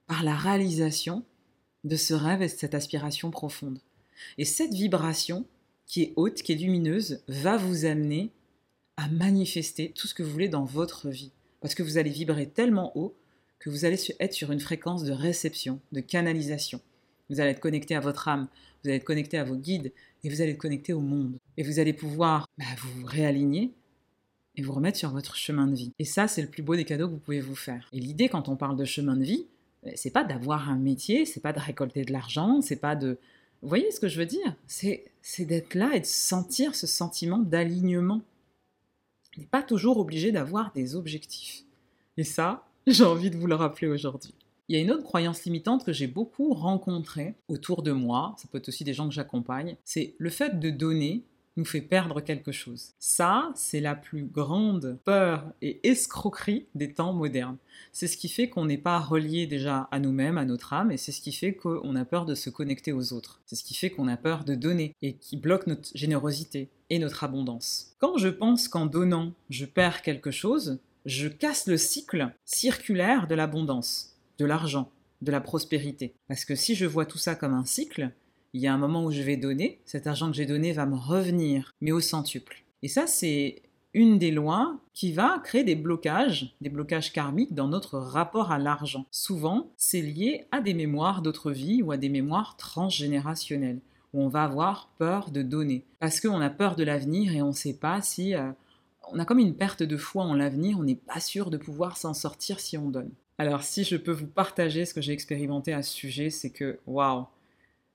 par 0.07 0.23
la 0.23 0.35
réalisation 0.35 1.23
de 1.83 1.95
ce 1.95 2.13
rêve 2.13 2.41
et 2.41 2.47
de 2.47 2.51
cette 2.51 2.75
aspiration 2.75 3.31
profonde. 3.31 3.79
Et 4.37 4.45
cette 4.45 4.73
vibration, 4.73 5.45
qui 5.85 6.03
est 6.03 6.13
haute, 6.15 6.41
qui 6.41 6.51
est 6.51 6.55
lumineuse, 6.55 7.23
va 7.27 7.57
vous 7.57 7.85
amener 7.85 8.31
à 8.97 9.07
manifester 9.09 9.91
tout 9.95 10.07
ce 10.07 10.13
que 10.13 10.23
vous 10.23 10.31
voulez 10.31 10.49
dans 10.49 10.65
votre 10.65 11.09
vie. 11.09 11.31
Parce 11.61 11.75
que 11.75 11.83
vous 11.83 11.97
allez 11.97 12.09
vibrer 12.09 12.49
tellement 12.49 12.97
haut 12.97 13.15
que 13.59 13.69
vous 13.69 13.85
allez 13.85 13.97
être 14.19 14.33
sur 14.33 14.51
une 14.51 14.59
fréquence 14.59 15.03
de 15.03 15.11
réception, 15.11 15.79
de 15.91 16.01
canalisation. 16.01 16.81
Vous 17.29 17.39
allez 17.39 17.51
être 17.51 17.59
connecté 17.59 17.95
à 17.95 17.99
votre 17.99 18.27
âme, 18.27 18.47
vous 18.83 18.89
allez 18.89 18.97
être 18.97 19.03
connecté 19.03 19.37
à 19.37 19.43
vos 19.43 19.55
guides 19.55 19.91
et 20.27 20.29
vous 20.29 20.41
allez 20.41 20.51
être 20.51 20.57
connecté 20.57 20.91
au 20.91 20.99
monde. 20.99 21.37
Et 21.55 21.63
vous 21.63 21.79
allez 21.79 21.93
pouvoir 21.93 22.49
bah, 22.57 22.65
vous 22.79 23.05
réaligner 23.05 23.71
et 24.57 24.61
vous 24.61 24.73
remettre 24.73 24.97
sur 24.97 25.09
votre 25.09 25.37
chemin 25.37 25.67
de 25.67 25.73
vie. 25.73 25.93
Et 25.99 26.03
ça, 26.03 26.27
c'est 26.27 26.41
le 26.41 26.49
plus 26.49 26.63
beau 26.63 26.75
des 26.75 26.83
cadeaux 26.83 27.07
que 27.07 27.13
vous 27.13 27.19
pouvez 27.19 27.39
vous 27.39 27.55
faire. 27.55 27.87
Et 27.93 27.99
l'idée, 28.01 28.27
quand 28.27 28.49
on 28.49 28.57
parle 28.57 28.75
de 28.75 28.83
chemin 28.83 29.15
de 29.15 29.23
vie, 29.23 29.47
bah, 29.85 29.91
c'est 29.95 30.11
pas 30.11 30.25
d'avoir 30.25 30.69
un 30.69 30.75
métier, 30.75 31.25
c'est 31.25 31.39
pas 31.39 31.53
de 31.53 31.61
récolter 31.61 32.03
de 32.03 32.11
l'argent, 32.11 32.59
c'est 32.59 32.81
pas 32.81 32.97
de. 32.97 33.17
Vous 33.61 33.69
voyez 33.69 33.89
ce 33.89 34.01
que 34.01 34.09
je 34.09 34.19
veux 34.19 34.25
dire? 34.25 34.53
C'est 34.65 35.05
d'être 35.45 35.75
là 35.75 35.91
et 35.93 36.01
de 36.01 36.05
sentir 36.05 36.75
ce 36.75 36.87
sentiment 36.87 37.37
d'alignement. 37.37 38.21
On 39.37 39.41
n'est 39.41 39.47
pas 39.47 39.63
toujours 39.63 39.97
obligé 39.97 40.33
d'avoir 40.33 40.73
des 40.73 40.97
objectifs. 40.97 41.63
Et 42.17 42.25
ça, 42.25 42.67
j'ai 42.87 43.05
envie 43.05 43.31
de 43.31 43.37
vous 43.37 43.47
le 43.47 43.55
rappeler 43.55 43.87
aujourd'hui. 43.87 44.33
Il 44.69 44.75
y 44.75 44.79
a 44.79 44.81
une 44.81 44.91
autre 44.91 45.03
croyance 45.03 45.43
limitante 45.45 45.85
que 45.85 45.93
j'ai 45.93 46.07
beaucoup 46.07 46.53
rencontrée 46.53 47.35
autour 47.47 47.83
de 47.83 47.91
moi, 47.93 48.35
ça 48.37 48.47
peut 48.51 48.57
être 48.57 48.67
aussi 48.67 48.83
des 48.83 48.93
gens 48.93 49.07
que 49.07 49.13
j'accompagne, 49.13 49.77
c'est 49.85 50.15
le 50.17 50.29
fait 50.29 50.59
de 50.59 50.69
donner 50.69 51.23
nous 51.57 51.65
fait 51.65 51.81
perdre 51.81 52.21
quelque 52.21 52.51
chose. 52.51 52.91
Ça, 52.99 53.51
c'est 53.55 53.79
la 53.79 53.95
plus 53.95 54.23
grande 54.23 54.99
peur 55.03 55.51
et 55.61 55.79
escroquerie 55.87 56.67
des 56.75 56.93
temps 56.93 57.13
modernes. 57.13 57.57
C'est 57.91 58.07
ce 58.07 58.17
qui 58.17 58.29
fait 58.29 58.47
qu'on 58.47 58.65
n'est 58.65 58.77
pas 58.77 58.99
relié 58.99 59.47
déjà 59.47 59.87
à 59.91 59.99
nous-mêmes, 59.99 60.37
à 60.37 60.45
notre 60.45 60.73
âme, 60.73 60.91
et 60.91 60.97
c'est 60.97 61.11
ce 61.11 61.21
qui 61.21 61.31
fait 61.31 61.53
qu'on 61.53 61.95
a 61.95 62.05
peur 62.05 62.25
de 62.25 62.35
se 62.35 62.49
connecter 62.49 62.93
aux 62.93 63.11
autres. 63.11 63.41
C'est 63.45 63.55
ce 63.55 63.63
qui 63.63 63.73
fait 63.73 63.89
qu'on 63.89 64.07
a 64.07 64.17
peur 64.17 64.43
de 64.43 64.55
donner 64.55 64.93
et 65.01 65.13
qui 65.13 65.35
bloque 65.35 65.67
notre 65.67 65.89
générosité 65.95 66.69
et 66.89 66.99
notre 66.99 67.23
abondance. 67.23 67.95
Quand 67.99 68.17
je 68.17 68.29
pense 68.29 68.67
qu'en 68.67 68.85
donnant, 68.85 69.33
je 69.49 69.65
perds 69.65 70.03
quelque 70.03 70.31
chose, 70.31 70.79
je 71.05 71.27
casse 71.27 71.67
le 71.67 71.77
cycle 71.77 72.33
circulaire 72.45 73.27
de 73.27 73.35
l'abondance 73.35 74.16
de 74.37 74.45
l'argent, 74.45 74.91
de 75.21 75.31
la 75.31 75.41
prospérité. 75.41 76.13
Parce 76.27 76.45
que 76.45 76.55
si 76.55 76.75
je 76.75 76.85
vois 76.85 77.05
tout 77.05 77.17
ça 77.17 77.35
comme 77.35 77.53
un 77.53 77.65
cycle, 77.65 78.11
il 78.53 78.61
y 78.61 78.67
a 78.67 78.73
un 78.73 78.77
moment 78.77 79.03
où 79.03 79.11
je 79.11 79.21
vais 79.21 79.37
donner, 79.37 79.81
cet 79.85 80.07
argent 80.07 80.31
que 80.31 80.37
j'ai 80.37 80.45
donné 80.45 80.73
va 80.73 80.85
me 80.85 80.95
revenir, 80.95 81.73
mais 81.81 81.91
au 81.91 81.99
centuple. 81.99 82.63
Et 82.81 82.87
ça, 82.87 83.07
c'est 83.07 83.61
une 83.93 84.19
des 84.19 84.31
lois 84.31 84.79
qui 84.93 85.11
va 85.11 85.39
créer 85.43 85.63
des 85.63 85.75
blocages, 85.75 86.55
des 86.61 86.69
blocages 86.69 87.11
karmiques 87.11 87.53
dans 87.53 87.67
notre 87.67 87.97
rapport 87.97 88.51
à 88.51 88.59
l'argent. 88.59 89.05
Souvent, 89.11 89.71
c'est 89.77 90.01
lié 90.01 90.45
à 90.51 90.61
des 90.61 90.73
mémoires 90.73 91.21
d'autres 91.21 91.51
vies 91.51 91.81
ou 91.81 91.91
à 91.91 91.97
des 91.97 92.09
mémoires 92.09 92.57
transgénérationnelles, 92.57 93.79
où 94.13 94.21
on 94.21 94.27
va 94.27 94.43
avoir 94.43 94.89
peur 94.97 95.31
de 95.31 95.41
donner. 95.41 95.83
Parce 95.99 96.19
qu'on 96.19 96.41
a 96.41 96.49
peur 96.49 96.75
de 96.75 96.83
l'avenir 96.83 97.33
et 97.33 97.41
on 97.41 97.47
ne 97.47 97.53
sait 97.53 97.77
pas 97.77 98.01
si... 98.01 98.35
Euh, 98.35 98.51
on 99.09 99.19
a 99.19 99.25
comme 99.25 99.39
une 99.39 99.55
perte 99.55 99.83
de 99.83 99.97
foi 99.97 100.23
en 100.23 100.33
l'avenir, 100.33 100.77
on 100.79 100.83
n'est 100.83 100.95
pas 100.95 101.21
sûr 101.21 101.49
de 101.49 101.57
pouvoir 101.57 101.95
s'en 101.95 102.13
sortir 102.13 102.59
si 102.59 102.77
on 102.77 102.89
donne. 102.89 103.11
Alors, 103.39 103.63
si 103.63 103.83
je 103.83 103.97
peux 103.97 104.11
vous 104.11 104.27
partager 104.27 104.85
ce 104.85 104.93
que 104.93 105.01
j'ai 105.01 105.13
expérimenté 105.13 105.71
à 105.71 105.83
ce 105.83 105.93
sujet, 105.93 106.29
c'est 106.31 106.49
que, 106.49 106.79
waouh, 106.87 107.27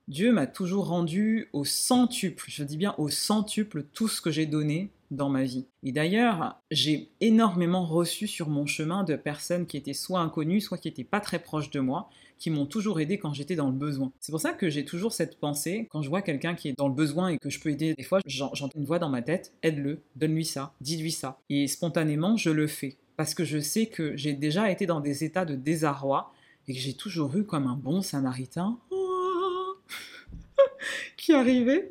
Dieu 0.07 0.31
m'a 0.31 0.47
toujours 0.47 0.87
rendu 0.87 1.49
au 1.53 1.65
centuple, 1.65 2.45
je 2.47 2.63
dis 2.63 2.77
bien 2.77 2.95
au 2.97 3.09
centuple, 3.09 3.83
tout 3.93 4.07
ce 4.07 4.21
que 4.21 4.31
j'ai 4.31 4.45
donné 4.45 4.89
dans 5.11 5.29
ma 5.29 5.43
vie. 5.43 5.65
Et 5.83 5.91
d'ailleurs, 5.91 6.59
j'ai 6.71 7.09
énormément 7.21 7.85
reçu 7.85 8.27
sur 8.27 8.49
mon 8.49 8.65
chemin 8.65 9.03
de 9.03 9.15
personnes 9.15 9.65
qui 9.65 9.77
étaient 9.77 9.93
soit 9.93 10.19
inconnues, 10.19 10.61
soit 10.61 10.77
qui 10.77 10.87
n'étaient 10.87 11.03
pas 11.03 11.19
très 11.19 11.39
proches 11.39 11.69
de 11.69 11.79
moi, 11.79 12.09
qui 12.37 12.49
m'ont 12.49 12.65
toujours 12.65 12.99
aidé 12.99 13.17
quand 13.17 13.33
j'étais 13.33 13.55
dans 13.55 13.67
le 13.67 13.73
besoin. 13.73 14.11
C'est 14.19 14.31
pour 14.31 14.41
ça 14.41 14.53
que 14.53 14.69
j'ai 14.69 14.83
toujours 14.85 15.13
cette 15.13 15.39
pensée, 15.39 15.87
quand 15.89 16.01
je 16.01 16.09
vois 16.09 16.21
quelqu'un 16.21 16.55
qui 16.55 16.67
est 16.69 16.77
dans 16.77 16.87
le 16.87 16.93
besoin 16.93 17.29
et 17.29 17.37
que 17.37 17.49
je 17.49 17.59
peux 17.59 17.69
aider, 17.69 17.93
des 17.93 18.03
fois 18.03 18.19
j'entends 18.25 18.69
une 18.75 18.85
voix 18.85 18.99
dans 18.99 19.09
ma 19.09 19.21
tête, 19.21 19.53
aide-le, 19.61 20.01
donne-lui 20.15 20.45
ça, 20.45 20.73
dis-lui 20.81 21.11
ça. 21.11 21.39
Et 21.49 21.67
spontanément, 21.67 22.35
je 22.35 22.49
le 22.49 22.67
fais 22.67 22.97
parce 23.15 23.33
que 23.33 23.43
je 23.43 23.59
sais 23.59 23.87
que 23.87 24.15
j'ai 24.17 24.33
déjà 24.33 24.71
été 24.71 24.85
dans 24.85 24.99
des 24.99 25.23
états 25.23 25.45
de 25.45 25.55
désarroi 25.55 26.33
et 26.67 26.73
que 26.73 26.79
j'ai 26.79 26.93
toujours 26.93 27.35
eu 27.35 27.43
comme 27.43 27.67
un 27.67 27.75
bon 27.75 28.01
samaritain 28.01 28.77
qui 31.17 31.33
arrivait 31.33 31.89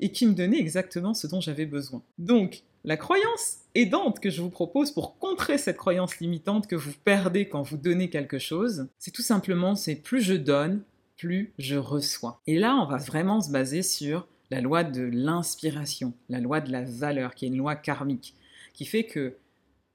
et 0.00 0.12
qui 0.12 0.26
me 0.26 0.34
donnait 0.34 0.58
exactement 0.58 1.14
ce 1.14 1.26
dont 1.26 1.40
j'avais 1.40 1.66
besoin. 1.66 2.02
Donc, 2.18 2.62
la 2.84 2.96
croyance 2.96 3.58
aidante 3.74 4.20
que 4.20 4.30
je 4.30 4.40
vous 4.40 4.50
propose 4.50 4.92
pour 4.92 5.18
contrer 5.18 5.58
cette 5.58 5.76
croyance 5.76 6.18
limitante 6.20 6.66
que 6.66 6.76
vous 6.76 6.92
perdez 7.04 7.48
quand 7.48 7.62
vous 7.62 7.76
donnez 7.76 8.08
quelque 8.08 8.38
chose, 8.38 8.88
c'est 8.98 9.10
tout 9.10 9.22
simplement 9.22 9.74
c'est 9.74 9.96
plus 9.96 10.22
je 10.22 10.34
donne, 10.34 10.82
plus 11.16 11.52
je 11.58 11.76
reçois. 11.76 12.40
Et 12.46 12.58
là, 12.58 12.76
on 12.76 12.86
va 12.86 12.98
vraiment 12.98 13.40
se 13.40 13.50
baser 13.50 13.82
sur 13.82 14.28
la 14.50 14.60
loi 14.60 14.84
de 14.84 15.02
l'inspiration, 15.02 16.14
la 16.28 16.40
loi 16.40 16.60
de 16.60 16.72
la 16.72 16.82
valeur, 16.82 17.34
qui 17.34 17.44
est 17.44 17.48
une 17.48 17.58
loi 17.58 17.74
karmique, 17.74 18.34
qui 18.72 18.86
fait 18.86 19.04
que 19.04 19.34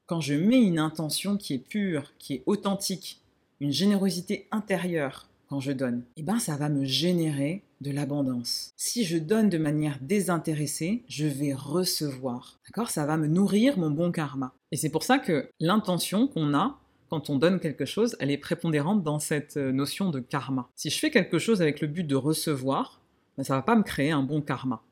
quand 0.06 0.20
je 0.20 0.34
mets 0.34 0.62
une 0.62 0.78
intention 0.78 1.36
qui 1.36 1.54
est 1.54 1.58
pure, 1.58 2.12
qui 2.18 2.34
est 2.34 2.42
authentique, 2.46 3.20
une 3.60 3.72
générosité 3.72 4.46
intérieure 4.50 5.28
quand 5.48 5.60
je 5.60 5.72
donne, 5.72 6.02
eh 6.16 6.22
ben 6.22 6.38
ça 6.38 6.56
va 6.56 6.68
me 6.68 6.84
générer 6.84 7.62
de 7.80 7.90
l'abondance. 7.90 8.72
Si 8.76 9.04
je 9.04 9.18
donne 9.18 9.50
de 9.50 9.58
manière 9.58 9.98
désintéressée, 10.00 11.02
je 11.08 11.26
vais 11.26 11.54
recevoir. 11.54 12.58
D'accord? 12.66 12.90
Ça 12.90 13.06
va 13.06 13.16
me 13.16 13.26
nourrir 13.26 13.78
mon 13.78 13.90
bon 13.90 14.10
karma. 14.10 14.52
Et 14.72 14.76
c'est 14.76 14.88
pour 14.88 15.02
ça 15.02 15.18
que 15.18 15.48
l'intention 15.60 16.26
qu'on 16.26 16.54
a 16.54 16.78
quand 17.10 17.30
on 17.30 17.36
donne 17.36 17.60
quelque 17.60 17.84
chose, 17.84 18.16
elle 18.18 18.30
est 18.30 18.38
prépondérante 18.38 19.02
dans 19.02 19.18
cette 19.18 19.56
euh, 19.56 19.70
notion 19.70 20.10
de 20.10 20.20
karma. 20.20 20.68
Si 20.74 20.90
je 20.90 20.98
fais 20.98 21.10
quelque 21.10 21.38
chose 21.38 21.62
avec 21.62 21.80
le 21.80 21.86
but 21.86 22.04
de 22.04 22.16
recevoir, 22.16 23.00
ben 23.36 23.44
ça 23.44 23.54
va 23.54 23.62
pas 23.62 23.76
me 23.76 23.82
créer 23.82 24.10
un 24.10 24.22
bon 24.22 24.40
karma. 24.40 24.82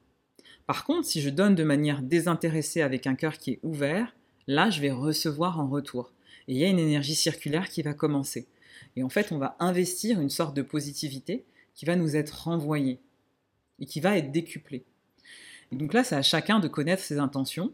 Par 0.66 0.84
contre, 0.84 1.07
si 1.07 1.20
je 1.20 1.30
donne 1.30 1.55
de 1.55 1.64
manière 1.64 2.03
désintéressée 2.03 2.82
avec 2.82 3.07
un 3.07 3.14
cœur 3.14 3.39
qui 3.39 3.53
est 3.53 3.61
ouvert, 3.62 4.14
là, 4.47 4.70
je 4.70 4.80
vais 4.80 4.90
recevoir 4.90 5.61
en 5.61 5.68
retour. 5.68 6.12
Et 6.49 6.55
il 6.55 6.59
y 6.59 6.64
a 6.64 6.68
une 6.68 6.78
énergie 6.78 7.14
circulaire 7.14 7.68
qui 7.68 7.82
va 7.82 7.95
commencer. 7.95 8.47
Et 8.97 9.03
en 9.03 9.09
fait, 9.09 9.32
on 9.32 9.38
va 9.38 9.57
investir 9.61 10.20
une 10.20 10.30
sorte 10.30 10.57
de 10.57 10.62
positivité 10.62 11.45
qui 11.74 11.84
va 11.84 11.97
nous 11.97 12.16
être 12.16 12.45
renvoyée 12.45 13.01
et 13.78 13.86
qui 13.86 14.01
va 14.01 14.16
être 14.16 14.32
décuplée. 14.32 14.84
Et 15.70 15.76
donc 15.76 15.95
là, 15.95 16.05
c'est 16.05 16.16
à 16.16 16.22
chacun 16.22 16.61
de 16.61 16.68
connaître 16.68 17.03
ses 17.03 17.18
intentions. 17.18 17.72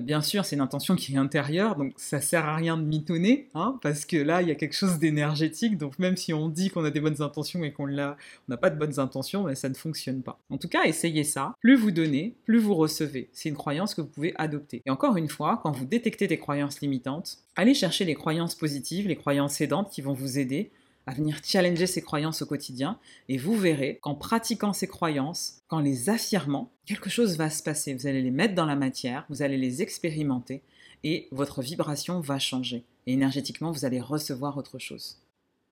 Bien 0.00 0.20
sûr, 0.22 0.44
c'est 0.44 0.56
une 0.56 0.62
intention 0.62 0.96
qui 0.96 1.14
est 1.14 1.16
intérieure, 1.16 1.76
donc 1.76 1.92
ça 1.96 2.20
sert 2.20 2.44
à 2.46 2.56
rien 2.56 2.76
de 2.76 2.82
mitonner, 2.82 3.48
hein, 3.54 3.78
parce 3.80 4.04
que 4.04 4.16
là, 4.16 4.42
il 4.42 4.48
y 4.48 4.50
a 4.50 4.56
quelque 4.56 4.74
chose 4.74 4.98
d'énergétique, 4.98 5.78
donc 5.78 5.98
même 5.98 6.16
si 6.16 6.32
on 6.32 6.48
dit 6.48 6.70
qu'on 6.70 6.84
a 6.84 6.90
des 6.90 7.00
bonnes 7.00 7.22
intentions 7.22 7.62
et 7.62 7.72
qu'on 7.72 7.86
n'a 7.86 8.16
pas 8.60 8.70
de 8.70 8.78
bonnes 8.78 8.98
intentions, 8.98 9.44
ben, 9.44 9.54
ça 9.54 9.68
ne 9.68 9.74
fonctionne 9.74 10.22
pas. 10.22 10.40
En 10.50 10.58
tout 10.58 10.68
cas, 10.68 10.84
essayez 10.84 11.22
ça. 11.22 11.54
Plus 11.60 11.76
vous 11.76 11.92
donnez, 11.92 12.34
plus 12.44 12.58
vous 12.58 12.74
recevez. 12.74 13.28
C'est 13.32 13.48
une 13.48 13.54
croyance 13.54 13.94
que 13.94 14.00
vous 14.00 14.08
pouvez 14.08 14.34
adopter. 14.36 14.82
Et 14.84 14.90
encore 14.90 15.16
une 15.16 15.28
fois, 15.28 15.60
quand 15.62 15.70
vous 15.70 15.84
détectez 15.84 16.26
des 16.26 16.38
croyances 16.38 16.80
limitantes, 16.80 17.38
allez 17.54 17.74
chercher 17.74 18.04
les 18.04 18.14
croyances 18.14 18.56
positives, 18.56 19.06
les 19.06 19.16
croyances 19.16 19.60
aidantes 19.60 19.90
qui 19.90 20.02
vont 20.02 20.12
vous 20.12 20.38
aider 20.38 20.70
à 21.06 21.12
venir 21.12 21.38
challenger 21.44 21.86
ces 21.86 22.02
croyances 22.02 22.42
au 22.42 22.46
quotidien. 22.46 22.98
Et 23.28 23.36
vous 23.36 23.56
verrez 23.56 23.98
qu'en 24.02 24.14
pratiquant 24.14 24.72
ces 24.72 24.86
croyances, 24.86 25.62
qu'en 25.68 25.80
les 25.80 26.08
affirmant, 26.10 26.70
quelque 26.86 27.10
chose 27.10 27.36
va 27.36 27.50
se 27.50 27.62
passer. 27.62 27.94
Vous 27.94 28.06
allez 28.06 28.22
les 28.22 28.30
mettre 28.30 28.54
dans 28.54 28.66
la 28.66 28.76
matière, 28.76 29.26
vous 29.28 29.42
allez 29.42 29.58
les 29.58 29.82
expérimenter 29.82 30.62
et 31.02 31.28
votre 31.30 31.62
vibration 31.62 32.20
va 32.20 32.38
changer. 32.38 32.84
Et 33.06 33.12
énergétiquement, 33.12 33.70
vous 33.70 33.84
allez 33.84 34.00
recevoir 34.00 34.56
autre 34.56 34.78
chose. 34.78 35.18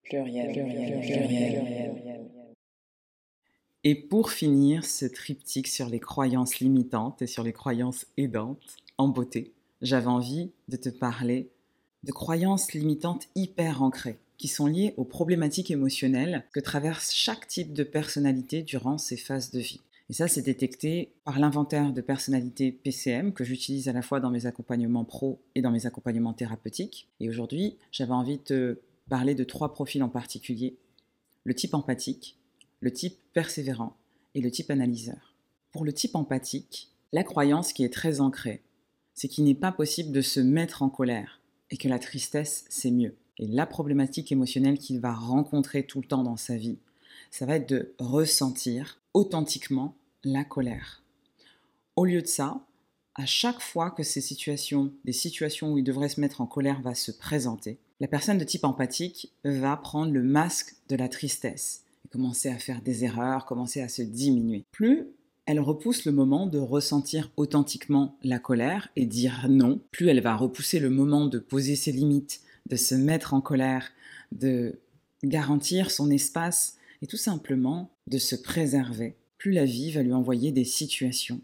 Pluriel, 0.03 0.53
pluriel, 0.53 1.01
pluriel. 1.01 2.21
Et 3.85 3.95
pour 3.95 4.31
finir 4.31 4.85
ce 4.85 5.07
triptyque 5.07 5.69
sur 5.69 5.89
les 5.89 6.01
croyances 6.01 6.59
limitantes 6.61 7.23
et 7.23 7.27
sur 7.27 7.43
les 7.43 7.53
croyances 7.53 8.07
aidantes 8.17 8.77
en 8.97 9.09
beauté, 9.09 9.53
j'avais 9.83 10.07
envie 10.07 10.53
de 10.69 10.77
te 10.77 10.89
parler 10.89 11.51
de 12.03 12.13
croyances 12.13 12.73
limitantes 12.73 13.29
hyper 13.35 13.83
ancrées 13.83 14.19
qui 14.39 14.49
sont 14.49 14.67
liées 14.67 14.95
aux 14.97 15.05
problématiques 15.05 15.71
émotionnelles 15.71 16.45
que 16.53 16.61
traverse 16.61 17.13
chaque 17.13 17.47
type 17.47 17.73
de 17.73 17.85
personnalité 17.85 18.63
durant 18.63 18.99
ses 18.99 19.17
phases 19.17 19.51
de 19.51 19.61
vie. 19.61 19.81
Et 20.11 20.13
ça, 20.13 20.29
c'est 20.29 20.43
détecté 20.43 21.13
par 21.25 21.39
l'inventaire 21.39 21.93
de 21.93 22.01
personnalité 22.01 22.73
PCM 22.73 23.33
que 23.33 23.45
j'utilise 23.45 23.89
à 23.89 23.93
la 23.93 24.03
fois 24.03 24.21
dans 24.21 24.31
mes 24.31 24.47
accompagnements 24.47 25.05
pro 25.05 25.41
et 25.55 25.63
dans 25.63 25.71
mes 25.71 25.87
accompagnements 25.87 26.35
thérapeutiques. 26.35 27.09
Et 27.21 27.29
aujourd'hui, 27.29 27.77
j'avais 27.91 28.13
envie 28.13 28.37
de 28.37 28.43
te 28.43 28.79
parler 29.09 29.35
de 29.35 29.45
trois 29.45 29.73
profils 29.73 30.03
en 30.03 30.11
particulier. 30.11 30.77
Le 31.45 31.55
type 31.55 31.75
empathique, 31.75 32.37
le 32.81 32.93
type 32.93 33.17
persévérant 33.33 33.97
et 34.35 34.41
le 34.41 34.51
type 34.51 34.71
analyseur. 34.71 35.35
Pour 35.73 35.85
le 35.85 35.93
type 35.93 36.17
empathique, 36.17 36.91
la 37.13 37.25
croyance 37.25 37.73
qui 37.73 37.85
est 37.85 37.93
très 37.93 38.21
ancrée, 38.21 38.63
c'est 39.15 39.29
qu'il 39.29 39.45
n'est 39.45 39.55
pas 39.55 39.73
possible 39.73 40.13
de 40.13 40.21
se 40.21 40.41
mettre 40.41 40.83
en 40.83 40.91
colère 40.91 41.41
et 41.71 41.77
que 41.77 41.89
la 41.89 41.99
tristesse, 41.99 42.65
c'est 42.69 42.91
mieux. 42.91 43.15
Et 43.39 43.47
la 43.47 43.67
problématique 43.67 44.33
émotionnelle 44.33 44.79
qu'il 44.79 45.01
va 45.01 45.13
rencontrer 45.13 45.85
tout 45.85 46.01
le 46.01 46.07
temps 46.07 46.23
dans 46.23 46.37
sa 46.37 46.57
vie, 46.57 46.79
ça 47.31 47.47
va 47.47 47.57
être 47.57 47.69
de 47.69 47.95
ressentir 47.99 49.01
authentiquement 49.13 49.97
la 50.23 50.45
colère. 50.45 51.03
Au 51.97 52.05
lieu 52.05 52.23
de 52.23 52.27
ça, 52.27 52.65
à 53.15 53.27
chaque 53.27 53.61
fois 53.61 53.91
que 53.91 54.03
ces 54.03 54.21
situations, 54.21 54.93
des 55.05 55.13
situations 55.13 55.73
où 55.73 55.79
il 55.79 55.85
devrait 55.85 56.09
se 56.09 56.21
mettre 56.21 56.41
en 56.41 56.47
colère 56.47 56.81
va 56.81 56.95
se 56.95 57.13
présenter, 57.13 57.79
la 58.01 58.09
personne 58.09 58.39
de 58.39 58.45
type 58.45 58.65
empathique 58.65 59.33
va 59.45 59.77
prendre 59.77 60.13
le 60.13 60.23
masque 60.23 60.75
de 60.89 60.97
la 60.97 61.09
tristesse 61.09 61.85
et 62.05 62.09
commencer 62.09 62.49
à 62.49 62.59
faire 62.59 62.83
des 62.83 63.05
erreurs, 63.05 63.47
commencer 63.47 63.81
à 63.81 63.89
se 63.89 64.03
diminuer. 64.03 64.65
Plus 64.73 65.09
elle 65.47 65.61
repousse 65.61 66.07
le 66.07 66.13
moment 66.13 66.47
de 66.47 66.59
ressentir 66.59 67.31
authentiquement 67.37 68.17
la 68.23 68.39
colère 68.39 68.89
et 68.97 69.05
dire 69.05 69.47
non, 69.49 69.81
plus 69.91 70.09
elle 70.09 70.23
va 70.23 70.37
repousser 70.37 70.81
le 70.81 70.89
moment 70.89 71.27
de 71.27 71.39
poser 71.39 71.77
ses 71.77 71.93
limites, 71.93 72.41
de 72.69 72.77
se 72.77 72.95
mettre 72.95 73.35
en 73.35 73.41
colère, 73.41 73.91
de 74.33 74.79
garantir 75.23 75.91
son 75.91 76.11
espace 76.11 76.77
et 77.03 77.07
tout 77.07 77.17
simplement 77.17 77.91
de 78.07 78.19
se 78.19 78.37
préserver. 78.37 79.17
Plus 79.39 79.53
la 79.53 79.65
vie 79.65 79.93
va 79.93 80.03
lui 80.03 80.13
envoyer 80.13 80.53
des 80.53 80.65
situations 80.65 81.41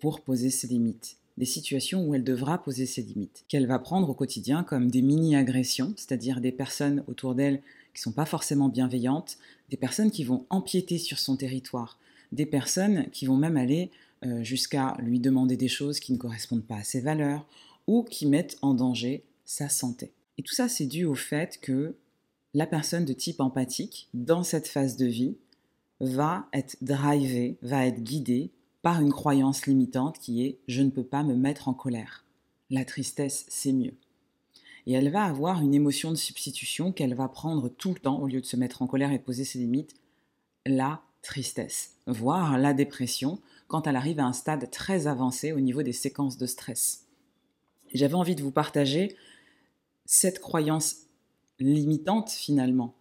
pour 0.00 0.20
poser 0.20 0.50
ses 0.50 0.66
limites, 0.66 1.16
des 1.36 1.44
situations 1.44 2.06
où 2.06 2.14
elle 2.14 2.24
devra 2.24 2.62
poser 2.62 2.86
ses 2.86 3.02
limites, 3.02 3.44
qu'elle 3.48 3.66
va 3.66 3.78
prendre 3.78 4.08
au 4.08 4.14
quotidien 4.14 4.62
comme 4.62 4.90
des 4.90 5.02
mini-agressions, 5.02 5.92
c'est-à-dire 5.96 6.40
des 6.40 6.52
personnes 6.52 7.04
autour 7.06 7.34
d'elle 7.34 7.60
qui 7.94 8.00
sont 8.00 8.12
pas 8.12 8.26
forcément 8.26 8.68
bienveillantes, 8.68 9.38
des 9.70 9.76
personnes 9.76 10.10
qui 10.10 10.24
vont 10.24 10.46
empiéter 10.50 10.98
sur 10.98 11.18
son 11.18 11.36
territoire, 11.36 11.98
des 12.32 12.46
personnes 12.46 13.08
qui 13.10 13.26
vont 13.26 13.36
même 13.36 13.56
aller 13.56 13.90
euh, 14.24 14.42
jusqu'à 14.42 14.96
lui 15.00 15.20
demander 15.20 15.56
des 15.56 15.68
choses 15.68 16.00
qui 16.00 16.12
ne 16.12 16.18
correspondent 16.18 16.64
pas 16.64 16.76
à 16.76 16.84
ses 16.84 17.00
valeurs 17.00 17.46
ou 17.86 18.02
qui 18.02 18.26
mettent 18.26 18.56
en 18.62 18.74
danger 18.74 19.22
sa 19.44 19.68
santé. 19.68 20.12
Et 20.38 20.42
tout 20.42 20.54
ça, 20.54 20.68
c'est 20.68 20.86
dû 20.86 21.04
au 21.04 21.14
fait 21.14 21.58
que 21.60 21.94
la 22.54 22.66
personne 22.66 23.04
de 23.04 23.12
type 23.12 23.40
empathique, 23.40 24.08
dans 24.14 24.42
cette 24.42 24.68
phase 24.68 24.96
de 24.96 25.06
vie, 25.06 25.36
va 26.00 26.48
être 26.52 26.76
drivée, 26.82 27.56
va 27.62 27.86
être 27.86 28.02
guidée 28.02 28.50
par 28.82 29.00
une 29.00 29.12
croyance 29.12 29.66
limitante 29.66 30.18
qui 30.18 30.44
est 30.44 30.58
je 30.68 30.82
ne 30.82 30.90
peux 30.90 31.04
pas 31.04 31.22
me 31.22 31.34
mettre 31.34 31.68
en 31.68 31.74
colère. 31.74 32.24
La 32.70 32.84
tristesse, 32.84 33.46
c'est 33.48 33.72
mieux. 33.72 33.94
Et 34.86 34.92
elle 34.92 35.10
va 35.10 35.24
avoir 35.24 35.62
une 35.62 35.74
émotion 35.74 36.10
de 36.10 36.16
substitution 36.16 36.92
qu'elle 36.92 37.14
va 37.14 37.28
prendre 37.28 37.68
tout 37.68 37.94
le 37.94 38.00
temps, 38.00 38.20
au 38.20 38.26
lieu 38.26 38.40
de 38.40 38.46
se 38.46 38.56
mettre 38.56 38.82
en 38.82 38.86
colère 38.86 39.12
et 39.12 39.18
de 39.18 39.22
poser 39.22 39.44
ses 39.44 39.58
limites, 39.58 39.94
la 40.66 41.02
tristesse, 41.22 41.92
voire 42.06 42.58
la 42.58 42.74
dépression, 42.74 43.38
quand 43.66 43.86
elle 43.86 43.96
arrive 43.96 44.20
à 44.20 44.26
un 44.26 44.32
stade 44.34 44.70
très 44.70 45.06
avancé 45.06 45.52
au 45.52 45.60
niveau 45.60 45.82
des 45.82 45.92
séquences 45.92 46.36
de 46.36 46.46
stress. 46.46 47.06
J'avais 47.94 48.14
envie 48.14 48.34
de 48.34 48.42
vous 48.42 48.50
partager 48.50 49.16
cette 50.06 50.40
croyance 50.40 50.96
limitante 51.58 52.30
finalement, 52.30 52.94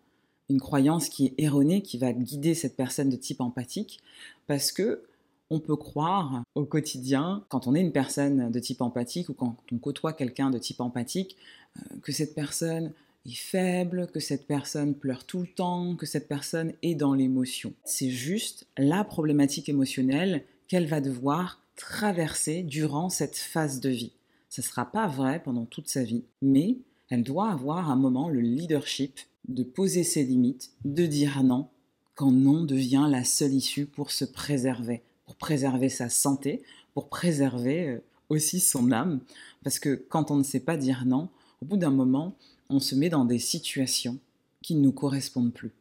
une 0.50 0.60
croyance 0.60 1.10
qui 1.10 1.28
est 1.28 1.34
erronée, 1.38 1.82
qui 1.82 1.98
va 1.98 2.14
guider 2.14 2.54
cette 2.54 2.76
personne 2.76 3.10
de 3.10 3.16
type 3.16 3.42
empathique, 3.42 4.00
parce 4.48 4.72
que 4.72 5.04
on 5.50 5.60
peut 5.60 5.76
croire 5.76 6.44
au 6.56 6.66
quotidien, 6.66 7.46
quand 7.50 7.68
on 7.68 7.76
est 7.76 7.82
une 7.82 7.92
personne 7.92 8.50
de 8.50 8.60
type 8.60 8.82
empathique 8.82 9.30
ou 9.30 9.34
quand 9.34 9.58
on 9.72 9.78
côtoie 9.78 10.14
quelqu'un 10.14 10.50
de 10.50 10.58
type 10.58 10.82
empathique, 10.82 11.38
euh, 11.78 11.98
que 12.02 12.12
cette 12.12 12.34
personne 12.34 12.92
est 13.26 13.38
faible, 13.38 14.08
que 14.08 14.20
cette 14.20 14.48
personne 14.48 14.96
pleure 14.96 15.26
tout 15.26 15.42
le 15.42 15.48
temps, 15.48 15.96
que 15.96 16.06
cette 16.06 16.28
personne 16.28 16.74
est 16.82 16.96
dans 16.96 17.14
l'émotion. 17.14 17.74
C'est 17.84 18.10
juste 18.10 18.66
la 18.78 19.04
problématique 19.04 19.70
émotionnelle 19.70 20.44
qu'elle 20.68 20.88
va 20.88 21.02
devoir 21.02 21.62
traverser 21.76 22.64
durant 22.64 23.10
cette 23.10 23.38
phase 23.38 23.80
de 23.80 23.90
vie. 23.90 24.14
Ce 24.50 24.62
ne 24.62 24.66
sera 24.66 24.92
pas 24.92 25.08
vrai 25.08 25.42
pendant 25.44 25.66
toute 25.66 25.88
sa 25.88 26.04
vie, 26.04 26.24
mais 26.42 26.78
elle 27.14 27.22
doit 27.24 27.52
avoir 27.52 27.92
un 27.92 27.96
moment 27.96 28.28
le 28.28 28.40
leadership 28.40 29.20
de 29.48 29.62
poser 29.62 30.04
ses 30.04 30.24
limites, 30.24 30.72
de 30.84 31.06
dire 31.06 31.44
non, 31.44 31.68
quand 32.16 32.32
non 32.32 32.64
devient 32.64 33.08
la 33.08 33.24
seule 33.24 33.54
issue 33.54 33.86
pour 33.86 34.10
se 34.10 34.26
préserver, 34.26 35.04
pour 35.28 35.36
préserver 35.36 35.90
sa 35.90 36.10
santé, 36.10 36.64
pour 36.96 37.10
préserver 37.10 37.88
euh, 37.88 38.04
aussi 38.30 38.60
son 38.60 38.92
âme. 38.92 39.20
Parce 39.64 39.78
que 39.78 39.94
quand 39.94 40.32
on 40.32 40.38
ne 40.38 40.44
sait 40.44 40.60
pas 40.60 40.76
dire 40.76 41.06
non, 41.06 41.30
au 41.62 41.66
bout 41.66 41.78
d'un 41.78 41.92
moment, 41.92 42.36
on 42.72 42.80
se 42.80 42.96
met 42.96 43.10
dans 43.10 43.26
des 43.26 43.38
situations 43.38 44.18
qui 44.64 44.74
ne 44.74 44.82
nous 44.82 44.92
correspondent 44.92 45.54
plus. 45.54 45.74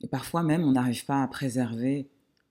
Et 0.00 0.06
parfois 0.06 0.42
même, 0.42 0.64
on 0.64 0.72
n'arrive 0.72 1.04
pas 1.04 1.22
à 1.22 1.28
préserver, 1.28 2.08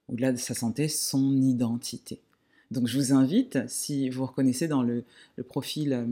au-delà 0.08 0.32
de 0.32 0.38
sa 0.38 0.54
santé, 0.54 0.88
son 0.88 1.42
identité. 1.42 2.22
Donc 2.70 2.86
je 2.86 3.00
vous 3.00 3.12
invite, 3.12 3.68
si 3.68 4.08
vous 4.12 4.28
reconnaissez 4.28 4.68
dans 4.68 4.84
le, 4.84 5.04
profil 5.48 5.94
euh, 5.94 6.06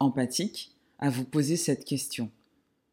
empathique, 0.00 0.74
à 0.98 1.10
vous 1.10 1.24
poser 1.24 1.56
cette 1.56 1.84
question. 1.84 2.30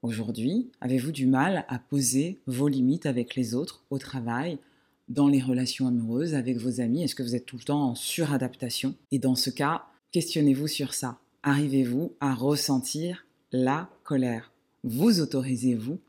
Aujourd'hui, 0.01 0.69
avez-vous 0.81 1.11
du 1.11 1.25
mal 1.25 1.65
à 1.67 1.79
poser 1.79 2.39
vos 2.45 2.67
limites 2.67 3.05
avec 3.05 3.35
les 3.35 3.55
autres 3.55 3.83
au 3.89 3.97
travail, 3.97 4.59
dans 5.07 5.27
les 5.27 5.41
relations 5.41 5.87
amoureuses, 5.87 6.35
avec 6.35 6.57
vos 6.57 6.79
amis? 6.81 7.03
Est-ce 7.03 7.15
que 7.15 7.23
vous 7.23 7.35
êtes 7.35 7.45
tout 7.45 7.57
le 7.57 7.63
temps 7.63 7.89
en 7.89 7.95
suradaptation? 7.95 8.95
Et 9.11 9.19
dans 9.19 9.35
ce 9.35 9.49
cas, 9.49 9.85
questionnez-vous 10.11 10.67
sur 10.67 10.93
ça. 10.93 11.19
Arrivez-vous 11.43 12.13
à 12.19 12.33
ressentir 12.33 13.25
la 13.51 13.89
colère? 14.03 14.51
Vous 14.83 15.19
autorisez-vous 15.19 15.99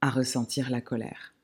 à 0.00 0.10
ressentir 0.10 0.70
la 0.70 0.80
colère? 0.80 1.34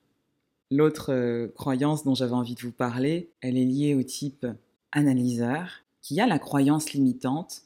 L'autre 0.71 1.13
euh, 1.13 1.49
croyance 1.49 2.05
dont 2.05 2.15
j'avais 2.15 2.33
envie 2.33 2.55
de 2.55 2.61
vous 2.61 2.73
parler, 2.73 3.31
elle 3.41 3.57
est 3.57 3.65
liée 3.65 3.95
au 3.95 4.03
type 4.03 4.47
analyseur, 4.93 5.85
qui 6.01 6.21
a 6.21 6.27
la 6.27 6.39
croyance 6.39 6.93
limitante 6.93 7.63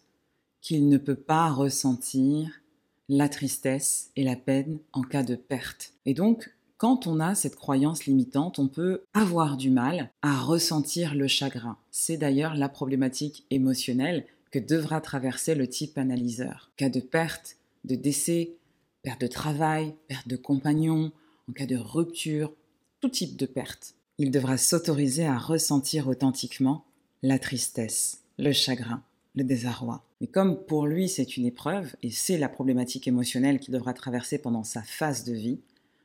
qu'il 0.62 0.88
ne 0.88 0.96
peut 0.96 1.16
pas 1.16 1.50
ressentir 1.50 2.62
la 3.08 3.28
tristesse 3.28 4.10
et 4.16 4.24
la 4.24 4.36
peine 4.36 4.78
en 4.92 5.02
cas 5.02 5.22
de 5.22 5.34
perte. 5.34 5.92
Et 6.06 6.14
donc, 6.14 6.50
quand 6.78 7.06
on 7.06 7.20
a 7.20 7.34
cette 7.34 7.56
croyance 7.56 8.06
limitante, 8.06 8.58
on 8.58 8.68
peut 8.68 9.02
avoir 9.12 9.56
du 9.56 9.70
mal 9.70 10.10
à 10.22 10.40
ressentir 10.40 11.14
le 11.14 11.28
chagrin. 11.28 11.76
C'est 11.90 12.16
d'ailleurs 12.16 12.54
la 12.54 12.68
problématique 12.68 13.44
émotionnelle 13.50 14.24
que 14.50 14.58
devra 14.58 15.00
traverser 15.00 15.54
le 15.54 15.68
type 15.68 15.98
analyseur. 15.98 16.70
En 16.72 16.76
cas 16.76 16.88
de 16.88 17.00
perte, 17.00 17.56
de 17.84 17.94
décès, 17.94 18.56
perte 19.02 19.20
de 19.20 19.26
travail, 19.26 19.94
perte 20.08 20.28
de 20.28 20.36
compagnon, 20.36 21.12
en 21.48 21.52
cas 21.52 21.66
de 21.66 21.76
rupture, 21.76 22.52
tout 23.00 23.08
type 23.08 23.36
de 23.36 23.46
perte, 23.46 23.94
il 24.18 24.30
devra 24.30 24.56
s'autoriser 24.56 25.26
à 25.26 25.38
ressentir 25.38 26.06
authentiquement 26.08 26.84
la 27.22 27.38
tristesse, 27.38 28.22
le 28.38 28.52
chagrin, 28.52 29.02
le 29.34 29.44
désarroi. 29.44 30.04
Mais 30.20 30.26
comme 30.26 30.56
pour 30.64 30.86
lui 30.86 31.08
c'est 31.08 31.36
une 31.36 31.46
épreuve, 31.46 31.94
et 32.02 32.10
c'est 32.10 32.38
la 32.38 32.48
problématique 32.48 33.08
émotionnelle 33.08 33.60
qu'il 33.60 33.74
devra 33.74 33.94
traverser 33.94 34.38
pendant 34.38 34.64
sa 34.64 34.82
phase 34.82 35.24
de 35.24 35.32
vie, 35.32 35.60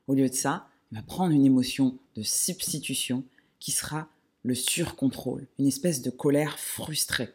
au 0.07 0.13
lieu 0.13 0.29
de 0.29 0.33
ça, 0.33 0.67
il 0.91 0.97
va 0.97 1.03
prendre 1.03 1.33
une 1.33 1.45
émotion 1.45 1.97
de 2.15 2.23
substitution 2.23 3.23
qui 3.59 3.71
sera 3.71 4.07
le 4.43 4.55
surcontrôle, 4.55 5.47
une 5.59 5.67
espèce 5.67 6.01
de 6.01 6.09
colère 6.09 6.57
frustrée, 6.57 7.29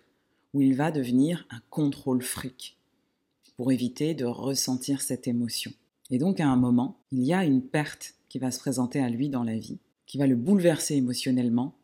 où 0.55 0.63
il 0.63 0.75
va 0.75 0.91
devenir 0.91 1.47
un 1.51 1.61
contrôle 1.69 2.23
fric 2.23 2.79
pour 3.57 3.73
éviter 3.73 4.15
de 4.15 4.25
ressentir 4.25 5.03
cette 5.03 5.29
émotion. 5.29 5.73
Et 6.11 6.19
donc 6.19 6.41
à 6.41 6.49
un 6.49 6.57
moment, 6.57 6.99
il 7.11 7.23
y 7.23 7.35
a 7.35 7.45
une 7.45 7.63
perte 7.63 8.15
qui 8.29 8.39
va 8.39 8.51
se 8.51 8.59
présenter 8.59 9.01
à 9.01 9.11
lui 9.11 9.29
dans 9.29 9.45
la 9.45 9.59
vie, 9.59 9.79
qui 10.07 10.17
va 10.19 10.27
le 10.27 10.37
bouleverser 10.37 10.95
émotionnellement, 10.95 11.75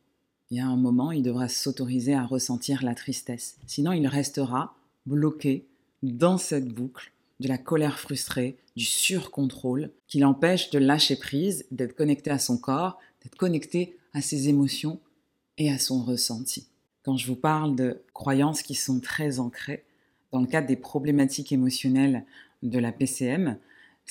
et 0.51 0.61
à 0.61 0.67
un 0.67 0.77
moment, 0.77 1.13
il 1.13 1.23
devra 1.23 1.49
s'autoriser 1.49 2.15
à 2.15 2.25
ressentir 2.25 2.83
la 2.83 2.95
tristesse. 2.95 3.57
Sinon, 3.67 3.93
il 3.93 4.07
restera 4.07 4.75
bloqué 5.07 5.67
dans 6.03 6.39
cette 6.39 6.69
boucle 6.69 7.13
de 7.41 7.49
la 7.49 7.59
colère 7.59 7.99
frustrée, 7.99 8.57
du 8.77 8.85
surcontrôle, 8.85 9.91
qui 10.07 10.21
l'empêche 10.21 10.71
de 10.71 10.79
lâcher 10.79 11.17
prise, 11.17 11.67
d'être 11.71 11.95
connecté 11.95 12.31
à 12.31 12.39
son 12.39 12.57
corps, 12.57 12.99
d'être 13.23 13.37
connecté 13.37 13.97
à 14.13 14.23
ses 14.23 14.49
émotions 14.49 15.01
et 15.59 15.71
à 15.71 15.79
son 15.79 16.03
ressenti. 16.03 16.69
Quand 17.05 17.17
je 17.17 17.27
vous 17.27 17.37
parle 17.37 17.77
de 17.77 18.03
croyances 18.13 18.63
qui 18.63 18.75
sont 18.75 19.01
très 19.01 19.39
ancrées, 19.39 19.85
dans 20.33 20.41
le 20.41 20.47
cadre 20.47 20.67
des 20.67 20.77
problématiques 20.77 21.53
émotionnelles 21.53 22.25
de 22.63 22.79
la 22.79 22.93
PCM, 22.93 23.57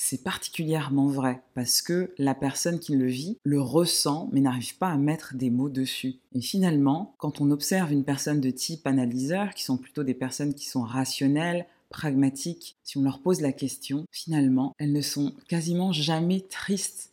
c'est 0.00 0.22
particulièrement 0.22 1.08
vrai 1.08 1.42
parce 1.54 1.82
que 1.82 2.12
la 2.18 2.34
personne 2.34 2.78
qui 2.78 2.94
le 2.94 3.06
vit 3.06 3.36
le 3.42 3.60
ressent 3.60 4.28
mais 4.32 4.40
n'arrive 4.40 4.78
pas 4.78 4.88
à 4.88 4.96
mettre 4.96 5.34
des 5.34 5.50
mots 5.50 5.68
dessus. 5.68 6.16
Et 6.32 6.40
finalement, 6.40 7.14
quand 7.18 7.40
on 7.40 7.50
observe 7.50 7.92
une 7.92 8.04
personne 8.04 8.40
de 8.40 8.50
type 8.50 8.86
analyseur, 8.86 9.50
qui 9.54 9.64
sont 9.64 9.76
plutôt 9.76 10.04
des 10.04 10.14
personnes 10.14 10.54
qui 10.54 10.66
sont 10.66 10.82
rationnelles, 10.82 11.66
pragmatiques, 11.90 12.76
si 12.84 12.98
on 12.98 13.02
leur 13.02 13.20
pose 13.20 13.40
la 13.40 13.52
question, 13.52 14.04
finalement, 14.10 14.74
elles 14.78 14.92
ne 14.92 15.00
sont 15.00 15.34
quasiment 15.48 15.92
jamais 15.92 16.40
tristes. 16.40 17.10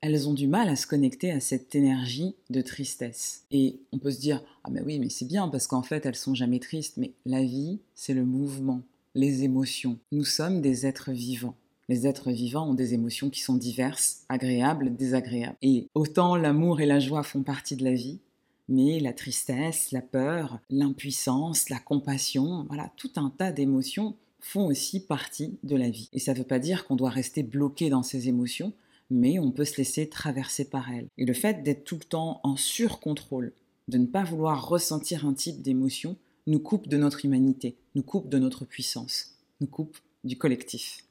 Elles 0.00 0.28
ont 0.28 0.34
du 0.34 0.46
mal 0.46 0.68
à 0.68 0.76
se 0.76 0.86
connecter 0.86 1.30
à 1.30 1.40
cette 1.40 1.74
énergie 1.74 2.34
de 2.50 2.60
tristesse. 2.60 3.44
Et 3.50 3.80
on 3.92 3.98
peut 3.98 4.10
se 4.10 4.20
dire, 4.20 4.42
ah 4.62 4.70
mais 4.70 4.82
oui, 4.82 4.98
mais 4.98 5.08
c'est 5.08 5.24
bien 5.26 5.48
parce 5.48 5.66
qu'en 5.66 5.82
fait, 5.82 6.06
elles 6.06 6.14
sont 6.14 6.34
jamais 6.34 6.60
tristes. 6.60 6.96
Mais 6.96 7.12
la 7.24 7.42
vie, 7.42 7.80
c'est 7.94 8.14
le 8.14 8.24
mouvement, 8.24 8.82
les 9.14 9.44
émotions. 9.44 9.98
Nous 10.12 10.24
sommes 10.24 10.60
des 10.60 10.86
êtres 10.86 11.10
vivants. 11.10 11.56
Les 11.88 12.06
êtres 12.06 12.30
vivants 12.30 12.70
ont 12.70 12.74
des 12.74 12.94
émotions 12.94 13.30
qui 13.30 13.40
sont 13.40 13.56
diverses, 13.56 14.24
agréables, 14.28 14.96
désagréables. 14.96 15.56
Et 15.60 15.88
autant 15.94 16.36
l'amour 16.36 16.80
et 16.80 16.86
la 16.86 17.00
joie 17.00 17.22
font 17.22 17.42
partie 17.42 17.76
de 17.76 17.84
la 17.84 17.92
vie, 17.92 18.20
mais 18.68 19.00
la 19.00 19.12
tristesse, 19.12 19.92
la 19.92 20.00
peur, 20.00 20.60
l'impuissance, 20.70 21.68
la 21.68 21.78
compassion, 21.78 22.64
voilà, 22.68 22.90
tout 22.96 23.10
un 23.16 23.30
tas 23.30 23.52
d'émotions 23.52 24.16
font 24.40 24.66
aussi 24.66 25.00
partie 25.00 25.58
de 25.62 25.76
la 25.76 25.90
vie. 25.90 26.08
Et 26.12 26.18
ça 26.18 26.32
ne 26.32 26.38
veut 26.38 26.44
pas 26.44 26.58
dire 26.58 26.86
qu'on 26.86 26.96
doit 26.96 27.10
rester 27.10 27.42
bloqué 27.42 27.90
dans 27.90 28.02
ces 28.02 28.28
émotions, 28.28 28.72
mais 29.10 29.38
on 29.38 29.50
peut 29.50 29.64
se 29.64 29.76
laisser 29.76 30.08
traverser 30.08 30.64
par 30.64 30.90
elles. 30.90 31.08
Et 31.18 31.26
le 31.26 31.34
fait 31.34 31.62
d'être 31.62 31.84
tout 31.84 31.96
le 31.96 32.04
temps 32.04 32.40
en 32.42 32.56
surcontrôle, 32.56 33.52
de 33.88 33.98
ne 33.98 34.06
pas 34.06 34.24
vouloir 34.24 34.68
ressentir 34.68 35.26
un 35.26 35.34
type 35.34 35.60
d'émotion, 35.60 36.16
nous 36.46 36.58
coupe 36.58 36.88
de 36.88 36.96
notre 36.96 37.24
humanité, 37.24 37.76
nous 37.94 38.02
coupe 38.02 38.28
de 38.28 38.38
notre 38.38 38.64
puissance, 38.64 39.34
nous 39.60 39.66
coupe 39.66 39.98
du 40.24 40.36
collectif. 40.36 41.03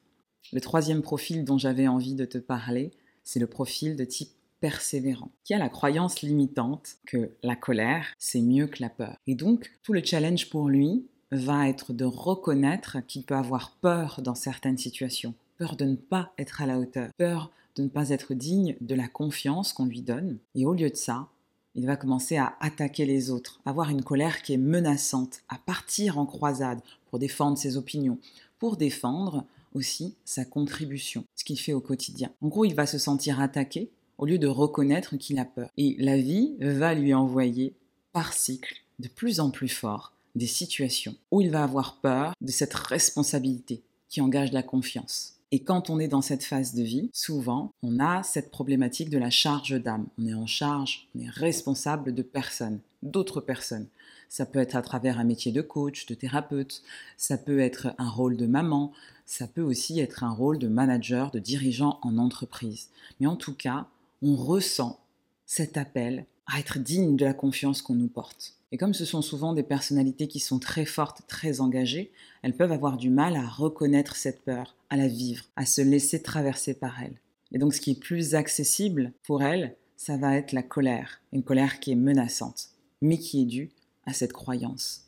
Le 0.52 0.60
troisième 0.60 1.02
profil 1.02 1.44
dont 1.44 1.58
j'avais 1.58 1.88
envie 1.88 2.14
de 2.14 2.24
te 2.24 2.38
parler, 2.38 2.90
c'est 3.22 3.40
le 3.40 3.46
profil 3.46 3.96
de 3.96 4.04
type 4.04 4.30
persévérant, 4.60 5.30
qui 5.44 5.52
a 5.52 5.58
la 5.58 5.68
croyance 5.68 6.22
limitante 6.22 6.96
que 7.06 7.32
la 7.42 7.56
colère, 7.56 8.06
c'est 8.18 8.40
mieux 8.40 8.66
que 8.66 8.82
la 8.82 8.88
peur. 8.88 9.16
Et 9.26 9.34
donc, 9.34 9.70
tout 9.82 9.92
le 9.92 10.02
challenge 10.02 10.48
pour 10.48 10.68
lui 10.68 11.06
va 11.30 11.68
être 11.68 11.92
de 11.92 12.04
reconnaître 12.04 12.98
qu'il 13.06 13.24
peut 13.24 13.34
avoir 13.34 13.72
peur 13.80 14.20
dans 14.22 14.34
certaines 14.34 14.78
situations, 14.78 15.34
peur 15.58 15.76
de 15.76 15.84
ne 15.84 15.96
pas 15.96 16.32
être 16.38 16.62
à 16.62 16.66
la 16.66 16.78
hauteur, 16.78 17.10
peur 17.18 17.50
de 17.76 17.82
ne 17.82 17.88
pas 17.88 18.10
être 18.10 18.34
digne 18.34 18.76
de 18.80 18.94
la 18.94 19.08
confiance 19.08 19.72
qu'on 19.72 19.86
lui 19.86 20.02
donne. 20.02 20.38
Et 20.54 20.64
au 20.64 20.74
lieu 20.74 20.90
de 20.90 20.96
ça, 20.96 21.28
il 21.74 21.86
va 21.86 21.96
commencer 21.96 22.36
à 22.36 22.54
attaquer 22.60 23.04
les 23.04 23.30
autres, 23.30 23.60
avoir 23.64 23.90
une 23.90 24.04
colère 24.04 24.42
qui 24.42 24.52
est 24.52 24.58
menaçante, 24.58 25.40
à 25.48 25.58
partir 25.58 26.18
en 26.18 26.26
croisade 26.26 26.80
pour 27.10 27.18
défendre 27.18 27.58
ses 27.58 27.76
opinions, 27.76 28.18
pour 28.58 28.76
défendre 28.76 29.44
aussi 29.74 30.14
sa 30.24 30.44
contribution, 30.44 31.24
ce 31.36 31.44
qu'il 31.44 31.58
fait 31.58 31.72
au 31.72 31.80
quotidien. 31.80 32.30
En 32.40 32.48
gros, 32.48 32.64
il 32.64 32.74
va 32.74 32.86
se 32.86 32.98
sentir 32.98 33.40
attaqué 33.40 33.90
au 34.18 34.26
lieu 34.26 34.38
de 34.38 34.46
reconnaître 34.46 35.16
qu'il 35.16 35.38
a 35.38 35.44
peur. 35.44 35.68
Et 35.76 35.96
la 35.98 36.16
vie 36.16 36.54
va 36.60 36.94
lui 36.94 37.12
envoyer 37.14 37.74
par 38.12 38.32
cycle 38.32 38.76
de 39.00 39.08
plus 39.08 39.40
en 39.40 39.50
plus 39.50 39.68
fort 39.68 40.12
des 40.34 40.46
situations 40.46 41.16
où 41.30 41.40
il 41.40 41.50
va 41.50 41.62
avoir 41.62 42.00
peur 42.00 42.32
de 42.40 42.50
cette 42.50 42.74
responsabilité 42.74 43.82
qui 44.08 44.20
engage 44.20 44.52
la 44.52 44.62
confiance. 44.62 45.34
Et 45.52 45.60
quand 45.60 45.88
on 45.88 46.00
est 46.00 46.08
dans 46.08 46.22
cette 46.22 46.42
phase 46.42 46.74
de 46.74 46.82
vie, 46.82 47.10
souvent, 47.12 47.72
on 47.82 48.00
a 48.00 48.24
cette 48.24 48.50
problématique 48.50 49.10
de 49.10 49.18
la 49.18 49.30
charge 49.30 49.80
d'âme. 49.80 50.06
On 50.18 50.26
est 50.26 50.34
en 50.34 50.46
charge, 50.46 51.08
on 51.14 51.20
est 51.20 51.30
responsable 51.30 52.12
de 52.12 52.22
personnes, 52.22 52.80
d'autres 53.04 53.40
personnes. 53.40 53.86
Ça 54.28 54.46
peut 54.46 54.58
être 54.58 54.74
à 54.74 54.82
travers 54.82 55.20
un 55.20 55.24
métier 55.24 55.52
de 55.52 55.62
coach, 55.62 56.06
de 56.06 56.14
thérapeute, 56.14 56.82
ça 57.16 57.38
peut 57.38 57.60
être 57.60 57.94
un 57.98 58.08
rôle 58.08 58.36
de 58.36 58.46
maman, 58.46 58.92
ça 59.26 59.46
peut 59.46 59.62
aussi 59.62 60.00
être 60.00 60.24
un 60.24 60.32
rôle 60.32 60.58
de 60.58 60.68
manager, 60.68 61.30
de 61.30 61.38
dirigeant 61.38 61.98
en 62.02 62.18
entreprise. 62.18 62.88
Mais 63.20 63.26
en 63.26 63.36
tout 63.36 63.54
cas, 63.54 63.88
on 64.22 64.36
ressent 64.36 65.00
cet 65.46 65.76
appel 65.76 66.26
à 66.46 66.58
être 66.58 66.78
digne 66.78 67.16
de 67.16 67.24
la 67.24 67.34
confiance 67.34 67.82
qu'on 67.82 67.94
nous 67.94 68.08
porte. 68.08 68.54
Et 68.72 68.76
comme 68.76 68.94
ce 68.94 69.04
sont 69.04 69.22
souvent 69.22 69.52
des 69.52 69.62
personnalités 69.62 70.26
qui 70.26 70.40
sont 70.40 70.58
très 70.58 70.84
fortes, 70.84 71.22
très 71.28 71.60
engagées, 71.60 72.10
elles 72.42 72.56
peuvent 72.56 72.72
avoir 72.72 72.96
du 72.96 73.08
mal 73.08 73.36
à 73.36 73.46
reconnaître 73.46 74.16
cette 74.16 74.42
peur, 74.42 74.74
à 74.90 74.96
la 74.96 75.06
vivre, 75.06 75.44
à 75.56 75.64
se 75.64 75.80
laisser 75.80 76.22
traverser 76.22 76.74
par 76.74 77.00
elle. 77.02 77.14
Et 77.52 77.58
donc 77.58 77.72
ce 77.72 77.80
qui 77.80 77.92
est 77.92 78.00
plus 78.00 78.34
accessible 78.34 79.12
pour 79.22 79.42
elles, 79.42 79.76
ça 79.96 80.16
va 80.16 80.36
être 80.36 80.52
la 80.52 80.62
colère, 80.62 81.20
une 81.32 81.44
colère 81.44 81.78
qui 81.78 81.92
est 81.92 81.96
menaçante, 81.96 82.70
mais 83.00 83.16
qui 83.18 83.42
est 83.42 83.46
due 83.46 83.70
à 84.06 84.12
cette 84.12 84.32
croyance. 84.32 85.04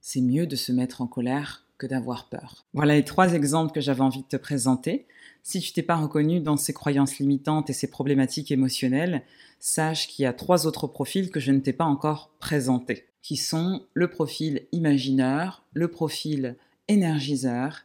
C'est 0.00 0.20
mieux 0.20 0.46
de 0.46 0.56
se 0.56 0.72
mettre 0.72 1.00
en 1.00 1.06
colère 1.06 1.64
que 1.78 1.86
d'avoir 1.86 2.28
peur. 2.28 2.66
Voilà 2.74 2.96
les 2.96 3.04
trois 3.04 3.32
exemples 3.32 3.72
que 3.72 3.80
j'avais 3.80 4.00
envie 4.00 4.22
de 4.22 4.28
te 4.28 4.36
présenter. 4.36 5.06
Si 5.42 5.60
tu 5.60 5.72
t'es 5.72 5.82
pas 5.82 5.96
reconnu 5.96 6.40
dans 6.40 6.56
ces 6.56 6.72
croyances 6.72 7.18
limitantes 7.18 7.70
et 7.70 7.72
ces 7.72 7.88
problématiques 7.88 8.50
émotionnelles, 8.50 9.22
sache 9.60 10.08
qu'il 10.08 10.24
y 10.24 10.26
a 10.26 10.32
trois 10.32 10.66
autres 10.66 10.86
profils 10.86 11.30
que 11.30 11.40
je 11.40 11.52
ne 11.52 11.60
t'ai 11.60 11.72
pas 11.72 11.84
encore 11.84 12.30
présentés, 12.40 13.06
qui 13.22 13.36
sont 13.36 13.84
le 13.94 14.10
profil 14.10 14.66
imagineur, 14.72 15.64
le 15.72 15.88
profil 15.88 16.56
énergiseur 16.88 17.84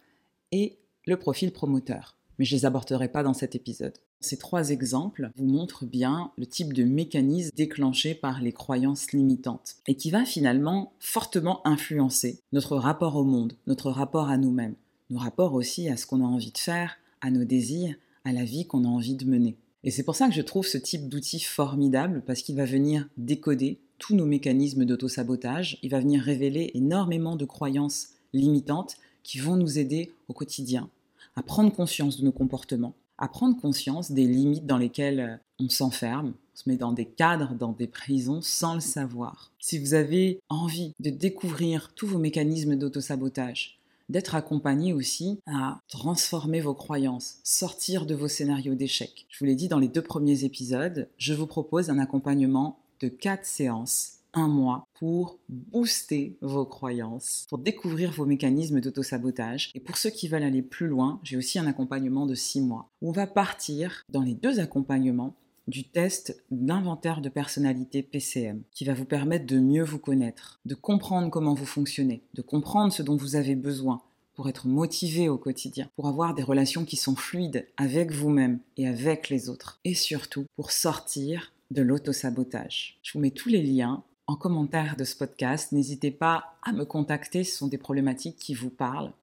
et 0.52 0.78
le 1.06 1.18
profil 1.18 1.52
promoteur. 1.52 2.18
Mais 2.44 2.48
je 2.48 2.58
les 2.58 2.66
aborderai 2.66 3.08
pas 3.08 3.24
dans 3.24 3.34
cet 3.34 3.56
épisode. 3.56 3.94
Ces 4.20 4.36
trois 4.36 4.72
exemples 4.72 5.32
vous 5.38 5.46
montrent 5.46 5.86
bien 5.86 6.30
le 6.38 6.46
type 6.46 6.74
de 6.74 6.84
mécanisme 6.84 7.52
déclenché 7.56 8.16
par 8.16 8.41
les 8.41 8.52
croyances 8.52 9.14
limitantes 9.14 9.78
et 9.88 9.96
qui 9.96 10.12
va 10.12 10.26
finalement 10.26 10.91
fortement 11.00 11.66
influencer 11.66 12.41
notre 12.52 12.76
rapport 12.76 13.16
au 13.16 13.24
monde, 13.24 13.54
notre 13.66 13.91
rapport 13.91 14.28
à 14.28 14.36
nous-mêmes, 14.38 14.76
nos 15.10 15.20
rapports 15.20 15.54
aussi 15.54 15.88
à 15.88 15.96
ce 15.96 16.06
qu'on 16.06 16.20
a 16.20 16.28
envie 16.28 16.52
de 16.52 16.58
faire, 16.58 16.98
à 17.22 17.32
nos 17.32 17.46
désirs, 17.46 17.96
à 18.26 18.34
la 18.34 18.44
vie 18.44 18.68
qu'on 18.68 18.84
a 18.84 18.89
envie 18.89 19.16
de 19.16 19.24
mener. 19.24 19.56
Et 19.86 19.89
c'est 19.89 20.04
pour 20.04 20.18
ça 20.18 20.28
que 20.28 20.36
je 20.36 20.41
trouve 20.41 20.68
ce 20.68 20.78
type 20.78 21.08
d'outil 21.08 21.39
formidable 21.39 22.24
parce 22.28 22.41
qu'il 22.41 22.58
va 22.58 22.66
venir 22.66 23.08
décoder 23.16 23.80
tous 24.00 24.18
nos 24.18 24.26
mécanismes 24.26 24.84
d'autosabotage, 24.84 25.80
il 25.82 25.91
va 25.91 26.02
venir 26.02 26.22
révéler 26.22 26.72
énormément 26.74 27.38
de 27.38 27.46
croyances 27.46 28.10
limitantes 28.34 28.98
qui 29.24 29.39
vont 29.39 29.56
nous 29.56 29.80
aider 29.80 30.12
au 30.28 30.34
quotidien 30.34 30.89
à 31.36 31.44
prendre 31.44 31.72
conscience 31.72 32.20
de 32.20 32.26
nos 32.26 32.32
comportements, 32.32 32.96
à 33.18 33.28
prendre 33.28 33.60
conscience 33.60 34.12
des 34.12 34.28
limites 34.28 34.66
dans 34.66 34.78
lesquelles 34.78 35.20
euh, 35.20 35.38
on 35.60 35.70
s'enferme, 35.70 36.34
on 36.54 36.58
se 36.58 36.70
met 36.70 36.78
dans 36.78 36.92
des 36.92 37.06
cadres, 37.06 37.54
dans 37.54 37.72
des 37.72 37.88
prisons 37.88 38.42
sans 38.42 38.76
le 38.76 38.82
savoir. 38.82 39.52
Si 39.60 39.80
vous 39.80 39.94
avez 39.94 40.40
envie 40.50 40.94
de 41.00 41.10
découvrir 41.10 41.94
tous 41.96 42.08
vos 42.08 42.20
mécanismes 42.20 42.76
d'autosabotage, 42.76 43.80
d'être 44.10 44.36
accompagné 44.36 44.94
aussi 44.94 45.40
à 45.48 45.80
transformer 45.88 46.62
vos 46.62 46.74
croyances, 46.74 47.38
sortir 47.44 48.06
de 48.06 48.16
vos 48.16 48.28
scénarios 48.28 48.76
d'échec. 48.76 49.26
Je 49.30 49.40
vous 49.40 49.46
l'ai 49.46 49.56
dit 49.56 49.70
dans 49.70 49.80
les 49.80 49.88
deux 49.88 50.02
premiers 50.02 50.44
épisodes, 50.44 51.08
je 51.18 51.34
vous 51.34 51.48
propose 51.48 51.90
un 51.90 52.00
accompagnement 52.00 52.80
de 53.00 53.08
quatre 53.08 53.46
séances 53.46 54.20
un 54.34 54.48
mois 54.48 54.88
pour 54.94 55.40
booster 55.50 56.38
vos 56.42 56.66
croyances, 56.66 57.46
pour 57.50 57.58
découvrir 57.58 58.12
vos 58.12 58.26
mécanismes 58.26 58.82
d'autosabotage. 58.82 59.72
Et 59.76 59.80
pour 59.80 59.98
ceux 59.98 60.10
qui 60.10 60.28
veulent 60.28 60.44
aller 60.44 60.62
plus 60.62 60.88
loin, 60.88 61.20
j'ai 61.24 61.38
aussi 61.38 61.60
un 61.60 61.68
accompagnement 61.68 62.26
de 62.26 62.36
six 62.36 62.62
mois 62.62 62.90
où 63.02 63.10
on 63.10 63.14
va 63.14 63.28
partir 63.28 64.04
dans 64.10 64.22
les 64.22 64.34
deux 64.34 64.60
accompagnements 64.60 65.36
du 65.68 65.86
test 65.86 66.44
d'inventaire 66.52 67.22
de 67.22 67.30
personnalité 67.30 68.04
PCM, 68.04 68.64
qui 68.72 68.86
va 68.86 68.94
vous 68.94 69.06
permettre 69.06 69.46
de 69.46 69.60
mieux 69.60 69.84
vous 69.84 70.00
connaître, 70.00 70.60
de 70.66 70.76
comprendre 70.76 71.30
comment 71.30 71.54
vous 71.54 71.66
fonctionnez, 71.66 72.22
de 72.34 72.42
comprendre 72.42 72.92
ce 72.92 73.02
dont 73.02 73.16
vous 73.16 73.36
avez 73.36 73.56
besoin 73.56 74.02
pour 74.34 74.50
être 74.50 74.68
motivé 74.68 75.30
au 75.30 75.38
quotidien, 75.38 75.90
pour 75.96 76.08
avoir 76.08 76.34
des 76.34 76.44
relations 76.44 76.86
qui 76.86 76.98
sont 76.98 77.16
fluides 77.16 77.68
avec 77.78 78.12
vous-même 78.12 78.60
et 78.78 78.88
avec 78.88 79.30
les 79.30 79.48
autres, 79.48 79.80
et 79.84 79.94
surtout 79.94 80.46
pour 80.56 80.72
sortir 80.72 81.54
de 81.72 81.82
l'autosabotage. 81.82 83.00
Je 83.04 83.14
vous 83.14 83.20
mets 83.20 83.32
tous 83.32 83.50
les 83.50 83.62
liens 83.62 84.04
en 84.28 84.36
commentaire 84.36 84.95
de 84.95 85.03
ce 85.03 85.15
podcast. 85.15 85.71
N'hésitez 85.71 86.11
pas 86.11 86.55
à 86.63 86.71
me 86.71 86.86
contacter, 86.86 87.43
ce 87.43 87.57
sont 87.57 87.67
des 87.67 87.78
problématiques 87.78 88.38
qui 88.38 88.53
vous 88.53 88.69
parlent. 88.69 89.13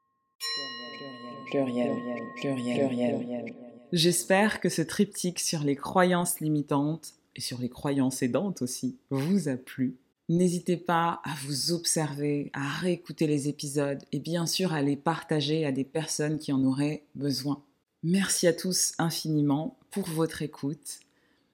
Pluriel, 1.46 1.96
pluriel, 2.36 2.88
pluriel, 2.88 3.54
J'espère 3.92 4.60
que 4.60 4.68
ce 4.68 4.82
triptyque 4.82 5.40
sur 5.40 5.64
les 5.64 5.74
croyances 5.74 6.40
limitantes 6.40 7.14
et 7.34 7.40
sur 7.40 7.58
les 7.58 7.68
croyances 7.68 8.22
aidantes 8.22 8.62
aussi 8.62 8.98
vous 9.10 9.48
a 9.48 9.56
plu. 9.56 9.96
N'hésitez 10.28 10.76
pas 10.76 11.20
à 11.24 11.34
vous 11.42 11.72
observer, 11.72 12.50
à 12.52 12.68
réécouter 12.68 13.26
les 13.26 13.48
épisodes 13.48 14.00
et 14.12 14.20
bien 14.20 14.46
sûr 14.46 14.72
à 14.72 14.80
les 14.80 14.94
partager 14.94 15.66
à 15.66 15.72
des 15.72 15.82
personnes 15.82 16.38
qui 16.38 16.52
en 16.52 16.62
auraient 16.64 17.02
besoin. 17.16 17.60
Merci 18.04 18.46
à 18.46 18.52
tous 18.52 18.92
infiniment 18.98 19.76
pour 19.90 20.06
votre 20.06 20.42
écoute. 20.42 21.00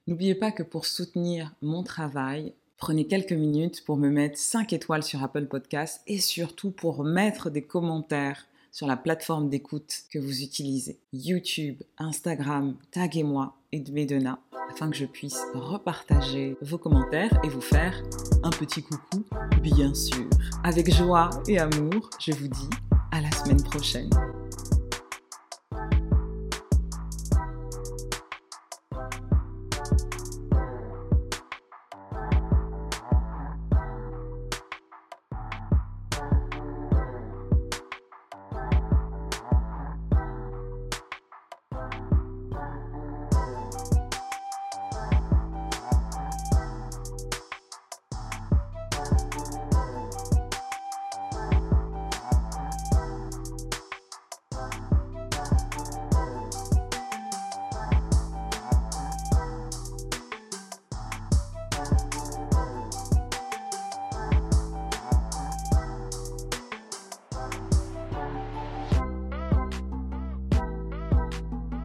N'oubliez 0.07 0.35
pas 0.35 0.53
que 0.53 0.63
pour 0.63 0.85
soutenir 0.85 1.55
mon 1.63 1.83
travail, 1.83 2.53
prenez 2.77 3.07
quelques 3.07 3.33
minutes 3.33 3.85
pour 3.85 3.97
me 3.97 4.11
mettre 4.11 4.39
5 4.39 4.73
étoiles 4.73 5.03
sur 5.03 5.23
Apple 5.23 5.47
Podcasts 5.47 6.03
et 6.07 6.19
surtout 6.19 6.71
pour 6.71 7.05
mettre 7.05 7.51
des 7.51 7.63
commentaires 7.63 8.47
sur 8.73 8.87
la 8.87 8.97
plateforme 8.97 9.49
d'écoute 9.49 10.03
que 10.11 10.19
vous 10.19 10.43
utilisez. 10.43 10.99
YouTube, 11.13 11.83
Instagram, 11.99 12.77
taguez-moi 12.91 13.57
Edmedena 13.73 14.39
afin 14.71 14.91
que 14.91 14.97
je 14.97 15.07
puisse 15.07 15.39
repartager 15.55 16.57
vos 16.61 16.77
commentaires 16.77 17.33
et 17.43 17.49
vous 17.49 17.61
faire 17.61 18.03
un 18.43 18.51
petit 18.51 18.83
coucou, 18.83 19.25
bien 19.63 19.95
sûr. 19.95 20.29
Avec 20.65 20.93
joie 20.93 21.31
et 21.49 21.59
amour, 21.59 22.11
je 22.21 22.33
vous 22.33 22.49
dis 22.49 22.69
à 23.13 23.21
la 23.21 23.31
semaine 23.31 23.63
prochaine. 23.63 24.11